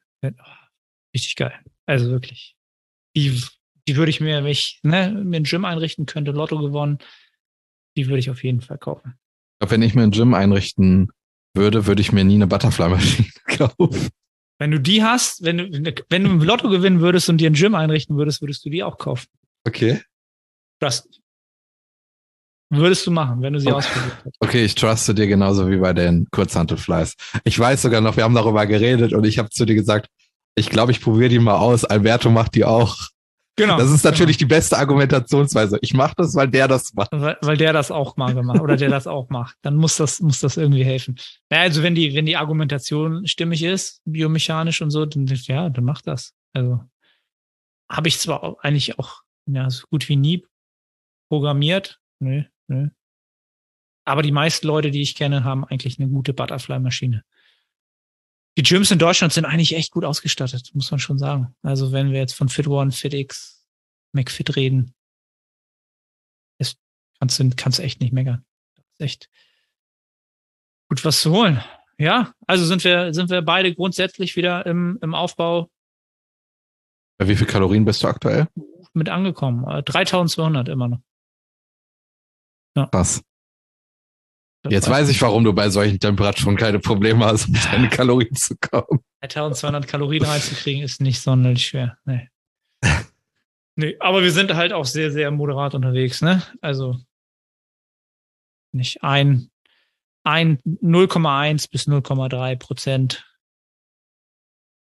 Richtig 1.14 1.36
geil. 1.36 1.54
Also 1.86 2.10
wirklich 2.10 2.56
die, 3.16 3.44
die 3.88 3.96
würde 3.96 4.10
ich 4.10 4.22
mir, 4.22 4.44
wenn 4.44 4.52
ich 4.52 4.80
ne, 4.84 5.12
mir 5.12 5.38
ein 5.38 5.44
Gym 5.44 5.66
einrichten 5.66 6.06
könnte, 6.06 6.32
Lotto 6.32 6.60
gewonnen, 6.60 7.00
die 7.98 8.08
würde 8.08 8.20
ich 8.20 8.30
auf 8.30 8.44
jeden 8.44 8.62
Fall 8.62 8.78
kaufen. 8.78 9.16
Ich 9.16 9.60
glaube, 9.60 9.72
wenn 9.72 9.82
ich 9.82 9.96
mir 9.96 10.04
ein 10.04 10.12
Gym 10.12 10.34
einrichten 10.34 11.10
würde, 11.54 11.86
würde 11.86 12.02
ich 12.02 12.12
mir 12.12 12.24
nie 12.24 12.36
eine 12.36 12.48
Butterfly-Maschine 12.48 13.30
kaufen. 13.58 14.10
Wenn 14.60 14.72
du 14.72 14.80
die 14.80 15.04
hast, 15.04 15.44
wenn 15.44 15.58
du, 15.58 15.96
wenn 16.10 16.24
du 16.24 16.32
ein 16.32 16.42
Lotto 16.42 16.70
gewinnen 16.70 17.02
würdest 17.02 17.30
und 17.30 17.38
dir 17.38 17.50
ein 17.50 17.54
Gym 17.54 17.76
einrichten 17.76 18.18
würdest, 18.18 18.42
würdest 18.42 18.64
du 18.66 18.70
die 18.70 18.84
auch 18.84 18.98
kaufen. 18.98 19.28
Okay. 19.66 20.02
Das 20.80 21.08
würdest 22.70 23.06
du 23.08 23.12
machen, 23.12 23.42
wenn 23.42 23.54
du 23.54 23.60
sie 23.60 23.68
okay. 23.68 23.78
ausprobiert 23.78 24.14
hast. 24.26 24.36
Okay, 24.40 24.66
ich 24.66 24.76
truste 24.76 25.14
dir 25.14 25.28
genauso 25.28 25.70
wie 25.70 25.78
bei 25.78 25.94
den 25.94 26.28
Kurzhantelfleiß. 26.32 27.16
Ich 27.44 27.58
weiß 27.58 27.82
sogar 27.82 28.02
noch, 28.02 28.16
wir 28.16 28.24
haben 28.24 28.36
darüber 28.36 28.66
geredet 28.66 29.14
und 29.14 29.26
ich 29.26 29.40
habe 29.40 29.50
zu 29.50 29.66
dir 29.66 29.76
gesagt, 29.76 30.08
ich 30.56 30.70
glaube, 30.70 30.92
ich 30.92 31.02
probiere 31.02 31.30
die 31.30 31.40
mal 31.40 31.58
aus. 31.58 31.86
Alberto 31.86 32.30
macht 32.30 32.56
die 32.56 32.66
auch. 32.66 32.98
Genau. 33.56 33.78
Das 33.78 33.92
ist 33.92 34.06
natürlich 34.06 34.38
genau. 34.38 34.48
die 34.48 34.56
beste 34.56 34.78
Argumentationsweise. 34.78 35.80
Ich 35.82 35.94
mache 35.94 36.14
das, 36.16 36.34
weil 36.34 36.48
der 36.48 36.68
das 36.68 36.94
macht. 36.94 37.10
Weil, 37.12 37.38
weil 37.42 37.58
der 37.58 37.74
das 37.74 37.92
auch 37.92 38.16
mal 38.16 38.34
gemacht 38.34 38.62
oder 38.62 38.78
der 38.78 38.90
das 38.90 39.06
auch 39.06 39.30
macht. 39.30 39.58
Dann 39.64 39.76
muss 39.76 39.98
das, 39.98 40.22
muss 40.22 40.40
das 40.40 40.56
irgendwie 40.56 40.86
helfen. 40.86 41.18
Naja, 41.50 41.64
also 41.64 41.84
wenn 41.84 41.94
die, 41.94 42.14
wenn 42.14 42.26
die 42.26 42.38
Argumentation 42.38 43.28
stimmig 43.28 43.64
ist, 43.64 44.02
biomechanisch 44.06 44.82
und 44.82 44.92
so, 44.92 45.06
dann 45.06 45.26
ja, 45.26 45.70
dann 45.70 45.84
macht 45.84 46.08
das. 46.08 46.34
Also 46.54 46.80
habe 47.92 48.08
ich 48.08 48.20
zwar 48.20 48.56
eigentlich 48.62 48.98
auch 48.98 49.24
ja, 49.46 49.70
so 49.70 49.88
gut 49.90 50.08
wie 50.08 50.16
nie 50.16 50.46
programmiert. 51.30 52.00
Nö, 52.20 52.44
nö. 52.70 52.90
Aber 54.06 54.22
die 54.22 54.32
meisten 54.32 54.66
Leute, 54.66 54.92
die 54.92 55.02
ich 55.02 55.16
kenne, 55.16 55.44
haben 55.44 55.66
eigentlich 55.66 56.00
eine 56.00 56.10
gute 56.10 56.34
Butterfly-Maschine 56.34 57.24
die 58.60 58.64
Gyms 58.64 58.92
in 58.92 59.00
Deutschland 59.00 59.32
sind 59.32 59.46
eigentlich 59.46 59.74
echt 59.74 59.92
gut 59.92 60.04
ausgestattet, 60.04 60.72
muss 60.74 60.92
man 60.92 61.00
schon 61.00 61.18
sagen. 61.18 61.56
Also 61.62 61.94
wenn 61.94 62.12
wir 62.12 62.20
jetzt 62.20 62.34
von 62.34 62.50
Fit 62.50 62.68
One, 62.68 62.92
FitX, 62.92 63.66
McFit 64.12 64.58
reden, 64.58 64.94
ist, 66.58 66.78
kannst 67.20 67.40
du 67.40 67.50
kannst 67.56 67.80
echt 67.80 68.02
nicht 68.02 68.12
meckern. 68.12 68.46
Das 68.76 68.86
ist 68.86 69.02
echt 69.02 69.30
gut 70.90 71.06
was 71.06 71.22
zu 71.22 71.32
holen. 71.32 71.64
Ja, 71.98 72.34
also 72.48 72.66
sind 72.66 72.84
wir 72.84 73.14
sind 73.14 73.30
wir 73.30 73.42
beide 73.42 73.74
grundsätzlich 73.74 74.36
wieder 74.36 74.66
im, 74.66 75.00
im 75.02 75.16
Aufbau. 75.16 75.70
Wie 77.18 77.38
viel 77.38 77.48
Kalorien 77.48 77.86
bist 77.86 78.04
du 78.04 78.08
aktuell? 78.08 78.48
Mit 78.94 79.08
angekommen. 79.08 79.64
3200 79.86 80.68
äh, 80.68 80.72
immer 80.74 80.90
noch. 80.90 81.00
Ja. 82.76 82.88
Krass. 82.88 83.22
Jetzt 84.68 84.90
weiß 84.90 85.08
ich, 85.10 85.22
warum 85.22 85.44
du 85.46 85.54
bei 85.54 85.70
solchen 85.70 86.00
Temperaturen 86.00 86.58
keine 86.58 86.80
Probleme 86.80 87.26
hast, 87.26 87.48
um 87.48 87.54
deine 87.54 87.90
Kalorien 87.90 88.36
zu 88.36 88.56
kommen. 88.58 89.00
1200 89.22 89.88
Kalorien 89.88 90.26
reinzukriegen 90.26 90.84
ist 90.84 91.02
nicht 91.02 91.22
sonderlich 91.22 91.66
schwer. 91.66 91.98
Nee. 92.06 92.30
nee, 93.76 93.96
aber 94.00 94.22
wir 94.22 94.32
sind 94.32 94.54
halt 94.54 94.74
auch 94.74 94.86
sehr, 94.86 95.12
sehr 95.12 95.32
moderat 95.32 95.76
unterwegs, 95.76 96.22
ne? 96.22 96.44
Also 96.62 96.98
nicht 98.74 99.02
ein, 99.02 99.50
0,1 100.26 101.72
bis 101.72 101.88
0,3 101.88 102.56
Prozent 102.58 103.26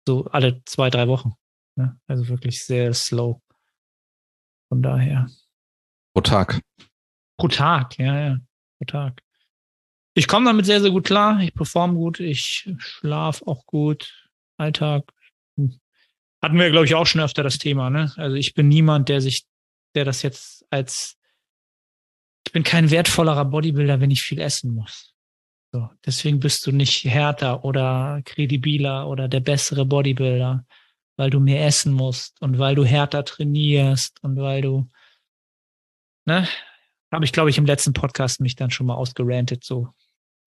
so 0.07 0.24
alle 0.26 0.62
zwei, 0.64 0.91
drei 0.91 1.09
Wochen. 1.09 1.34
Ne? 1.76 1.99
Also 2.07 2.28
wirklich 2.28 2.64
sehr 2.64 2.95
slow. 2.95 3.43
Von 4.68 4.82
daher. 4.82 5.28
Pro 6.14 6.22
Tag. 6.22 6.61
Pro 7.37 7.49
Tag, 7.49 7.99
ja, 7.99 8.20
ja. 8.20 8.39
Pro 8.78 8.84
Tag. 8.87 9.22
Ich 10.14 10.28
komme 10.28 10.47
damit 10.47 10.64
sehr, 10.64 10.80
sehr 10.80 10.91
gut 10.91 11.07
klar. 11.07 11.41
Ich 11.41 11.55
performe 11.55 11.95
gut. 11.95 12.20
Ich 12.20 12.70
schlafe 12.78 13.47
auch 13.47 13.66
gut. 13.66 14.30
Alltag. 14.57 15.12
Hatten 16.43 16.59
wir, 16.59 16.70
glaube 16.70 16.87
ich, 16.87 16.95
auch 16.95 17.07
schon 17.07 17.20
öfter 17.20 17.43
das 17.43 17.59
Thema, 17.59 17.91
ne? 17.91 18.12
Also 18.16 18.37
ich 18.37 18.55
bin 18.55 18.68
niemand, 18.68 19.09
der 19.09 19.20
sich, 19.20 19.45
der 19.95 20.05
das 20.05 20.22
jetzt 20.22 20.64
als 20.70 21.16
ich 22.47 22.53
bin 22.53 22.62
kein 22.62 22.91
wertvollerer 22.91 23.45
Bodybuilder, 23.45 24.01
wenn 24.01 24.12
ich 24.12 24.22
viel 24.22 24.39
essen 24.39 24.72
muss. 24.72 25.12
So, 25.72 25.91
deswegen 26.07 26.39
bist 26.39 26.64
du 26.66 26.72
nicht 26.72 27.05
härter 27.05 27.64
oder 27.64 28.22
kredibiler 28.24 29.09
oder 29.09 29.28
der 29.28 29.41
bessere 29.41 29.84
Bodybuilder, 29.84 30.64
weil 31.16 31.30
du 31.30 31.41
mehr 31.41 31.66
essen 31.66 31.93
musst 31.93 32.41
und 32.41 32.59
weil 32.59 32.76
du 32.76 32.84
härter 32.84 33.24
trainierst 33.24 34.22
und 34.22 34.37
weil 34.37 34.62
du, 34.62 34.89
ne, 36.24 36.47
habe 37.13 37.25
ich 37.25 37.33
glaube 37.33 37.51
ich 37.51 37.59
im 37.59 37.67
letzten 37.67 37.93
Podcast 37.93 38.41
mich 38.41 38.57
dann 38.57 38.71
schon 38.71 38.87
mal 38.87 38.95
ausgerantet. 38.95 39.65
So 39.65 39.89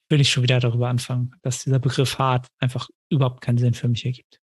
will 0.10 0.22
ich 0.22 0.32
schon 0.32 0.44
wieder 0.44 0.60
darüber 0.60 0.90
anfangen, 0.90 1.36
dass 1.42 1.64
dieser 1.64 1.80
Begriff 1.80 2.18
hart 2.18 2.48
einfach 2.60 2.90
überhaupt 3.10 3.42
keinen 3.42 3.58
Sinn 3.58 3.74
für 3.74 3.88
mich 3.88 4.06
ergibt. 4.06 4.40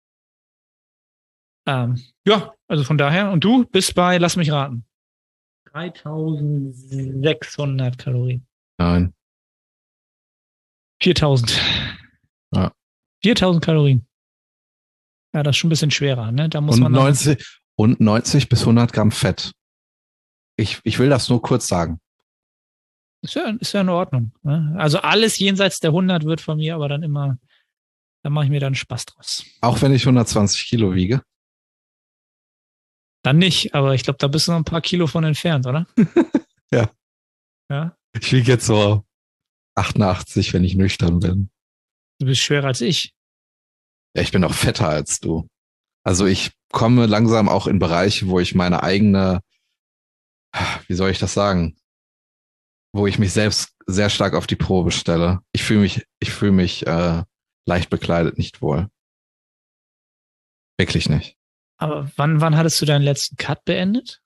Ähm, 1.66 2.02
ja, 2.26 2.52
also 2.68 2.84
von 2.84 2.98
daher. 2.98 3.30
Und 3.30 3.44
du 3.44 3.64
bist 3.66 3.94
bei, 3.94 4.18
lass 4.18 4.36
mich 4.36 4.50
raten. 4.50 4.84
3600 5.72 7.98
Kalorien. 7.98 8.46
Nein. 8.78 9.14
4000. 11.02 11.60
Ja. 12.54 12.72
4000 13.22 13.64
Kalorien. 13.64 14.06
Ja, 15.32 15.44
das 15.44 15.54
ist 15.54 15.58
schon 15.58 15.68
ein 15.68 15.70
bisschen 15.70 15.92
schwerer, 15.92 16.32
ne? 16.32 16.48
Da 16.48 16.60
muss 16.60 16.74
und 16.76 16.82
man. 16.82 16.92
90, 16.92 17.60
und 17.76 18.00
90 18.00 18.48
bis 18.48 18.62
100 18.62 18.92
Gramm 18.92 19.12
Fett. 19.12 19.52
Ich, 20.56 20.80
ich 20.84 20.98
will 20.98 21.08
das 21.08 21.28
nur 21.28 21.42
kurz 21.42 21.66
sagen. 21.66 22.00
Ist 23.22 23.34
ja, 23.34 23.50
ist 23.60 23.72
ja 23.72 23.82
in 23.82 23.88
Ordnung. 23.88 24.32
Ne? 24.42 24.74
Also 24.78 24.98
alles 24.98 25.38
jenseits 25.38 25.80
der 25.80 25.90
100 25.90 26.24
wird 26.24 26.40
von 26.40 26.58
mir 26.58 26.74
aber 26.74 26.88
dann 26.88 27.02
immer, 27.02 27.38
da 28.22 28.30
mache 28.30 28.46
ich 28.46 28.50
mir 28.50 28.60
dann 28.60 28.74
Spaß 28.74 29.06
draus. 29.06 29.44
Auch 29.60 29.82
wenn 29.82 29.92
ich 29.92 30.02
120 30.02 30.66
Kilo 30.66 30.94
wiege? 30.94 31.22
Dann 33.22 33.36
nicht, 33.36 33.74
aber 33.74 33.94
ich 33.94 34.02
glaube, 34.02 34.18
da 34.18 34.28
bist 34.28 34.48
du 34.48 34.52
noch 34.52 34.58
ein 34.58 34.64
paar 34.64 34.80
Kilo 34.80 35.06
von 35.06 35.24
entfernt, 35.24 35.66
oder? 35.66 35.86
ja. 36.72 36.90
Ja. 37.68 37.96
Ich 38.18 38.32
wiege 38.32 38.50
jetzt 38.50 38.66
so 38.66 39.04
88, 39.74 40.52
wenn 40.54 40.64
ich 40.64 40.74
nüchtern 40.74 41.20
bin. 41.20 41.50
Du 42.18 42.26
bist 42.26 42.40
schwerer 42.40 42.68
als 42.68 42.80
ich. 42.80 43.14
Ja, 44.14 44.22
ich 44.22 44.32
bin 44.32 44.44
auch 44.44 44.54
fetter 44.54 44.88
als 44.88 45.20
du. 45.20 45.46
Also 46.02 46.26
ich 46.26 46.52
komme 46.72 47.06
langsam 47.06 47.48
auch 47.48 47.66
in 47.66 47.78
Bereiche, 47.78 48.28
wo 48.28 48.40
ich 48.40 48.54
meine 48.54 48.82
eigene, 48.82 49.40
wie 50.86 50.94
soll 50.94 51.10
ich 51.10 51.18
das 51.18 51.34
sagen, 51.34 51.76
wo 52.92 53.06
ich 53.06 53.18
mich 53.18 53.32
selbst 53.32 53.74
sehr 53.86 54.10
stark 54.10 54.34
auf 54.34 54.46
die 54.46 54.56
Probe 54.56 54.90
stelle. 54.90 55.40
Ich 55.52 55.62
fühle 55.62 55.80
mich, 55.80 56.06
ich 56.18 56.30
fühle 56.30 56.52
mich 56.52 56.86
äh, 56.86 57.24
leicht 57.66 57.90
bekleidet 57.90 58.38
nicht 58.38 58.62
wohl. 58.62 58.88
Wirklich 60.78 61.08
nicht. 61.08 61.36
Aber 61.76 62.10
wann, 62.16 62.40
wann 62.40 62.56
hattest 62.56 62.80
du 62.80 62.86
deinen 62.86 63.02
letzten 63.02 63.36
Cut 63.36 63.64
beendet? 63.64 64.20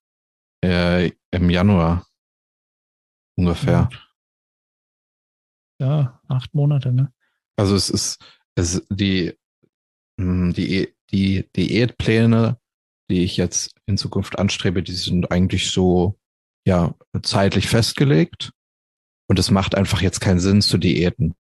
Äh, 0.62 1.12
Im 1.30 1.50
Januar. 1.50 2.06
Ungefähr. 3.36 3.88
Ja, 5.80 6.20
acht 6.28 6.54
Monate, 6.54 6.92
ne? 6.92 7.12
Also 7.56 7.74
es 7.74 7.90
ist, 7.90 8.24
es 8.54 8.86
die, 8.88 9.36
hm, 10.18 10.52
die, 10.52 10.94
die 11.10 11.50
Diätpläne, 11.54 12.58
die 13.14 13.24
ich 13.24 13.36
jetzt 13.36 13.74
in 13.86 13.96
Zukunft 13.96 14.38
anstrebe, 14.38 14.82
die 14.82 14.92
sind 14.92 15.30
eigentlich 15.30 15.70
so, 15.70 16.18
ja, 16.66 16.94
zeitlich 17.22 17.68
festgelegt. 17.68 18.50
Und 19.28 19.38
es 19.38 19.50
macht 19.50 19.74
einfach 19.74 20.02
jetzt 20.02 20.20
keinen 20.20 20.40
Sinn 20.40 20.60
zu 20.60 20.78
Diäten. 20.78 21.34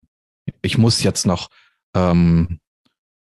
Ich 0.62 0.78
muss 0.78 1.02
jetzt 1.02 1.26
noch 1.26 1.50
ähm, 1.94 2.60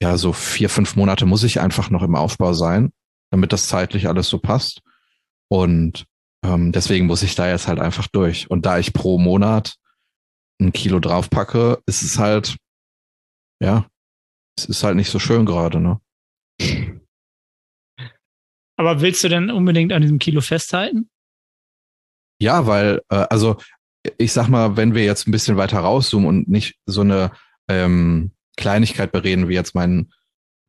ja, 0.02 0.18
so 0.18 0.34
vier, 0.34 0.70
fünf 0.70 0.96
Monate 0.96 1.26
muss 1.26 1.44
ich 1.44 1.60
einfach 1.60 1.90
noch 1.90 2.04
im 2.04 2.16
Aufbau 2.16 2.54
sein, 2.54 2.92
damit 3.32 3.52
das 3.52 3.68
zeitlich 3.68 4.08
alles 4.08 4.30
so 4.30 4.38
passt. 4.38 4.82
Und 5.50 6.06
ähm, 6.44 6.72
deswegen 6.72 7.08
muss 7.08 7.24
ich 7.24 7.36
da 7.36 7.50
jetzt 7.50 7.68
halt 7.68 7.80
einfach 7.80 8.08
durch. 8.08 8.50
Und 8.52 8.66
da 8.66 8.78
ich 8.78 8.94
pro 8.94 9.18
Monat 9.18 9.76
ein 10.62 10.72
Kilo 10.72 11.00
draufpacke, 11.00 11.82
ist 11.88 12.04
es 12.04 12.20
halt, 12.20 12.58
ja, 13.60 13.88
es 14.58 14.66
ist 14.66 14.84
halt 14.84 14.96
nicht 14.96 15.10
so 15.10 15.20
schön 15.20 15.46
gerade, 15.46 15.80
ne? 15.80 16.00
Aber 18.78 19.02
willst 19.02 19.24
du 19.24 19.30
denn 19.30 19.52
unbedingt 19.52 19.92
an 19.92 20.02
diesem 20.02 20.20
Kilo 20.20 20.42
festhalten? 20.42 21.10
Ja, 22.40 22.68
weil, 22.68 23.02
äh, 23.10 23.26
also 23.30 23.58
ich 24.18 24.32
sag 24.32 24.48
mal, 24.48 24.78
wenn 24.78 24.94
wir 24.94 25.04
jetzt 25.04 25.28
ein 25.28 25.32
bisschen 25.32 25.58
weiter 25.58 25.80
rauszoomen 25.80 26.28
und 26.28 26.48
nicht 26.48 26.76
so 26.86 27.02
eine 27.02 27.32
ähm, 27.68 28.32
Kleinigkeit 28.56 29.12
bereden, 29.12 29.50
wie 29.50 29.56
jetzt 29.56 29.76
mein, 29.76 30.12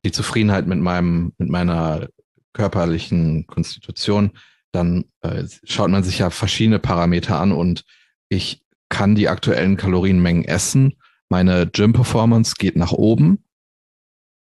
die 0.04 0.12
Zufriedenheit 0.12 0.66
mit 0.66 0.78
meinem, 0.78 1.34
mit 1.38 1.48
meiner 1.48 2.08
körperlichen 2.54 3.46
Konstitution, 3.46 4.32
dann 4.72 5.04
äh, 5.20 5.44
schaut 5.64 5.90
man 5.90 6.02
sich 6.02 6.18
ja 6.18 6.30
verschiedene 6.30 6.78
Parameter 6.78 7.38
an 7.38 7.52
und 7.52 7.84
ich 8.28 8.62
kann 8.88 9.14
die 9.14 9.28
aktuellen 9.28 9.76
Kalorienmengen 9.76 10.44
essen. 10.44 10.98
Meine 11.28 11.66
Gym-Performance 11.66 12.54
geht 12.58 12.76
nach 12.76 12.92
oben 12.92 13.44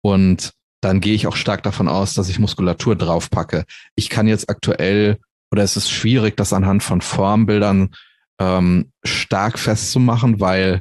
und 0.02 0.52
dann 0.80 1.00
gehe 1.00 1.14
ich 1.14 1.26
auch 1.26 1.36
stark 1.36 1.62
davon 1.62 1.88
aus, 1.88 2.14
dass 2.14 2.28
ich 2.28 2.38
Muskulatur 2.38 2.96
draufpacke. 2.96 3.64
Ich 3.94 4.10
kann 4.10 4.28
jetzt 4.28 4.50
aktuell 4.50 5.18
oder 5.50 5.62
es 5.62 5.76
ist 5.76 5.90
schwierig, 5.90 6.36
das 6.36 6.52
anhand 6.52 6.82
von 6.82 7.00
Formbildern 7.00 7.94
ähm, 8.38 8.92
stark 9.04 9.58
festzumachen, 9.58 10.40
weil 10.40 10.80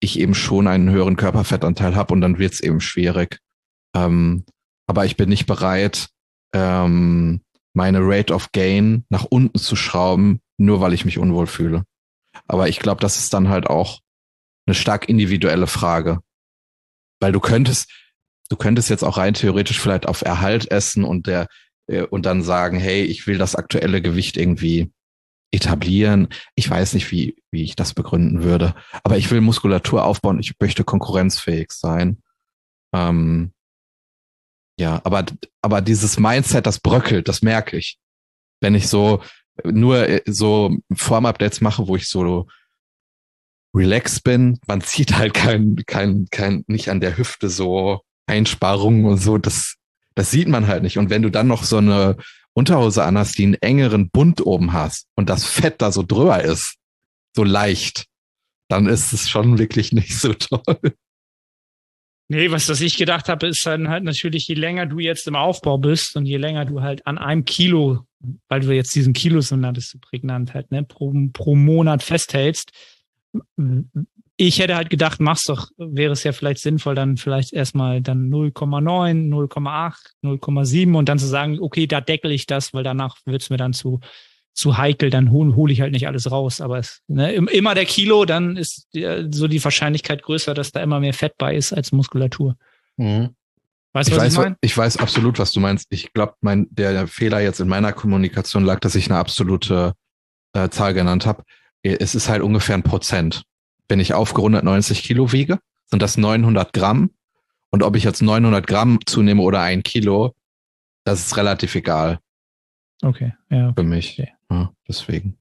ich 0.00 0.18
eben 0.18 0.34
schon 0.34 0.66
einen 0.66 0.90
höheren 0.90 1.16
Körperfettanteil 1.16 1.94
habe 1.96 2.12
und 2.14 2.20
dann 2.20 2.38
wird 2.38 2.54
es 2.54 2.60
eben 2.60 2.80
schwierig. 2.80 3.40
Ähm, 3.94 4.44
aber 4.86 5.04
ich 5.04 5.16
bin 5.16 5.28
nicht 5.28 5.46
bereit, 5.46 6.08
ähm, 6.54 7.40
meine 7.72 8.00
Rate 8.02 8.32
of 8.32 8.52
Gain 8.52 9.04
nach 9.08 9.24
unten 9.24 9.58
zu 9.58 9.76
schrauben, 9.76 10.40
nur 10.58 10.80
weil 10.80 10.92
ich 10.92 11.04
mich 11.04 11.18
unwohl 11.18 11.46
fühle. 11.46 11.84
Aber 12.46 12.68
ich 12.68 12.78
glaube, 12.78 13.00
das 13.00 13.18
ist 13.18 13.32
dann 13.34 13.48
halt 13.48 13.66
auch 13.66 14.00
eine 14.66 14.74
stark 14.74 15.08
individuelle 15.08 15.66
Frage. 15.66 16.20
Weil 17.20 17.32
du 17.32 17.40
könntest, 17.40 17.90
du 18.48 18.56
könntest 18.56 18.90
jetzt 18.90 19.04
auch 19.04 19.16
rein 19.16 19.34
theoretisch 19.34 19.80
vielleicht 19.80 20.06
auf 20.06 20.22
Erhalt 20.22 20.70
essen 20.70 21.04
und 21.04 21.26
der, 21.26 21.48
äh, 21.86 22.02
und 22.02 22.26
dann 22.26 22.42
sagen, 22.42 22.78
hey, 22.78 23.02
ich 23.02 23.26
will 23.26 23.38
das 23.38 23.54
aktuelle 23.54 24.02
Gewicht 24.02 24.36
irgendwie 24.36 24.92
etablieren. 25.52 26.28
Ich 26.54 26.68
weiß 26.68 26.94
nicht, 26.94 27.10
wie, 27.10 27.36
wie 27.50 27.62
ich 27.62 27.76
das 27.76 27.94
begründen 27.94 28.42
würde, 28.42 28.74
aber 29.04 29.18
ich 29.18 29.30
will 29.30 29.40
Muskulatur 29.40 30.04
aufbauen. 30.04 30.40
Ich 30.40 30.54
möchte 30.58 30.84
konkurrenzfähig 30.84 31.70
sein. 31.70 32.22
Ähm, 32.92 33.52
ja, 34.78 35.00
aber, 35.04 35.24
aber 35.62 35.80
dieses 35.80 36.18
Mindset, 36.18 36.66
das 36.66 36.80
bröckelt, 36.80 37.28
das 37.28 37.42
merke 37.42 37.76
ich. 37.76 37.98
Wenn 38.60 38.74
ich 38.74 38.88
so 38.88 39.22
nur 39.62 40.08
äh, 40.08 40.22
so 40.26 40.76
Form-Updates 40.92 41.60
mache, 41.60 41.86
wo 41.86 41.94
ich 41.94 42.08
so 42.08 42.48
relaxed 43.74 44.24
bin, 44.24 44.58
man 44.66 44.80
zieht 44.80 45.16
halt 45.16 45.34
kein, 45.34 45.76
kein, 45.86 46.26
kein, 46.30 46.64
nicht 46.66 46.88
an 46.90 47.00
der 47.00 47.16
Hüfte 47.16 47.48
so 47.48 48.00
Einsparungen 48.26 49.04
und 49.04 49.18
so, 49.18 49.38
das, 49.38 49.76
das 50.14 50.30
sieht 50.30 50.48
man 50.48 50.66
halt 50.66 50.82
nicht. 50.82 50.98
Und 50.98 51.10
wenn 51.10 51.22
du 51.22 51.30
dann 51.30 51.46
noch 51.46 51.64
so 51.64 51.78
eine 51.78 52.16
Unterhose 52.52 53.04
anhast, 53.04 53.38
die 53.38 53.44
einen 53.44 53.54
engeren 53.54 54.10
Bund 54.10 54.44
oben 54.44 54.72
hast 54.72 55.06
und 55.14 55.28
das 55.28 55.44
Fett 55.44 55.82
da 55.82 55.92
so 55.92 56.02
drüber 56.02 56.42
ist, 56.42 56.76
so 57.34 57.44
leicht, 57.44 58.06
dann 58.68 58.86
ist 58.86 59.12
es 59.12 59.28
schon 59.28 59.58
wirklich 59.58 59.92
nicht 59.92 60.16
so 60.16 60.32
toll. 60.34 60.94
Nee, 62.28 62.50
was, 62.50 62.68
was 62.70 62.80
ich 62.80 62.96
gedacht 62.96 63.28
habe, 63.28 63.48
ist 63.48 63.66
dann 63.66 63.88
halt 63.88 64.02
natürlich, 64.02 64.48
je 64.48 64.54
länger 64.54 64.86
du 64.86 64.98
jetzt 64.98 65.28
im 65.28 65.36
Aufbau 65.36 65.76
bist 65.76 66.16
und 66.16 66.24
je 66.24 66.38
länger 66.38 66.64
du 66.64 66.80
halt 66.80 67.06
an 67.06 67.18
einem 67.18 67.44
Kilo, 67.44 68.06
weil 68.48 68.60
du 68.60 68.74
jetzt 68.74 68.94
diesen 68.94 69.12
Kilo 69.12 69.42
so 69.42 69.56
nanntest, 69.56 69.90
so 69.90 69.98
prägnant 69.98 70.54
halt, 70.54 70.70
ne, 70.70 70.84
pro, 70.84 71.12
pro 71.34 71.54
Monat 71.54 72.02
festhältst, 72.02 72.70
ich 74.36 74.58
hätte 74.58 74.74
halt 74.74 74.90
gedacht, 74.90 75.20
mach's 75.20 75.44
doch, 75.44 75.68
wäre 75.76 76.12
es 76.12 76.24
ja 76.24 76.32
vielleicht 76.32 76.60
sinnvoll, 76.60 76.94
dann 76.94 77.16
vielleicht 77.16 77.52
erstmal 77.52 78.00
dann 78.00 78.30
0,9, 78.30 79.28
0,8, 79.28 79.94
0,7 80.24 80.96
und 80.96 81.08
dann 81.08 81.18
zu 81.18 81.26
sagen, 81.26 81.58
okay, 81.60 81.86
da 81.86 82.00
deckel 82.00 82.32
ich 82.32 82.46
das, 82.46 82.74
weil 82.74 82.82
danach 82.82 83.16
wird's 83.26 83.50
mir 83.50 83.58
dann 83.58 83.72
zu, 83.72 84.00
zu 84.52 84.76
heikel, 84.76 85.10
dann 85.10 85.30
hole 85.30 85.54
hol 85.54 85.70
ich 85.70 85.80
halt 85.80 85.92
nicht 85.92 86.08
alles 86.08 86.30
raus. 86.30 86.60
Aber 86.60 86.78
es, 86.78 87.00
ne, 87.06 87.32
immer 87.32 87.74
der 87.74 87.84
Kilo, 87.84 88.24
dann 88.24 88.56
ist 88.56 88.88
so 88.92 89.46
die 89.46 89.62
Wahrscheinlichkeit 89.62 90.22
größer, 90.22 90.54
dass 90.54 90.72
da 90.72 90.82
immer 90.82 90.98
mehr 90.98 91.14
Fett 91.14 91.34
bei 91.38 91.54
ist 91.54 91.72
als 91.72 91.92
Muskulatur. 91.92 92.56
Mhm. 92.96 93.30
Weißt 93.92 94.10
du, 94.10 94.16
was 94.16 94.22
weiß, 94.24 94.32
ich 94.32 94.38
meine? 94.38 94.56
Ich 94.60 94.76
weiß 94.76 94.96
absolut, 94.96 95.38
was 95.38 95.52
du 95.52 95.60
meinst. 95.60 95.86
Ich 95.90 96.12
glaube, 96.12 96.34
mein, 96.40 96.66
der 96.70 97.06
Fehler 97.06 97.40
jetzt 97.40 97.60
in 97.60 97.68
meiner 97.68 97.92
Kommunikation 97.92 98.64
lag, 98.64 98.80
dass 98.80 98.96
ich 98.96 99.08
eine 99.08 99.20
absolute 99.20 99.92
äh, 100.52 100.68
Zahl 100.70 100.94
genannt 100.94 101.26
habe. 101.26 101.44
Es 101.82 102.16
ist 102.16 102.28
halt 102.28 102.42
ungefähr 102.42 102.74
ein 102.74 102.82
Prozent. 102.82 103.44
Wenn 103.88 104.00
ich 104.00 104.14
aufgerundet 104.14 104.64
90 104.64 105.02
Kilo 105.02 105.32
wiege, 105.32 105.58
sind 105.86 106.02
das 106.02 106.16
900 106.16 106.72
Gramm. 106.72 107.10
Und 107.70 107.82
ob 107.82 107.96
ich 107.96 108.04
jetzt 108.04 108.22
900 108.22 108.66
Gramm 108.66 108.98
zunehme 109.04 109.42
oder 109.42 109.60
ein 109.60 109.82
Kilo, 109.82 110.34
das 111.04 111.26
ist 111.26 111.36
relativ 111.36 111.74
egal. 111.74 112.20
Okay, 113.02 113.32
ja. 113.50 113.72
Für 113.74 113.82
mich. 113.82 114.18
Okay. 114.18 114.32
Ja, 114.50 114.72
deswegen. 114.88 115.36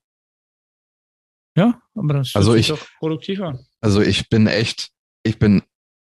Ja, 1.55 1.81
aber 1.95 2.15
das 2.15 2.31
also 2.35 2.55
ich, 2.55 2.67
doch 2.67 2.85
produktiv 2.99 3.41
an. 3.41 3.59
Also 3.79 4.01
ich 4.01 4.29
bin 4.29 4.47
echt, 4.47 4.89
ich 5.23 5.37
bin 5.37 5.61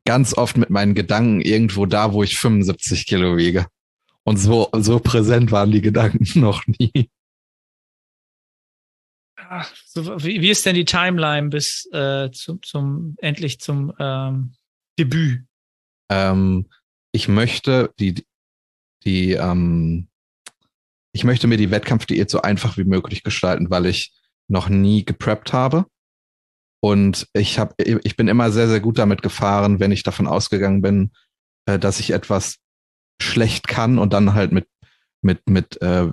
ganz 0.05 0.37
oft 0.37 0.57
mit 0.57 0.71
meinen 0.71 0.95
Gedanken 0.95 1.41
irgendwo 1.41 1.87
da, 1.87 2.13
wo 2.13 2.23
ich 2.23 2.39
75 2.39 3.07
Kilo 3.07 3.37
wiege. 3.37 3.67
Und 4.25 4.39
so, 4.39 4.69
so 4.73 4.99
präsent 4.99 5.53
waren 5.53 5.71
die 5.71 5.83
Gedanken 5.83 6.27
noch 6.41 6.63
nie. 6.67 7.11
So, 9.85 10.23
wie, 10.23 10.41
wie, 10.41 10.51
ist 10.51 10.67
denn 10.67 10.75
die 10.75 10.85
Timeline 10.85 11.49
bis 11.49 11.89
äh, 11.93 12.31
zum, 12.33 12.63
zum 12.63 13.17
endlich 13.19 13.61
zum 13.61 13.93
ähm, 13.99 14.55
Debüt? 14.99 15.45
Ähm, 16.11 16.69
ich 17.13 17.29
möchte 17.29 17.93
die, 17.99 18.25
die, 19.05 19.33
ähm, 19.33 20.09
ich 21.13 21.25
möchte 21.25 21.47
mir 21.47 21.57
die 21.57 21.71
Wettkampfdiät 21.71 22.31
so 22.31 22.43
einfach 22.43 22.77
wie 22.77 22.85
möglich 22.85 23.23
gestalten, 23.23 23.71
weil 23.71 23.87
ich 23.87 24.13
noch 24.49 24.69
nie 24.69 25.05
gepreppt 25.05 25.53
habe. 25.53 25.87
Und 26.81 27.27
ich 27.33 27.59
habe, 27.59 27.75
ich 27.79 28.17
bin 28.17 28.29
immer 28.29 28.51
sehr, 28.51 28.69
sehr 28.69 28.81
gut 28.81 28.99
damit 28.99 29.23
gefahren, 29.23 29.81
wenn 29.81 29.93
ich 29.93 30.03
davon 30.03 30.27
ausgegangen 30.27 30.83
bin, 30.83 31.11
äh, 31.67 31.79
dass 31.79 32.01
ich 32.01 32.11
etwas 32.11 32.59
schlecht 33.21 33.67
kann 33.67 33.99
und 33.99 34.13
dann 34.13 34.35
halt 34.35 34.53
mit, 34.53 34.69
mit, 35.23 35.49
mit, 35.49 35.81
äh, 35.81 36.13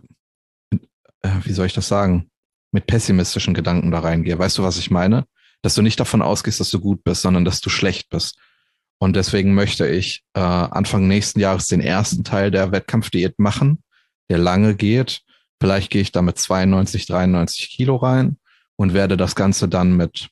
mit 0.72 0.90
äh, 1.22 1.30
wie 1.44 1.54
soll 1.54 1.66
ich 1.66 1.74
das 1.74 1.88
sagen, 1.88 2.32
mit 2.74 2.88
pessimistischen 2.88 3.54
Gedanken 3.54 3.92
da 3.92 4.00
reingehe. 4.00 4.38
Weißt 4.38 4.58
du, 4.58 4.64
was 4.64 4.78
ich 4.78 4.92
meine? 4.92 5.26
Dass 5.62 5.76
du 5.76 5.82
nicht 5.82 6.00
davon 6.00 6.22
ausgehst, 6.22 6.60
dass 6.60 6.72
du 6.72 6.80
gut 6.80 7.04
bist, 7.04 7.22
sondern 7.22 7.46
dass 7.46 7.62
du 7.62 7.70
schlecht 7.70 8.10
bist. 8.10 8.38
Und 9.00 9.16
deswegen 9.16 9.54
möchte 9.54 9.88
ich 9.88 10.24
äh, 10.34 10.40
Anfang 10.40 11.08
nächsten 11.08 11.40
Jahres 11.40 11.68
den 11.68 11.82
ersten 11.82 12.24
Teil 12.24 12.52
der 12.52 12.72
Wettkampfdiät 12.72 13.38
machen, 13.38 13.84
der 14.30 14.38
lange 14.38 14.76
geht. 14.76 15.22
Vielleicht 15.62 15.92
gehe 15.92 16.02
ich 16.02 16.12
da 16.12 16.22
mit 16.22 16.38
92, 16.38 17.06
93 17.06 17.70
Kilo 17.70 17.96
rein 17.98 18.38
und 18.76 18.94
werde 18.94 19.18
das 19.18 19.36
Ganze 19.36 19.68
dann 19.68 19.96
mit 19.96 20.30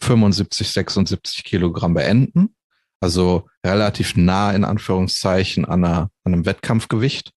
75, 0.00 0.68
76 0.68 1.44
Kilogramm 1.44 1.94
beenden. 1.94 2.54
Also 3.00 3.46
relativ 3.64 4.16
nah 4.16 4.52
in 4.52 4.64
Anführungszeichen 4.64 5.64
an, 5.64 5.84
einer, 5.84 6.10
an 6.24 6.32
einem 6.32 6.46
Wettkampfgewicht. 6.46 7.32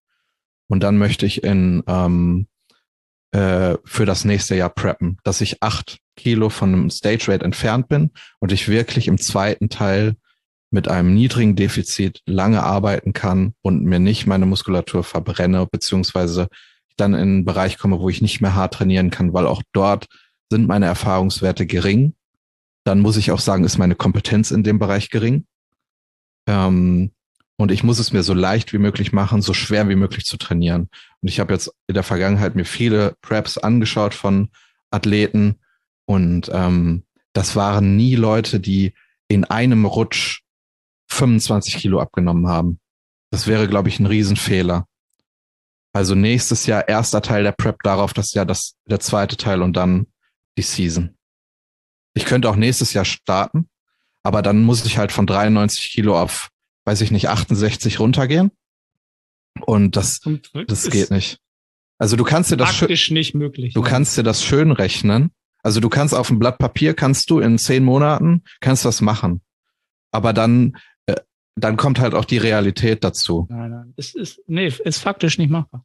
Und 0.68 0.82
dann 0.82 0.98
möchte 0.98 1.26
ich 1.26 1.42
in 1.44 1.82
ähm, 1.86 2.48
äh, 3.32 3.76
für 3.84 4.06
das 4.06 4.24
nächste 4.24 4.56
Jahr 4.56 4.70
preppen, 4.70 5.18
dass 5.24 5.40
ich 5.40 5.62
acht 5.62 5.98
Kilo 6.16 6.48
von 6.48 6.72
einem 6.72 6.90
Stage 6.90 7.26
Rate 7.28 7.44
entfernt 7.44 7.88
bin 7.88 8.10
und 8.40 8.52
ich 8.52 8.68
wirklich 8.68 9.08
im 9.08 9.18
zweiten 9.18 9.68
Teil 9.68 10.16
mit 10.70 10.88
einem 10.88 11.14
niedrigen 11.14 11.56
Defizit 11.56 12.20
lange 12.26 12.62
arbeiten 12.62 13.12
kann 13.12 13.54
und 13.62 13.84
mir 13.84 13.98
nicht 13.98 14.26
meine 14.26 14.46
Muskulatur 14.46 15.04
verbrenne, 15.04 15.66
beziehungsweise 15.70 16.48
dann 16.96 17.14
in 17.14 17.20
einen 17.20 17.44
Bereich 17.44 17.78
komme, 17.78 18.00
wo 18.00 18.08
ich 18.08 18.20
nicht 18.20 18.40
mehr 18.40 18.54
hart 18.54 18.74
trainieren 18.74 19.10
kann, 19.10 19.32
weil 19.32 19.46
auch 19.46 19.62
dort 19.72 20.06
sind 20.50 20.66
meine 20.66 20.86
Erfahrungswerte 20.86 21.66
gering. 21.66 22.14
Dann 22.84 23.00
muss 23.00 23.16
ich 23.16 23.30
auch 23.30 23.40
sagen, 23.40 23.64
ist 23.64 23.78
meine 23.78 23.94
Kompetenz 23.94 24.50
in 24.50 24.62
dem 24.62 24.78
Bereich 24.78 25.10
gering. 25.10 25.46
Ähm, 26.46 27.12
und 27.58 27.72
ich 27.72 27.82
muss 27.82 27.98
es 27.98 28.12
mir 28.12 28.22
so 28.22 28.34
leicht 28.34 28.72
wie 28.72 28.78
möglich 28.78 29.12
machen, 29.12 29.42
so 29.42 29.52
schwer 29.52 29.88
wie 29.88 29.96
möglich 29.96 30.24
zu 30.24 30.36
trainieren. 30.36 30.88
Und 31.20 31.28
ich 31.28 31.40
habe 31.40 31.52
jetzt 31.52 31.72
in 31.88 31.94
der 31.94 32.04
Vergangenheit 32.04 32.54
mir 32.54 32.64
viele 32.64 33.16
Preps 33.20 33.58
angeschaut 33.58 34.14
von 34.14 34.50
Athleten 34.90 35.58
und 36.06 36.50
ähm, 36.52 37.04
das 37.32 37.56
waren 37.56 37.96
nie 37.96 38.14
Leute, 38.14 38.60
die 38.60 38.94
in 39.26 39.44
einem 39.44 39.84
Rutsch 39.84 40.42
25 41.08 41.76
Kilo 41.76 42.00
abgenommen 42.00 42.46
haben. 42.46 42.78
Das 43.30 43.46
wäre, 43.46 43.68
glaube 43.68 43.88
ich, 43.88 43.98
ein 43.98 44.06
Riesenfehler. 44.06 44.86
Also 45.92 46.14
nächstes 46.14 46.66
Jahr 46.66 46.88
erster 46.88 47.22
Teil 47.22 47.42
der 47.42 47.52
Prep 47.52 47.82
darauf, 47.82 48.12
das 48.12 48.32
Jahr 48.34 48.46
das, 48.46 48.76
der 48.86 49.00
zweite 49.00 49.36
Teil 49.36 49.62
und 49.62 49.76
dann 49.76 50.06
die 50.56 50.62
Season. 50.62 51.16
Ich 52.14 52.24
könnte 52.24 52.48
auch 52.48 52.56
nächstes 52.56 52.92
Jahr 52.92 53.04
starten, 53.04 53.68
aber 54.22 54.42
dann 54.42 54.62
muss 54.62 54.84
ich 54.86 54.96
halt 54.96 55.12
von 55.12 55.26
93 55.26 55.90
Kilo 55.90 56.20
auf 56.20 56.50
weiß 56.88 57.02
ich 57.02 57.10
nicht, 57.10 57.28
68 57.28 58.00
runtergehen. 58.00 58.50
Und 59.60 59.94
das, 59.94 60.20
das 60.66 60.88
geht 60.88 61.10
nicht. 61.10 61.38
Also 61.98 62.16
du 62.16 62.24
kannst 62.24 62.50
dir 62.50 62.56
das 62.56 62.78
praktisch 62.78 63.10
nicht 63.10 63.34
möglich. 63.34 63.74
Du 63.74 63.82
ja. 63.82 63.88
kannst 63.88 64.16
dir 64.16 64.22
das 64.22 64.42
schön 64.42 64.72
rechnen. 64.72 65.30
Also 65.62 65.80
du 65.80 65.90
kannst 65.90 66.14
auf 66.14 66.28
dem 66.28 66.38
Blatt 66.38 66.56
Papier 66.56 66.94
kannst 66.94 67.28
du 67.28 67.40
in 67.40 67.58
zehn 67.58 67.84
Monaten 67.84 68.42
kannst 68.60 68.86
das 68.86 69.02
machen. 69.02 69.42
Aber 70.12 70.32
dann, 70.32 70.78
äh, 71.04 71.16
dann 71.56 71.76
kommt 71.76 71.98
halt 71.98 72.14
auch 72.14 72.24
die 72.24 72.38
Realität 72.38 73.04
dazu. 73.04 73.46
Nein, 73.50 73.70
nein. 73.70 73.94
Es 73.98 74.14
ist, 74.14 74.40
nee, 74.46 74.68
ist 74.68 75.02
faktisch 75.02 75.36
nicht 75.36 75.50
machbar. 75.50 75.84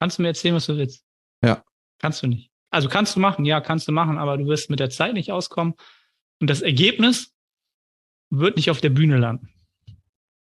Kannst 0.00 0.18
du 0.18 0.22
mir 0.22 0.28
erzählen, 0.28 0.54
was 0.54 0.66
du 0.66 0.76
willst? 0.76 1.02
Ja. 1.42 1.64
Kannst 1.98 2.22
du 2.22 2.26
nicht. 2.26 2.50
Also 2.68 2.90
kannst 2.90 3.16
du 3.16 3.20
machen, 3.20 3.46
ja, 3.46 3.62
kannst 3.62 3.88
du 3.88 3.92
machen, 3.92 4.18
aber 4.18 4.36
du 4.36 4.44
wirst 4.48 4.68
mit 4.68 4.80
der 4.80 4.90
Zeit 4.90 5.14
nicht 5.14 5.32
auskommen. 5.32 5.72
Und 6.40 6.50
das 6.50 6.60
Ergebnis 6.60 7.32
wird 8.28 8.56
nicht 8.56 8.70
auf 8.70 8.82
der 8.82 8.90
Bühne 8.90 9.16
landen. 9.16 9.48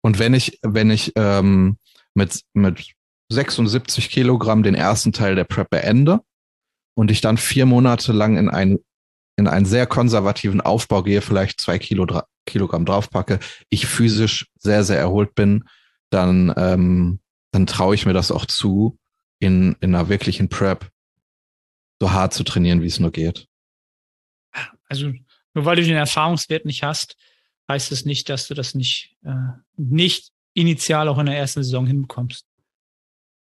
Und 0.09 0.19
wenn 0.19 0.33
ich, 0.33 0.59
wenn 0.63 0.91
ich 0.91 1.13
ähm, 1.17 1.77
mit, 2.15 2.41
mit 2.55 2.95
76 3.31 4.09
Kilogramm 4.09 4.63
den 4.63 4.75
ersten 4.75 5.13
Teil 5.13 5.35
der 5.35 5.45
Prep 5.45 5.69
beende 5.69 6.21
und 6.95 7.11
ich 7.11 7.21
dann 7.21 7.37
vier 7.37 7.67
Monate 7.67 8.13
lang 8.13 8.39
in 8.39 8.49
einen, 8.49 8.79
in 9.37 9.47
einen 9.47 9.67
sehr 9.67 9.87
konservativen 9.87 10.63
Aufbau 10.63 11.03
gehe, 11.03 11.21
vielleicht 11.21 11.61
zwei 11.61 11.79
Kilo, 11.79 12.07
Kilogramm 12.47 12.87
draufpacke, 12.87 13.39
ich 13.69 13.87
physisch 13.87 14.47
sehr, 14.59 14.83
sehr 14.83 14.99
erholt 14.99 15.35
bin, 15.35 15.69
dann, 16.09 16.55
ähm, 16.57 17.21
dann 17.51 17.67
traue 17.67 17.95
ich 17.95 18.07
mir 18.07 18.15
das 18.15 18.33
auch 18.33 18.47
zu, 18.47 18.99
in, 19.41 19.77
in 19.81 19.95
einer 19.95 20.09
wirklichen 20.09 20.49
Prep 20.49 20.91
so 22.01 22.13
hart 22.13 22.33
zu 22.33 22.45
trainieren, 22.45 22.81
wie 22.81 22.87
es 22.87 22.99
nur 22.99 23.13
geht. 23.13 23.47
Also 24.89 25.13
nur 25.53 25.67
weil 25.67 25.77
du 25.77 25.83
den 25.83 25.97
Erfahrungswert 25.97 26.65
nicht 26.65 26.83
hast, 26.83 27.15
heißt 27.69 27.93
es 27.93 28.05
nicht, 28.05 28.29
dass 28.29 28.49
du 28.49 28.55
das 28.55 28.75
nicht, 28.75 29.17
äh, 29.25 29.53
nicht 29.77 30.33
initial 30.55 31.09
auch 31.09 31.19
in 31.19 31.27
der 31.27 31.39
ersten 31.39 31.63
Saison 31.63 31.87
hinbekommst. 31.87 32.47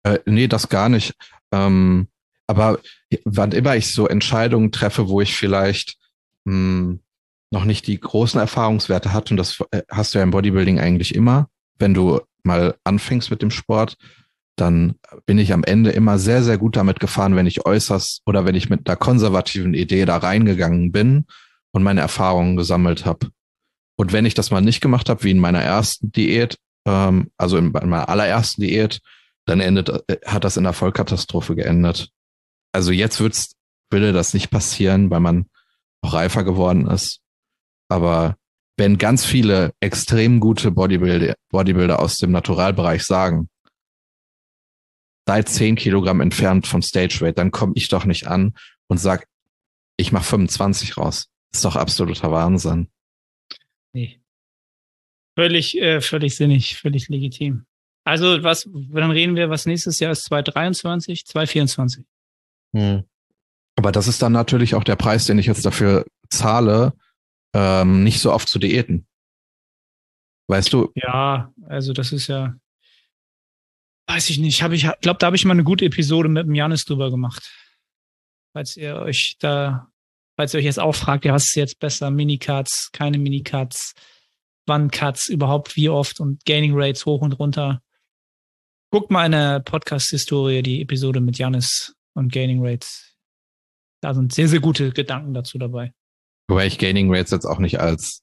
Äh, 0.04 0.18
nee, 0.26 0.46
das 0.46 0.68
gar 0.68 0.88
nicht. 0.88 1.14
Ähm, 1.52 2.08
aber 2.46 2.80
wann 3.24 3.52
immer 3.52 3.76
ich 3.76 3.92
so 3.92 4.06
Entscheidungen 4.06 4.72
treffe, 4.72 5.08
wo 5.08 5.20
ich 5.20 5.34
vielleicht 5.34 5.96
mh, 6.44 6.52
hm, 6.52 7.00
noch 7.50 7.64
nicht 7.64 7.86
die 7.86 7.98
großen 7.98 8.40
Erfahrungswerte 8.40 9.12
hatte, 9.12 9.32
und 9.32 9.38
das 9.38 9.62
äh, 9.70 9.82
hast 9.90 10.14
du 10.14 10.18
ja 10.18 10.22
im 10.22 10.30
Bodybuilding 10.30 10.78
eigentlich 10.78 11.14
immer, 11.14 11.48
wenn 11.78 11.94
du 11.94 12.20
mal 12.42 12.76
anfängst 12.84 13.30
mit 13.30 13.42
dem 13.42 13.50
Sport, 13.50 13.96
dann 14.56 14.96
bin 15.24 15.38
ich 15.38 15.52
am 15.52 15.64
Ende 15.64 15.90
immer 15.90 16.18
sehr, 16.18 16.42
sehr 16.42 16.58
gut 16.58 16.76
damit 16.76 17.00
gefahren, 17.00 17.36
wenn 17.36 17.46
ich 17.46 17.64
äußerst 17.64 18.22
oder 18.26 18.44
wenn 18.44 18.54
ich 18.54 18.68
mit 18.68 18.88
einer 18.88 18.96
konservativen 18.96 19.74
Idee 19.74 20.04
da 20.04 20.16
reingegangen 20.16 20.90
bin 20.90 21.26
und 21.72 21.82
meine 21.82 22.00
Erfahrungen 22.00 22.56
gesammelt 22.56 23.06
habe. 23.06 23.28
Und 23.98 24.12
wenn 24.12 24.24
ich 24.24 24.34
das 24.34 24.50
mal 24.50 24.60
nicht 24.60 24.80
gemacht 24.80 25.08
habe, 25.08 25.24
wie 25.24 25.32
in 25.32 25.40
meiner 25.40 25.60
ersten 25.60 26.12
Diät, 26.12 26.56
ähm, 26.86 27.30
also 27.36 27.58
in 27.58 27.72
meiner 27.72 28.08
allerersten 28.08 28.62
Diät, 28.62 29.00
dann 29.44 29.60
endet, 29.60 29.88
äh, 29.88 30.18
hat 30.24 30.44
das 30.44 30.56
in 30.56 30.64
der 30.64 30.72
Vollkatastrophe 30.72 31.56
geendet. 31.56 32.10
Also 32.72 32.92
jetzt 32.92 33.18
wird's, 33.20 33.56
würde 33.90 34.12
das 34.12 34.34
nicht 34.34 34.50
passieren, 34.50 35.10
weil 35.10 35.20
man 35.20 35.46
noch 36.02 36.14
reifer 36.14 36.44
geworden 36.44 36.86
ist. 36.86 37.20
Aber 37.88 38.36
wenn 38.76 38.98
ganz 38.98 39.24
viele 39.24 39.72
extrem 39.80 40.38
gute 40.38 40.70
Bodybuilder, 40.70 41.34
Bodybuilder 41.50 41.98
aus 41.98 42.18
dem 42.18 42.30
Naturalbereich 42.30 43.02
sagen, 43.02 43.48
seid 45.26 45.48
zehn 45.48 45.74
Kilogramm 45.74 46.20
entfernt 46.20 46.68
vom 46.68 46.82
Stage 46.82 47.20
Weight, 47.20 47.36
dann 47.36 47.50
komme 47.50 47.72
ich 47.74 47.88
doch 47.88 48.04
nicht 48.04 48.28
an 48.28 48.54
und 48.86 48.98
sag, 48.98 49.26
ich 49.96 50.12
mache 50.12 50.24
25 50.24 50.96
raus. 50.96 51.26
Ist 51.52 51.64
doch 51.64 51.74
absoluter 51.74 52.30
Wahnsinn. 52.30 52.88
Nee. 53.98 54.20
Völlig, 55.36 55.76
äh, 55.76 56.00
völlig 56.00 56.36
sinnig, 56.36 56.76
völlig 56.76 57.08
legitim. 57.08 57.66
Also, 58.04 58.42
was, 58.44 58.68
dann 58.72 59.10
reden 59.10 59.34
wir, 59.34 59.50
was 59.50 59.66
nächstes 59.66 59.98
Jahr 59.98 60.12
ist 60.12 60.24
2023, 60.24 61.26
2024. 61.26 62.04
Hm. 62.76 63.04
Aber 63.76 63.92
das 63.92 64.06
ist 64.08 64.22
dann 64.22 64.32
natürlich 64.32 64.74
auch 64.74 64.84
der 64.84 64.96
Preis, 64.96 65.26
den 65.26 65.38
ich 65.38 65.46
jetzt 65.46 65.66
dafür 65.66 66.06
zahle, 66.30 66.92
ähm, 67.54 68.04
nicht 68.04 68.20
so 68.20 68.32
oft 68.32 68.48
zu 68.48 68.58
diäten. 68.58 69.06
Weißt 70.48 70.72
du? 70.72 70.92
Ja, 70.94 71.52
also 71.66 71.92
das 71.92 72.12
ist 72.12 72.28
ja, 72.28 72.54
weiß 74.06 74.30
ich 74.30 74.38
nicht, 74.38 74.62
habe 74.62 74.76
ich, 74.76 74.88
glaube, 75.00 75.18
da 75.18 75.26
habe 75.26 75.36
ich 75.36 75.44
mal 75.44 75.52
eine 75.52 75.64
gute 75.64 75.84
Episode 75.84 76.28
mit 76.28 76.46
dem 76.46 76.54
Janis 76.54 76.84
drüber 76.84 77.10
gemacht. 77.10 77.52
Falls 78.52 78.76
ihr 78.76 78.96
euch 78.96 79.36
da 79.38 79.90
falls 80.38 80.54
ihr 80.54 80.58
euch 80.58 80.66
jetzt 80.66 80.78
auch 80.78 80.94
fragt, 80.94 81.24
ja, 81.24 81.34
was 81.34 81.46
ist 81.46 81.56
jetzt 81.56 81.80
besser, 81.80 82.12
Minicuts, 82.12 82.90
keine 82.92 83.18
Minicuts, 83.18 83.94
wann 84.66 84.88
Cuts, 84.90 85.28
überhaupt 85.28 85.74
wie 85.74 85.88
oft 85.88 86.20
und 86.20 86.44
Gaining 86.44 86.74
Rates 86.74 87.06
hoch 87.06 87.22
und 87.22 87.32
runter. 87.40 87.82
Guckt 88.92 89.10
mal 89.10 89.26
in 89.26 89.32
der 89.32 89.60
Podcast-Historie 89.60 90.62
die 90.62 90.80
Episode 90.80 91.20
mit 91.20 91.38
Janis 91.38 91.96
und 92.14 92.32
Gaining 92.32 92.64
Rates. 92.64 93.16
Da 94.00 94.14
sind 94.14 94.32
sehr, 94.32 94.46
sehr 94.46 94.60
gute 94.60 94.92
Gedanken 94.92 95.34
dazu 95.34 95.58
dabei. 95.58 95.92
Wobei 96.46 96.68
ich 96.68 96.78
Gaining 96.78 97.12
Rates 97.12 97.32
jetzt 97.32 97.44
auch 97.44 97.58
nicht 97.58 97.80
als, 97.80 98.22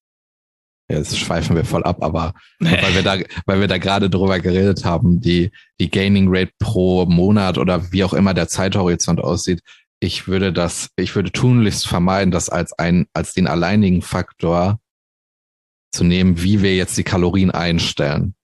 ja, 0.90 0.98
jetzt 1.00 1.20
schweifen 1.20 1.58
wir 1.58 1.66
voll 1.66 1.84
ab, 1.84 2.02
aber 2.02 2.34
weil 2.60 2.96
wir 2.96 3.04
da, 3.04 3.18
weil 3.46 3.60
wir 3.60 3.68
da 3.68 3.78
gerade 3.78 4.10
drüber 4.10 4.40
geredet 4.40 4.86
haben, 4.86 5.20
die, 5.20 5.52
die 5.82 5.90
Gaining 5.90 6.28
Rate 6.30 6.54
pro 6.60 7.06
Monat 7.08 7.58
oder 7.58 7.92
wie 7.92 8.06
auch 8.06 8.14
immer 8.14 8.34
der 8.34 8.48
Zeithorizont 8.48 9.20
aussieht, 9.20 9.62
ich 10.06 10.28
würde 10.28 10.54
das, 10.54 10.92
ich 10.96 11.16
würde 11.16 11.32
tunlichst 11.32 11.88
vermeiden, 11.88 12.32
das 12.32 12.50
als 12.50 12.74
ein, 12.74 13.08
als 13.14 13.34
den 13.34 13.48
alleinigen 13.48 14.02
Faktor 14.02 14.80
zu 15.92 16.04
nehmen, 16.04 16.42
wie 16.42 16.62
wir 16.62 16.76
jetzt 16.76 16.98
die 16.98 17.04
Kalorien 17.04 17.52
einstellen. 17.52 18.36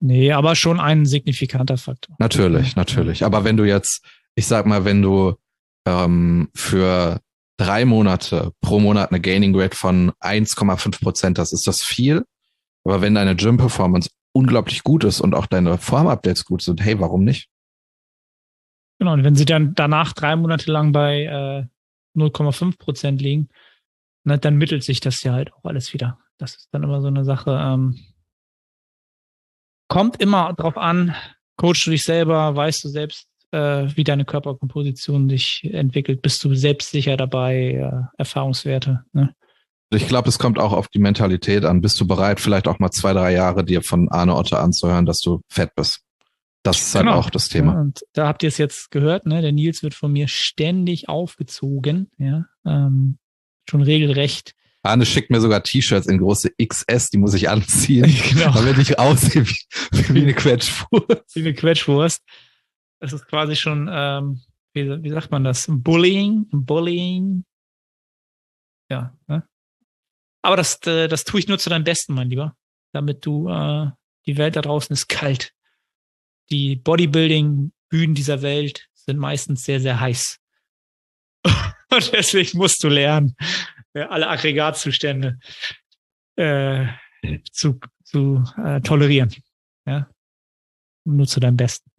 Nee, 0.00 0.32
aber 0.32 0.54
schon 0.54 0.78
ein 0.78 1.06
signifikanter 1.06 1.76
Faktor. 1.76 2.14
Natürlich, 2.20 2.76
natürlich. 2.76 3.24
Aber 3.24 3.42
wenn 3.42 3.56
du 3.56 3.64
jetzt, 3.64 4.04
ich 4.36 4.46
sag 4.46 4.64
mal, 4.66 4.84
wenn 4.84 5.02
du 5.02 5.34
ähm, 5.86 6.50
für 6.54 7.20
drei 7.56 7.84
Monate 7.84 8.52
pro 8.60 8.78
Monat 8.78 9.10
eine 9.10 9.20
Gaining 9.20 9.58
Rate 9.58 9.76
von 9.76 10.12
1,5 10.20 11.02
Prozent 11.02 11.38
hast, 11.40 11.52
ist 11.52 11.66
das 11.66 11.82
viel. 11.82 12.24
Aber 12.84 13.00
wenn 13.00 13.16
deine 13.16 13.34
Gym 13.34 13.56
Performance 13.56 14.10
unglaublich 14.32 14.84
gut 14.84 15.02
ist 15.02 15.20
und 15.20 15.34
auch 15.34 15.46
deine 15.46 15.78
Form-Updates 15.78 16.44
gut 16.44 16.62
sind, 16.62 16.80
hey, 16.80 17.00
warum 17.00 17.24
nicht? 17.24 17.48
Genau, 18.98 19.12
und 19.12 19.24
wenn 19.24 19.36
sie 19.36 19.44
dann 19.44 19.74
danach 19.74 20.12
drei 20.12 20.34
Monate 20.36 20.70
lang 20.70 20.92
bei 20.92 21.24
äh, 21.24 22.18
0,5 22.18 22.78
Prozent 22.78 23.22
liegen, 23.22 23.48
ne, 24.24 24.38
dann 24.38 24.56
mittelt 24.56 24.82
sich 24.82 25.00
das 25.00 25.22
ja 25.22 25.32
halt 25.32 25.52
auch 25.52 25.64
alles 25.64 25.92
wieder. 25.92 26.18
Das 26.38 26.56
ist 26.56 26.68
dann 26.72 26.82
immer 26.82 27.00
so 27.00 27.08
eine 27.08 27.24
Sache. 27.24 27.58
Ähm, 27.60 27.98
kommt 29.88 30.20
immer 30.20 30.52
drauf 30.52 30.76
an, 30.76 31.14
coachst 31.56 31.86
du 31.86 31.90
dich 31.90 32.02
selber, 32.02 32.54
weißt 32.54 32.84
du 32.84 32.88
selbst, 32.88 33.28
äh, 33.50 33.86
wie 33.94 34.04
deine 34.04 34.24
Körperkomposition 34.24 35.28
sich 35.28 35.64
entwickelt, 35.64 36.22
bist 36.22 36.42
du 36.44 36.54
selbstsicher 36.54 37.16
dabei, 37.16 37.74
äh, 37.74 38.18
Erfahrungswerte. 38.18 39.04
Ne? 39.12 39.34
Ich 39.90 40.06
glaube, 40.06 40.28
es 40.28 40.38
kommt 40.38 40.58
auch 40.58 40.72
auf 40.72 40.88
die 40.88 40.98
Mentalität 40.98 41.64
an. 41.64 41.80
Bist 41.80 41.98
du 42.00 42.06
bereit, 42.06 42.40
vielleicht 42.40 42.68
auch 42.68 42.78
mal 42.78 42.90
zwei, 42.90 43.14
drei 43.14 43.32
Jahre 43.32 43.64
dir 43.64 43.82
von 43.82 44.08
Arne 44.10 44.34
Otte 44.34 44.58
anzuhören, 44.58 45.06
dass 45.06 45.20
du 45.20 45.40
fett 45.48 45.74
bist? 45.74 46.00
Das 46.62 46.80
ist 46.80 46.94
halt 46.94 47.06
genau. 47.06 47.18
auch 47.18 47.30
das 47.30 47.48
Thema. 47.48 47.74
Ja, 47.74 47.80
und 47.80 48.04
da 48.12 48.26
habt 48.26 48.42
ihr 48.42 48.48
es 48.48 48.58
jetzt 48.58 48.90
gehört, 48.90 49.26
ne? 49.26 49.42
Der 49.42 49.52
Nils 49.52 49.82
wird 49.82 49.94
von 49.94 50.12
mir 50.12 50.28
ständig 50.28 51.08
aufgezogen, 51.08 52.10
ja. 52.18 52.46
Ähm, 52.64 53.18
schon 53.68 53.82
regelrecht. 53.82 54.54
Arne 54.82 55.06
schickt 55.06 55.30
mir 55.30 55.40
sogar 55.40 55.62
T-Shirts 55.62 56.06
in 56.06 56.18
große 56.18 56.50
XS, 56.62 57.10
die 57.10 57.18
muss 57.18 57.34
ich 57.34 57.48
anziehen, 57.48 58.04
genau. 58.30 58.52
damit 58.52 58.78
ich 58.78 58.98
aussehe 58.98 59.46
wie, 59.46 60.14
wie 60.14 60.22
eine 60.22 60.34
Quetschwurst. 60.34 61.34
Wie 61.34 61.40
eine 61.40 61.54
Quetschwurst. 61.54 62.22
Das 63.00 63.12
ist 63.12 63.26
quasi 63.26 63.54
schon, 63.54 63.88
ähm, 63.90 64.40
wie, 64.72 65.02
wie 65.02 65.10
sagt 65.10 65.30
man 65.30 65.44
das? 65.44 65.66
Bullying, 65.68 66.46
Bullying. 66.50 67.44
Ja, 68.90 69.16
ne? 69.26 69.46
Aber 70.42 70.56
das, 70.56 70.80
äh, 70.86 71.08
das 71.08 71.24
tue 71.24 71.40
ich 71.40 71.48
nur 71.48 71.58
zu 71.58 71.70
deinem 71.70 71.84
Besten, 71.84 72.14
mein 72.14 72.30
Lieber. 72.30 72.56
Damit 72.92 73.26
du, 73.26 73.48
äh, 73.48 73.90
die 74.26 74.36
Welt 74.36 74.56
da 74.56 74.62
draußen 74.62 74.94
ist 74.94 75.08
kalt 75.08 75.52
die 76.50 76.76
Bodybuilding-Bühnen 76.76 78.14
dieser 78.14 78.42
Welt 78.42 78.88
sind 78.94 79.18
meistens 79.18 79.64
sehr, 79.64 79.80
sehr 79.80 80.00
heiß. 80.00 80.38
Und 81.90 82.12
deswegen 82.12 82.58
musst 82.58 82.82
du 82.84 82.88
lernen, 82.88 83.34
alle 83.94 84.28
Aggregatzustände 84.28 85.38
äh, 86.36 86.86
zu, 87.50 87.80
zu 88.04 88.44
äh, 88.62 88.80
tolerieren. 88.80 89.34
Ja? 89.86 90.08
Nur 91.04 91.26
zu 91.26 91.40
deinem 91.40 91.56
Besten. 91.56 91.90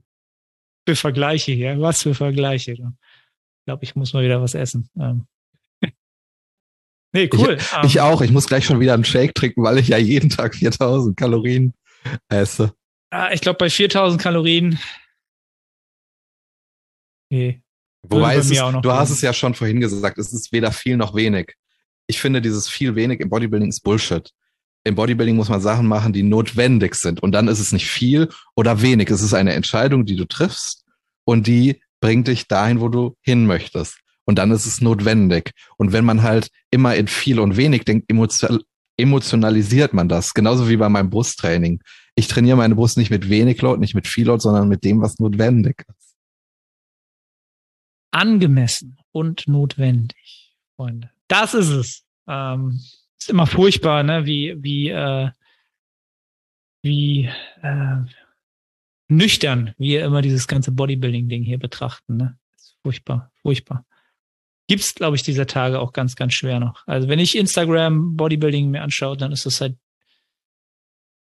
Für 0.87 0.95
Vergleiche 0.95 1.51
hier. 1.51 1.79
Was 1.79 2.03
für 2.03 2.15
Vergleiche. 2.15 2.73
Ich 2.73 2.81
glaube, 3.65 3.83
ich 3.83 3.95
muss 3.95 4.13
mal 4.13 4.23
wieder 4.23 4.41
was 4.41 4.55
essen. 4.55 4.89
Ähm. 4.99 5.27
Nee, 7.11 7.27
cool. 7.33 7.57
Ich, 7.57 7.85
ich, 7.85 7.95
ähm. 7.95 8.01
auch. 8.03 8.21
Ich 8.21 8.29
muss 8.29 8.45
gleich 8.45 8.65
schon 8.65 8.79
wieder 8.79 8.93
einen 8.93 9.03
Shake 9.03 9.33
trinken, 9.33 9.63
weil 9.63 9.79
ich 9.79 9.87
ja 9.87 9.97
jeden 9.97 10.29
Tag 10.29 10.53
4000 10.53 11.17
Kalorien 11.17 11.73
esse. 12.27 12.71
Ah, 13.11 13.31
ich 13.31 13.41
glaube, 13.41 13.57
bei 13.57 13.69
4000 13.69 14.21
Kalorien. 14.21 14.79
Okay. 17.31 17.61
Wobei 18.03 18.35
es 18.37 18.49
ist, 18.49 18.59
du 18.59 18.91
hast 18.91 19.09
es 19.09 19.21
ja 19.21 19.33
schon 19.33 19.53
vorhin 19.53 19.81
gesagt, 19.81 20.17
es 20.17 20.31
ist 20.31 20.51
weder 20.51 20.71
viel 20.71 20.95
noch 20.95 21.15
wenig. 21.15 21.53
Ich 22.07 22.19
finde, 22.19 22.41
dieses 22.41 22.69
viel 22.69 22.95
wenig 22.95 23.19
im 23.19 23.29
Bodybuilding 23.29 23.69
ist 23.69 23.81
Bullshit. 23.81 24.31
Im 24.85 24.95
Bodybuilding 24.95 25.35
muss 25.35 25.49
man 25.49 25.61
Sachen 25.61 25.85
machen, 25.85 26.13
die 26.13 26.23
notwendig 26.23 26.95
sind. 26.95 27.21
Und 27.21 27.33
dann 27.33 27.47
ist 27.47 27.59
es 27.59 27.71
nicht 27.73 27.87
viel 27.87 28.29
oder 28.55 28.81
wenig. 28.81 29.09
Es 29.09 29.21
ist 29.21 29.33
eine 29.33 29.53
Entscheidung, 29.53 30.05
die 30.05 30.15
du 30.15 30.25
triffst 30.25 30.85
und 31.25 31.45
die 31.45 31.81
bringt 31.99 32.27
dich 32.27 32.47
dahin, 32.47 32.79
wo 32.79 32.87
du 32.87 33.15
hin 33.21 33.45
möchtest. 33.45 33.99
Und 34.25 34.39
dann 34.39 34.51
ist 34.51 34.65
es 34.65 34.79
notwendig. 34.79 35.51
Und 35.77 35.91
wenn 35.91 36.05
man 36.05 36.23
halt 36.23 36.49
immer 36.71 36.95
in 36.95 37.07
viel 37.07 37.39
und 37.39 37.57
wenig 37.57 37.83
denkt, 37.83 38.09
emotionalisiert 38.97 39.93
man 39.93 40.07
das. 40.07 40.33
Genauso 40.33 40.69
wie 40.69 40.77
bei 40.77 40.87
meinem 40.87 41.09
Brusttraining 41.09 41.81
ich 42.19 42.27
trainiere 42.27 42.57
meine 42.57 42.75
Brust 42.75 42.97
nicht 42.97 43.09
mit 43.09 43.29
wenig 43.29 43.61
Load, 43.61 43.79
nicht 43.79 43.95
mit 43.95 44.07
viel 44.07 44.27
Load, 44.27 44.41
sondern 44.41 44.67
mit 44.67 44.83
dem, 44.83 45.01
was 45.01 45.19
notwendig 45.19 45.85
ist. 45.87 46.17
Angemessen 48.11 48.97
und 49.11 49.47
notwendig, 49.47 50.55
Freunde. 50.75 51.09
Das 51.27 51.53
ist 51.53 51.69
es. 51.69 52.05
Ähm, 52.27 52.79
ist 53.17 53.29
immer 53.29 53.47
furchtbar, 53.47 54.03
ne? 54.03 54.25
Wie, 54.25 54.55
wie, 54.59 54.89
äh, 54.89 55.29
wie 56.81 57.29
äh, 57.61 57.97
nüchtern 59.07 59.73
wir 59.77 60.05
immer 60.05 60.21
dieses 60.21 60.47
ganze 60.47 60.71
Bodybuilding-Ding 60.71 61.43
hier 61.43 61.59
betrachten. 61.59 62.17
Ne? 62.17 62.37
ist 62.55 62.75
furchtbar, 62.83 63.31
furchtbar. 63.41 63.85
Gibt's, 64.67 64.93
glaube 64.93 65.15
ich, 65.15 65.23
dieser 65.23 65.47
Tage 65.47 65.79
auch 65.79 65.93
ganz, 65.93 66.15
ganz 66.15 66.33
schwer 66.33 66.59
noch. 66.59 66.85
Also 66.85 67.07
wenn 67.07 67.19
ich 67.19 67.37
Instagram 67.37 68.15
Bodybuilding 68.15 68.69
mir 68.69 68.83
anschaue, 68.83 69.17
dann 69.17 69.31
ist 69.31 69.45
das 69.45 69.61
halt 69.61 69.77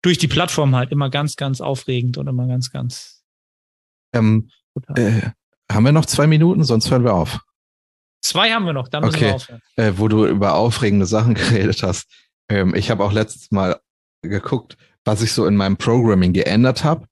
durch 0.02 0.18
die 0.18 0.28
Plattform 0.28 0.76
halt 0.76 0.91
immer 0.91 1.10
ganz, 1.10 1.36
ganz 1.36 1.62
aufregend 1.62 2.18
und 2.18 2.28
immer 2.28 2.47
ganz, 2.47 2.72
ganz. 2.72 3.24
Ähm, 4.14 4.49
äh, 4.95 5.22
haben 5.72 5.86
wir 5.86 5.91
noch 5.91 6.06
zwei 6.06 6.28
Minuten, 6.28 6.64
sonst 6.64 6.89
hören 6.91 7.04
wir 7.04 7.14
auf. 7.14 7.39
Zwei 8.22 8.52
haben 8.52 8.66
wir 8.66 8.74
noch, 8.74 8.88
dann 8.88 9.04
müssen 9.04 9.16
okay. 9.16 9.26
wir 9.26 9.36
aufhören. 9.36 9.62
Äh, 9.76 9.93
wo 9.95 10.08
du 10.08 10.26
über 10.26 10.56
aufregende 10.56 11.06
Sachen 11.06 11.34
geredet 11.36 11.84
hast. 11.84 12.08
Ähm, 12.49 12.76
ich 12.76 12.91
habe 12.91 13.04
auch 13.04 13.12
letztes 13.12 13.52
Mal 13.52 13.80
geguckt, 14.22 14.78
was 15.06 15.22
ich 15.22 15.34
so 15.34 15.45
in 15.45 15.56
meinem 15.56 15.78
Programming 15.78 16.34
geändert 16.34 16.84
habe, 16.84 17.08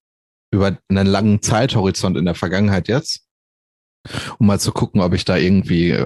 über 0.52 0.78
einen 0.90 1.08
langen 1.08 1.42
Zeithorizont 1.42 2.18
in 2.18 2.26
der 2.26 2.36
Vergangenheit 2.36 2.88
jetzt, 2.88 3.26
um 4.38 4.48
mal 4.48 4.60
zu 4.60 4.72
gucken, 4.72 5.02
ob 5.02 5.14
ich 5.14 5.26
da 5.26 5.38
irgendwie 5.38 5.92
äh, 5.92 6.06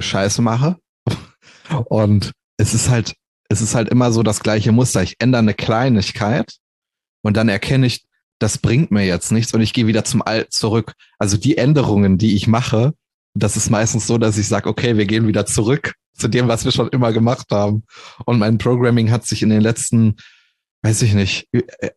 Scheiße 0.00 0.42
mache. 0.42 0.78
Und 1.86 2.32
es 2.58 2.74
ist 2.74 2.90
halt 2.90 3.14
es 3.52 3.60
ist 3.60 3.74
halt 3.74 3.88
immer 3.88 4.10
so 4.12 4.22
das 4.22 4.40
gleiche 4.40 4.72
Muster. 4.72 5.02
Ich 5.02 5.16
ändere 5.20 5.40
eine 5.40 5.54
Kleinigkeit 5.54 6.56
und 7.22 7.36
dann 7.36 7.48
erkenne 7.48 7.86
ich, 7.86 8.04
das 8.38 8.58
bringt 8.58 8.90
mir 8.90 9.04
jetzt 9.04 9.30
nichts 9.30 9.54
und 9.54 9.60
ich 9.60 9.72
gehe 9.72 9.86
wieder 9.86 10.04
zum 10.04 10.22
Alt 10.22 10.52
zurück. 10.52 10.94
Also 11.18 11.36
die 11.36 11.58
Änderungen, 11.58 12.18
die 12.18 12.34
ich 12.34 12.48
mache, 12.48 12.94
das 13.34 13.56
ist 13.56 13.70
meistens 13.70 14.06
so, 14.06 14.18
dass 14.18 14.38
ich 14.38 14.48
sage, 14.48 14.68
okay, 14.68 14.96
wir 14.96 15.06
gehen 15.06 15.28
wieder 15.28 15.46
zurück 15.46 15.94
zu 16.14 16.28
dem, 16.28 16.48
was 16.48 16.64
wir 16.64 16.72
schon 16.72 16.88
immer 16.88 17.12
gemacht 17.12 17.46
haben. 17.50 17.84
Und 18.26 18.38
mein 18.38 18.58
Programming 18.58 19.10
hat 19.10 19.26
sich 19.26 19.42
in 19.42 19.50
den 19.50 19.60
letzten, 19.60 20.16
weiß 20.82 21.02
ich 21.02 21.14
nicht, 21.14 21.48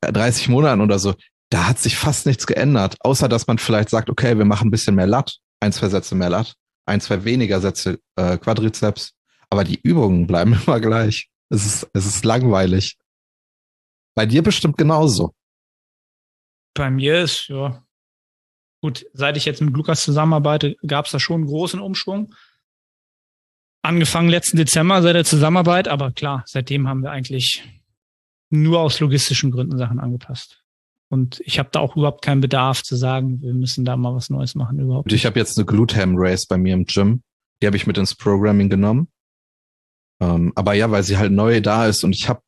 30 0.02 0.50
Monaten 0.50 0.82
oder 0.82 1.00
so, 1.00 1.16
da 1.50 1.68
hat 1.68 1.80
sich 1.80 1.96
fast 1.98 2.26
nichts 2.26 2.48
geändert, 2.48 2.96
außer 3.00 3.28
dass 3.28 3.48
man 3.48 3.58
vielleicht 3.58 3.90
sagt, 3.90 4.10
okay, 4.10 4.38
wir 4.38 4.46
machen 4.46 4.68
ein 4.68 4.72
bisschen 4.72 4.96
mehr 4.96 5.08
Lat, 5.08 5.38
ein, 5.60 5.72
zwei 5.72 5.90
Sätze 5.90 6.16
mehr 6.16 6.30
Lat, 6.30 6.54
ein, 6.86 7.02
zwei 7.02 7.24
weniger 7.24 7.60
Sätze 7.60 8.00
äh, 8.16 8.38
Quadrizeps, 8.38 9.14
aber 9.50 9.64
die 9.64 9.80
Übungen 9.82 10.28
bleiben 10.28 10.60
immer 10.66 10.80
gleich. 10.80 11.30
Es 11.50 11.66
ist, 11.66 11.90
es 11.94 12.06
ist 12.06 12.26
langweilig. 12.26 12.98
Bei 14.16 14.26
dir 14.26 14.42
bestimmt 14.42 14.78
genauso. 14.78 15.34
Bei 16.74 16.90
mir 16.90 17.22
ist, 17.22 17.48
ja. 17.48 17.84
Gut, 18.82 19.06
seit 19.14 19.38
ich 19.38 19.46
jetzt 19.46 19.62
mit 19.62 19.76
Lukas 19.76 20.04
zusammenarbeite, 20.04 20.76
gab 20.86 21.06
es 21.06 21.12
da 21.12 21.20
schon 21.20 21.42
einen 21.42 21.48
großen 21.48 21.80
Umschwung. 21.80 22.34
Angefangen 23.82 24.30
letzten 24.30 24.58
Dezember 24.58 25.02
seit 25.02 25.16
der 25.16 25.26
Zusammenarbeit, 25.26 25.88
aber 25.88 26.12
klar, 26.12 26.44
seitdem 26.46 26.88
haben 26.88 27.04
wir 27.04 27.12
eigentlich 27.12 27.64
nur 28.50 28.80
aus 28.80 29.00
logistischen 29.00 29.52
Gründen 29.52 29.78
Sachen 29.78 30.00
angepasst. 30.00 30.64
Und 31.08 31.40
ich 31.46 31.60
habe 31.60 31.70
da 31.72 31.80
auch 31.80 31.96
überhaupt 31.96 32.24
keinen 32.24 32.42
Bedarf 32.42 32.84
zu 32.84 32.96
sagen, 32.96 33.42
wir 33.42 33.54
müssen 33.54 33.86
da 33.86 33.96
mal 33.96 34.16
was 34.16 34.30
Neues 34.30 34.56
machen 34.56 34.80
überhaupt. 34.80 35.12
Ich 35.14 35.26
habe 35.26 35.40
jetzt 35.40 35.58
eine 35.58 35.66
Glutham 35.66 36.16
Race 36.18 36.46
bei 36.46 36.58
mir 36.58 36.74
im 36.74 36.86
Gym. 36.86 37.22
Die 37.62 37.68
habe 37.68 37.78
ich 37.78 37.88
mit 37.88 37.98
ins 37.98 38.16
Programming 38.16 38.70
genommen. 38.70 39.08
Ähm, 40.20 40.54
aber 40.56 40.74
ja, 40.74 40.90
weil 40.92 41.04
sie 41.04 41.18
halt 41.18 41.32
neu 41.32 41.62
da 41.62 41.88
ist 41.88 42.04
und 42.04 42.14
ich 42.14 42.30
habe 42.30 42.42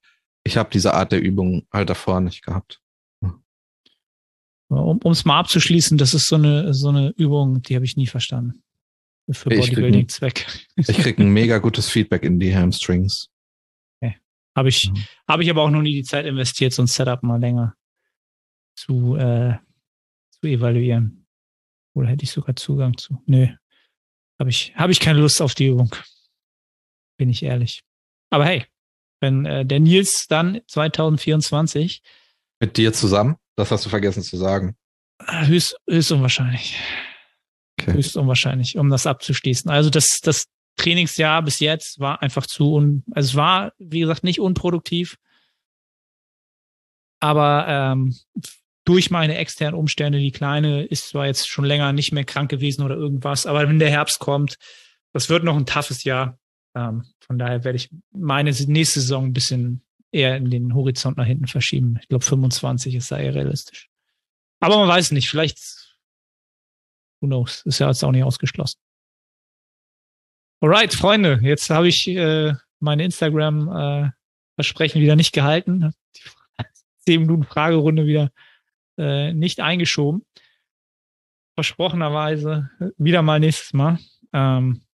ich 0.43 0.57
hab 0.57 0.71
diese 0.71 0.93
Art 0.93 1.11
der 1.11 1.21
Übung 1.21 1.67
halt 1.71 1.89
davor 1.89 2.21
nicht 2.21 2.43
gehabt. 2.43 2.79
Um 4.69 4.99
es 5.11 5.23
mal 5.23 5.39
abzuschließen, 5.39 5.97
das 5.97 6.13
ist 6.13 6.27
so 6.27 6.35
eine, 6.35 6.73
so 6.73 6.89
eine 6.89 7.09
Übung, 7.11 7.61
die 7.61 7.75
habe 7.75 7.85
ich 7.85 7.95
nie 7.95 8.07
verstanden. 8.07 8.63
Für 9.29 9.49
Bodybuilding-Zweck. 9.49 10.45
Ich 10.75 10.87
krieg 10.87 11.19
ein 11.19 11.29
mega 11.29 11.57
gutes 11.57 11.89
Feedback 11.89 12.23
in 12.23 12.39
die 12.39 12.55
Hamstrings. 12.55 13.29
Okay. 13.99 14.17
Habe 14.55 14.69
ich, 14.69 14.89
mhm. 14.89 15.03
Hab 15.27 15.39
ich 15.39 15.49
aber 15.49 15.63
auch 15.63 15.69
noch 15.69 15.81
nie 15.81 15.93
die 15.93 16.03
Zeit 16.03 16.25
investiert, 16.25 16.73
so 16.73 16.83
ein 16.83 16.87
Setup 16.87 17.23
mal 17.23 17.39
länger 17.39 17.75
zu, 18.75 19.15
äh, 19.15 19.57
zu 20.31 20.47
evaluieren. 20.47 21.25
Oder 21.93 22.09
hätte 22.09 22.23
ich 22.23 22.31
sogar 22.31 22.55
Zugang 22.55 22.97
zu? 22.97 23.21
Nö. 23.25 23.47
Habe 24.39 24.49
ich, 24.49 24.73
hab 24.75 24.89
ich 24.89 24.99
keine 24.99 25.19
Lust 25.19 25.41
auf 25.41 25.55
die 25.55 25.67
Übung. 25.67 25.93
Bin 27.17 27.29
ich 27.29 27.43
ehrlich. 27.43 27.83
Aber 28.29 28.45
hey, 28.45 28.65
wenn 29.19 29.45
äh, 29.45 29.65
der 29.65 29.79
Nils 29.79 30.27
dann 30.27 30.61
2024 30.67 32.01
mit 32.59 32.77
dir 32.77 32.93
zusammen, 32.93 33.37
das 33.55 33.71
hast 33.71 33.85
du 33.85 33.89
vergessen 33.89 34.23
zu 34.23 34.37
sagen. 34.37 34.75
Höchst, 35.19 35.77
höchst 35.87 36.11
unwahrscheinlich. 36.11 36.79
Okay. 37.79 37.93
Höchst 37.93 38.17
unwahrscheinlich, 38.17 38.77
um 38.77 38.89
das 38.89 39.07
abzuschließen. 39.07 39.69
Also 39.69 39.89
das, 39.89 40.19
das 40.21 40.45
Trainingsjahr 40.77 41.41
bis 41.41 41.59
jetzt 41.59 41.99
war 41.99 42.21
einfach 42.21 42.45
zu 42.45 42.73
un, 42.73 43.03
also 43.11 43.29
es 43.29 43.35
war, 43.35 43.73
wie 43.77 44.01
gesagt, 44.01 44.23
nicht 44.23 44.39
unproduktiv. 44.39 45.17
Aber 47.19 47.65
ähm, 47.67 48.15
durch 48.85 49.09
meine 49.09 49.37
externen 49.37 49.77
Umstände, 49.77 50.19
die 50.19 50.31
Kleine 50.31 50.85
ist 50.85 51.09
zwar 51.09 51.25
jetzt 51.25 51.49
schon 51.49 51.65
länger 51.65 51.91
nicht 51.93 52.13
mehr 52.13 52.23
krank 52.23 52.49
gewesen 52.49 52.83
oder 52.83 52.95
irgendwas, 52.95 53.45
aber 53.45 53.67
wenn 53.67 53.79
der 53.79 53.89
Herbst 53.89 54.19
kommt, 54.19 54.57
das 55.13 55.29
wird 55.29 55.43
noch 55.43 55.57
ein 55.57 55.65
toughes 55.65 56.03
Jahr. 56.03 56.39
Ähm, 56.77 57.03
von 57.19 57.39
daher 57.39 57.63
werde 57.63 57.77
ich 57.77 57.89
meine 58.11 58.51
nächste 58.51 59.01
Saison 59.01 59.25
ein 59.25 59.33
bisschen 59.33 59.81
eher 60.11 60.37
in 60.37 60.51
den 60.51 60.75
Horizont 60.75 61.17
nach 61.17 61.25
hinten 61.25 61.47
verschieben. 61.47 61.97
Ich 61.99 62.07
glaube, 62.07 62.23
25 62.23 62.93
ist 62.93 63.11
da 63.11 63.17
eher 63.17 63.33
realistisch. 63.33 63.89
Aber 64.59 64.77
man 64.77 64.87
weiß 64.87 65.11
nicht, 65.11 65.27
vielleicht, 65.27 65.57
who 67.19 67.27
knows, 67.27 67.63
ist 67.65 67.79
ja 67.79 67.87
jetzt 67.87 68.03
auch 68.03 68.11
nicht 68.11 68.23
ausgeschlossen. 68.23 68.79
Alright, 70.61 70.93
Freunde, 70.93 71.39
jetzt 71.41 71.69
habe 71.71 71.87
ich 71.87 72.07
äh, 72.07 72.53
meine 72.79 73.03
Instagram-Versprechen 73.05 75.01
äh, 75.01 75.03
wieder 75.03 75.15
nicht 75.15 75.33
gehalten. 75.33 75.91
Die 76.15 76.21
10 77.05 77.21
Minuten 77.21 77.43
Fragerunde 77.43 78.05
wieder 78.05 78.31
äh, 78.97 79.33
nicht 79.33 79.61
eingeschoben. 79.61 80.25
Versprochenerweise 81.55 82.69
wieder 82.97 83.23
mal 83.23 83.39
nächstes 83.39 83.73
Mal. 83.73 83.97
Ähm, 84.31 84.86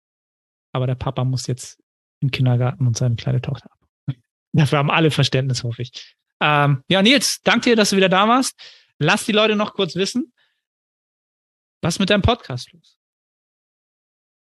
aber 0.72 0.88
der 0.88 0.96
Papa 0.96 1.24
muss 1.24 1.48
jetzt 1.48 1.82
im 2.22 2.32
Kindergarten 2.32 2.88
und 2.88 2.98
seine 2.98 3.16
kleine 3.16 3.42
Tochter 3.42 3.72
ab. 3.72 3.80
Dafür 4.54 4.80
haben 4.80 4.92
alle 4.92 5.12
Verständnis, 5.12 5.64
hoffe 5.64 5.82
ich. 5.82 6.16
Ähm, 6.42 6.84
ja, 6.90 7.02
Nils, 7.02 7.42
danke 7.44 7.72
dir, 7.72 7.76
dass 7.76 7.92
du 7.92 7.98
wieder 7.98 8.10
da 8.10 8.28
warst. 8.28 8.60
Lass 9.00 9.26
die 9.26 9.32
Leute 9.32 9.56
noch 9.56 9.74
kurz 9.74 9.96
wissen, 9.96 10.34
was 11.82 12.00
mit 12.00 12.10
deinem 12.10 12.22
Podcast 12.22 12.72
los? 12.74 12.98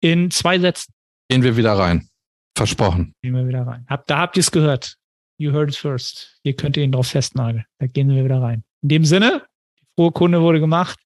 In 0.01 0.31
zwei 0.31 0.59
Sätzen. 0.59 0.93
Gehen 1.29 1.43
wir 1.43 1.55
wieder 1.55 1.77
rein. 1.77 2.09
Versprochen. 2.55 3.15
Gehen 3.21 3.35
wir 3.35 3.47
wieder 3.47 3.65
rein. 3.65 3.85
Hab, 3.89 4.05
da 4.07 4.19
habt 4.19 4.35
ihr 4.37 4.41
es 4.41 4.51
gehört. 4.51 4.97
You 5.37 5.51
heard 5.51 5.69
it 5.69 5.75
first. 5.75 6.39
Ihr 6.43 6.55
könnt 6.55 6.77
ihn 6.77 6.91
drauf 6.91 7.07
festnageln. 7.07 7.65
Da 7.79 7.87
gehen 7.87 8.09
wir 8.09 8.23
wieder 8.23 8.41
rein. 8.41 8.63
In 8.81 8.89
dem 8.89 9.05
Sinne, 9.05 9.45
die 9.79 9.85
frohe 9.95 10.11
Kunde 10.11 10.41
wurde 10.41 10.59
gemacht. 10.59 10.99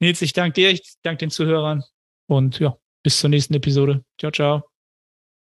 Nils, 0.00 0.22
ich 0.22 0.32
danke 0.32 0.54
dir, 0.54 0.70
ich 0.70 0.94
danke 1.02 1.18
den 1.18 1.30
Zuhörern 1.30 1.84
und 2.26 2.58
ja, 2.58 2.76
bis 3.08 3.20
zur 3.20 3.30
nächsten 3.30 3.54
Episode. 3.54 4.04
Ciao, 4.18 4.30
ciao. 4.30 4.67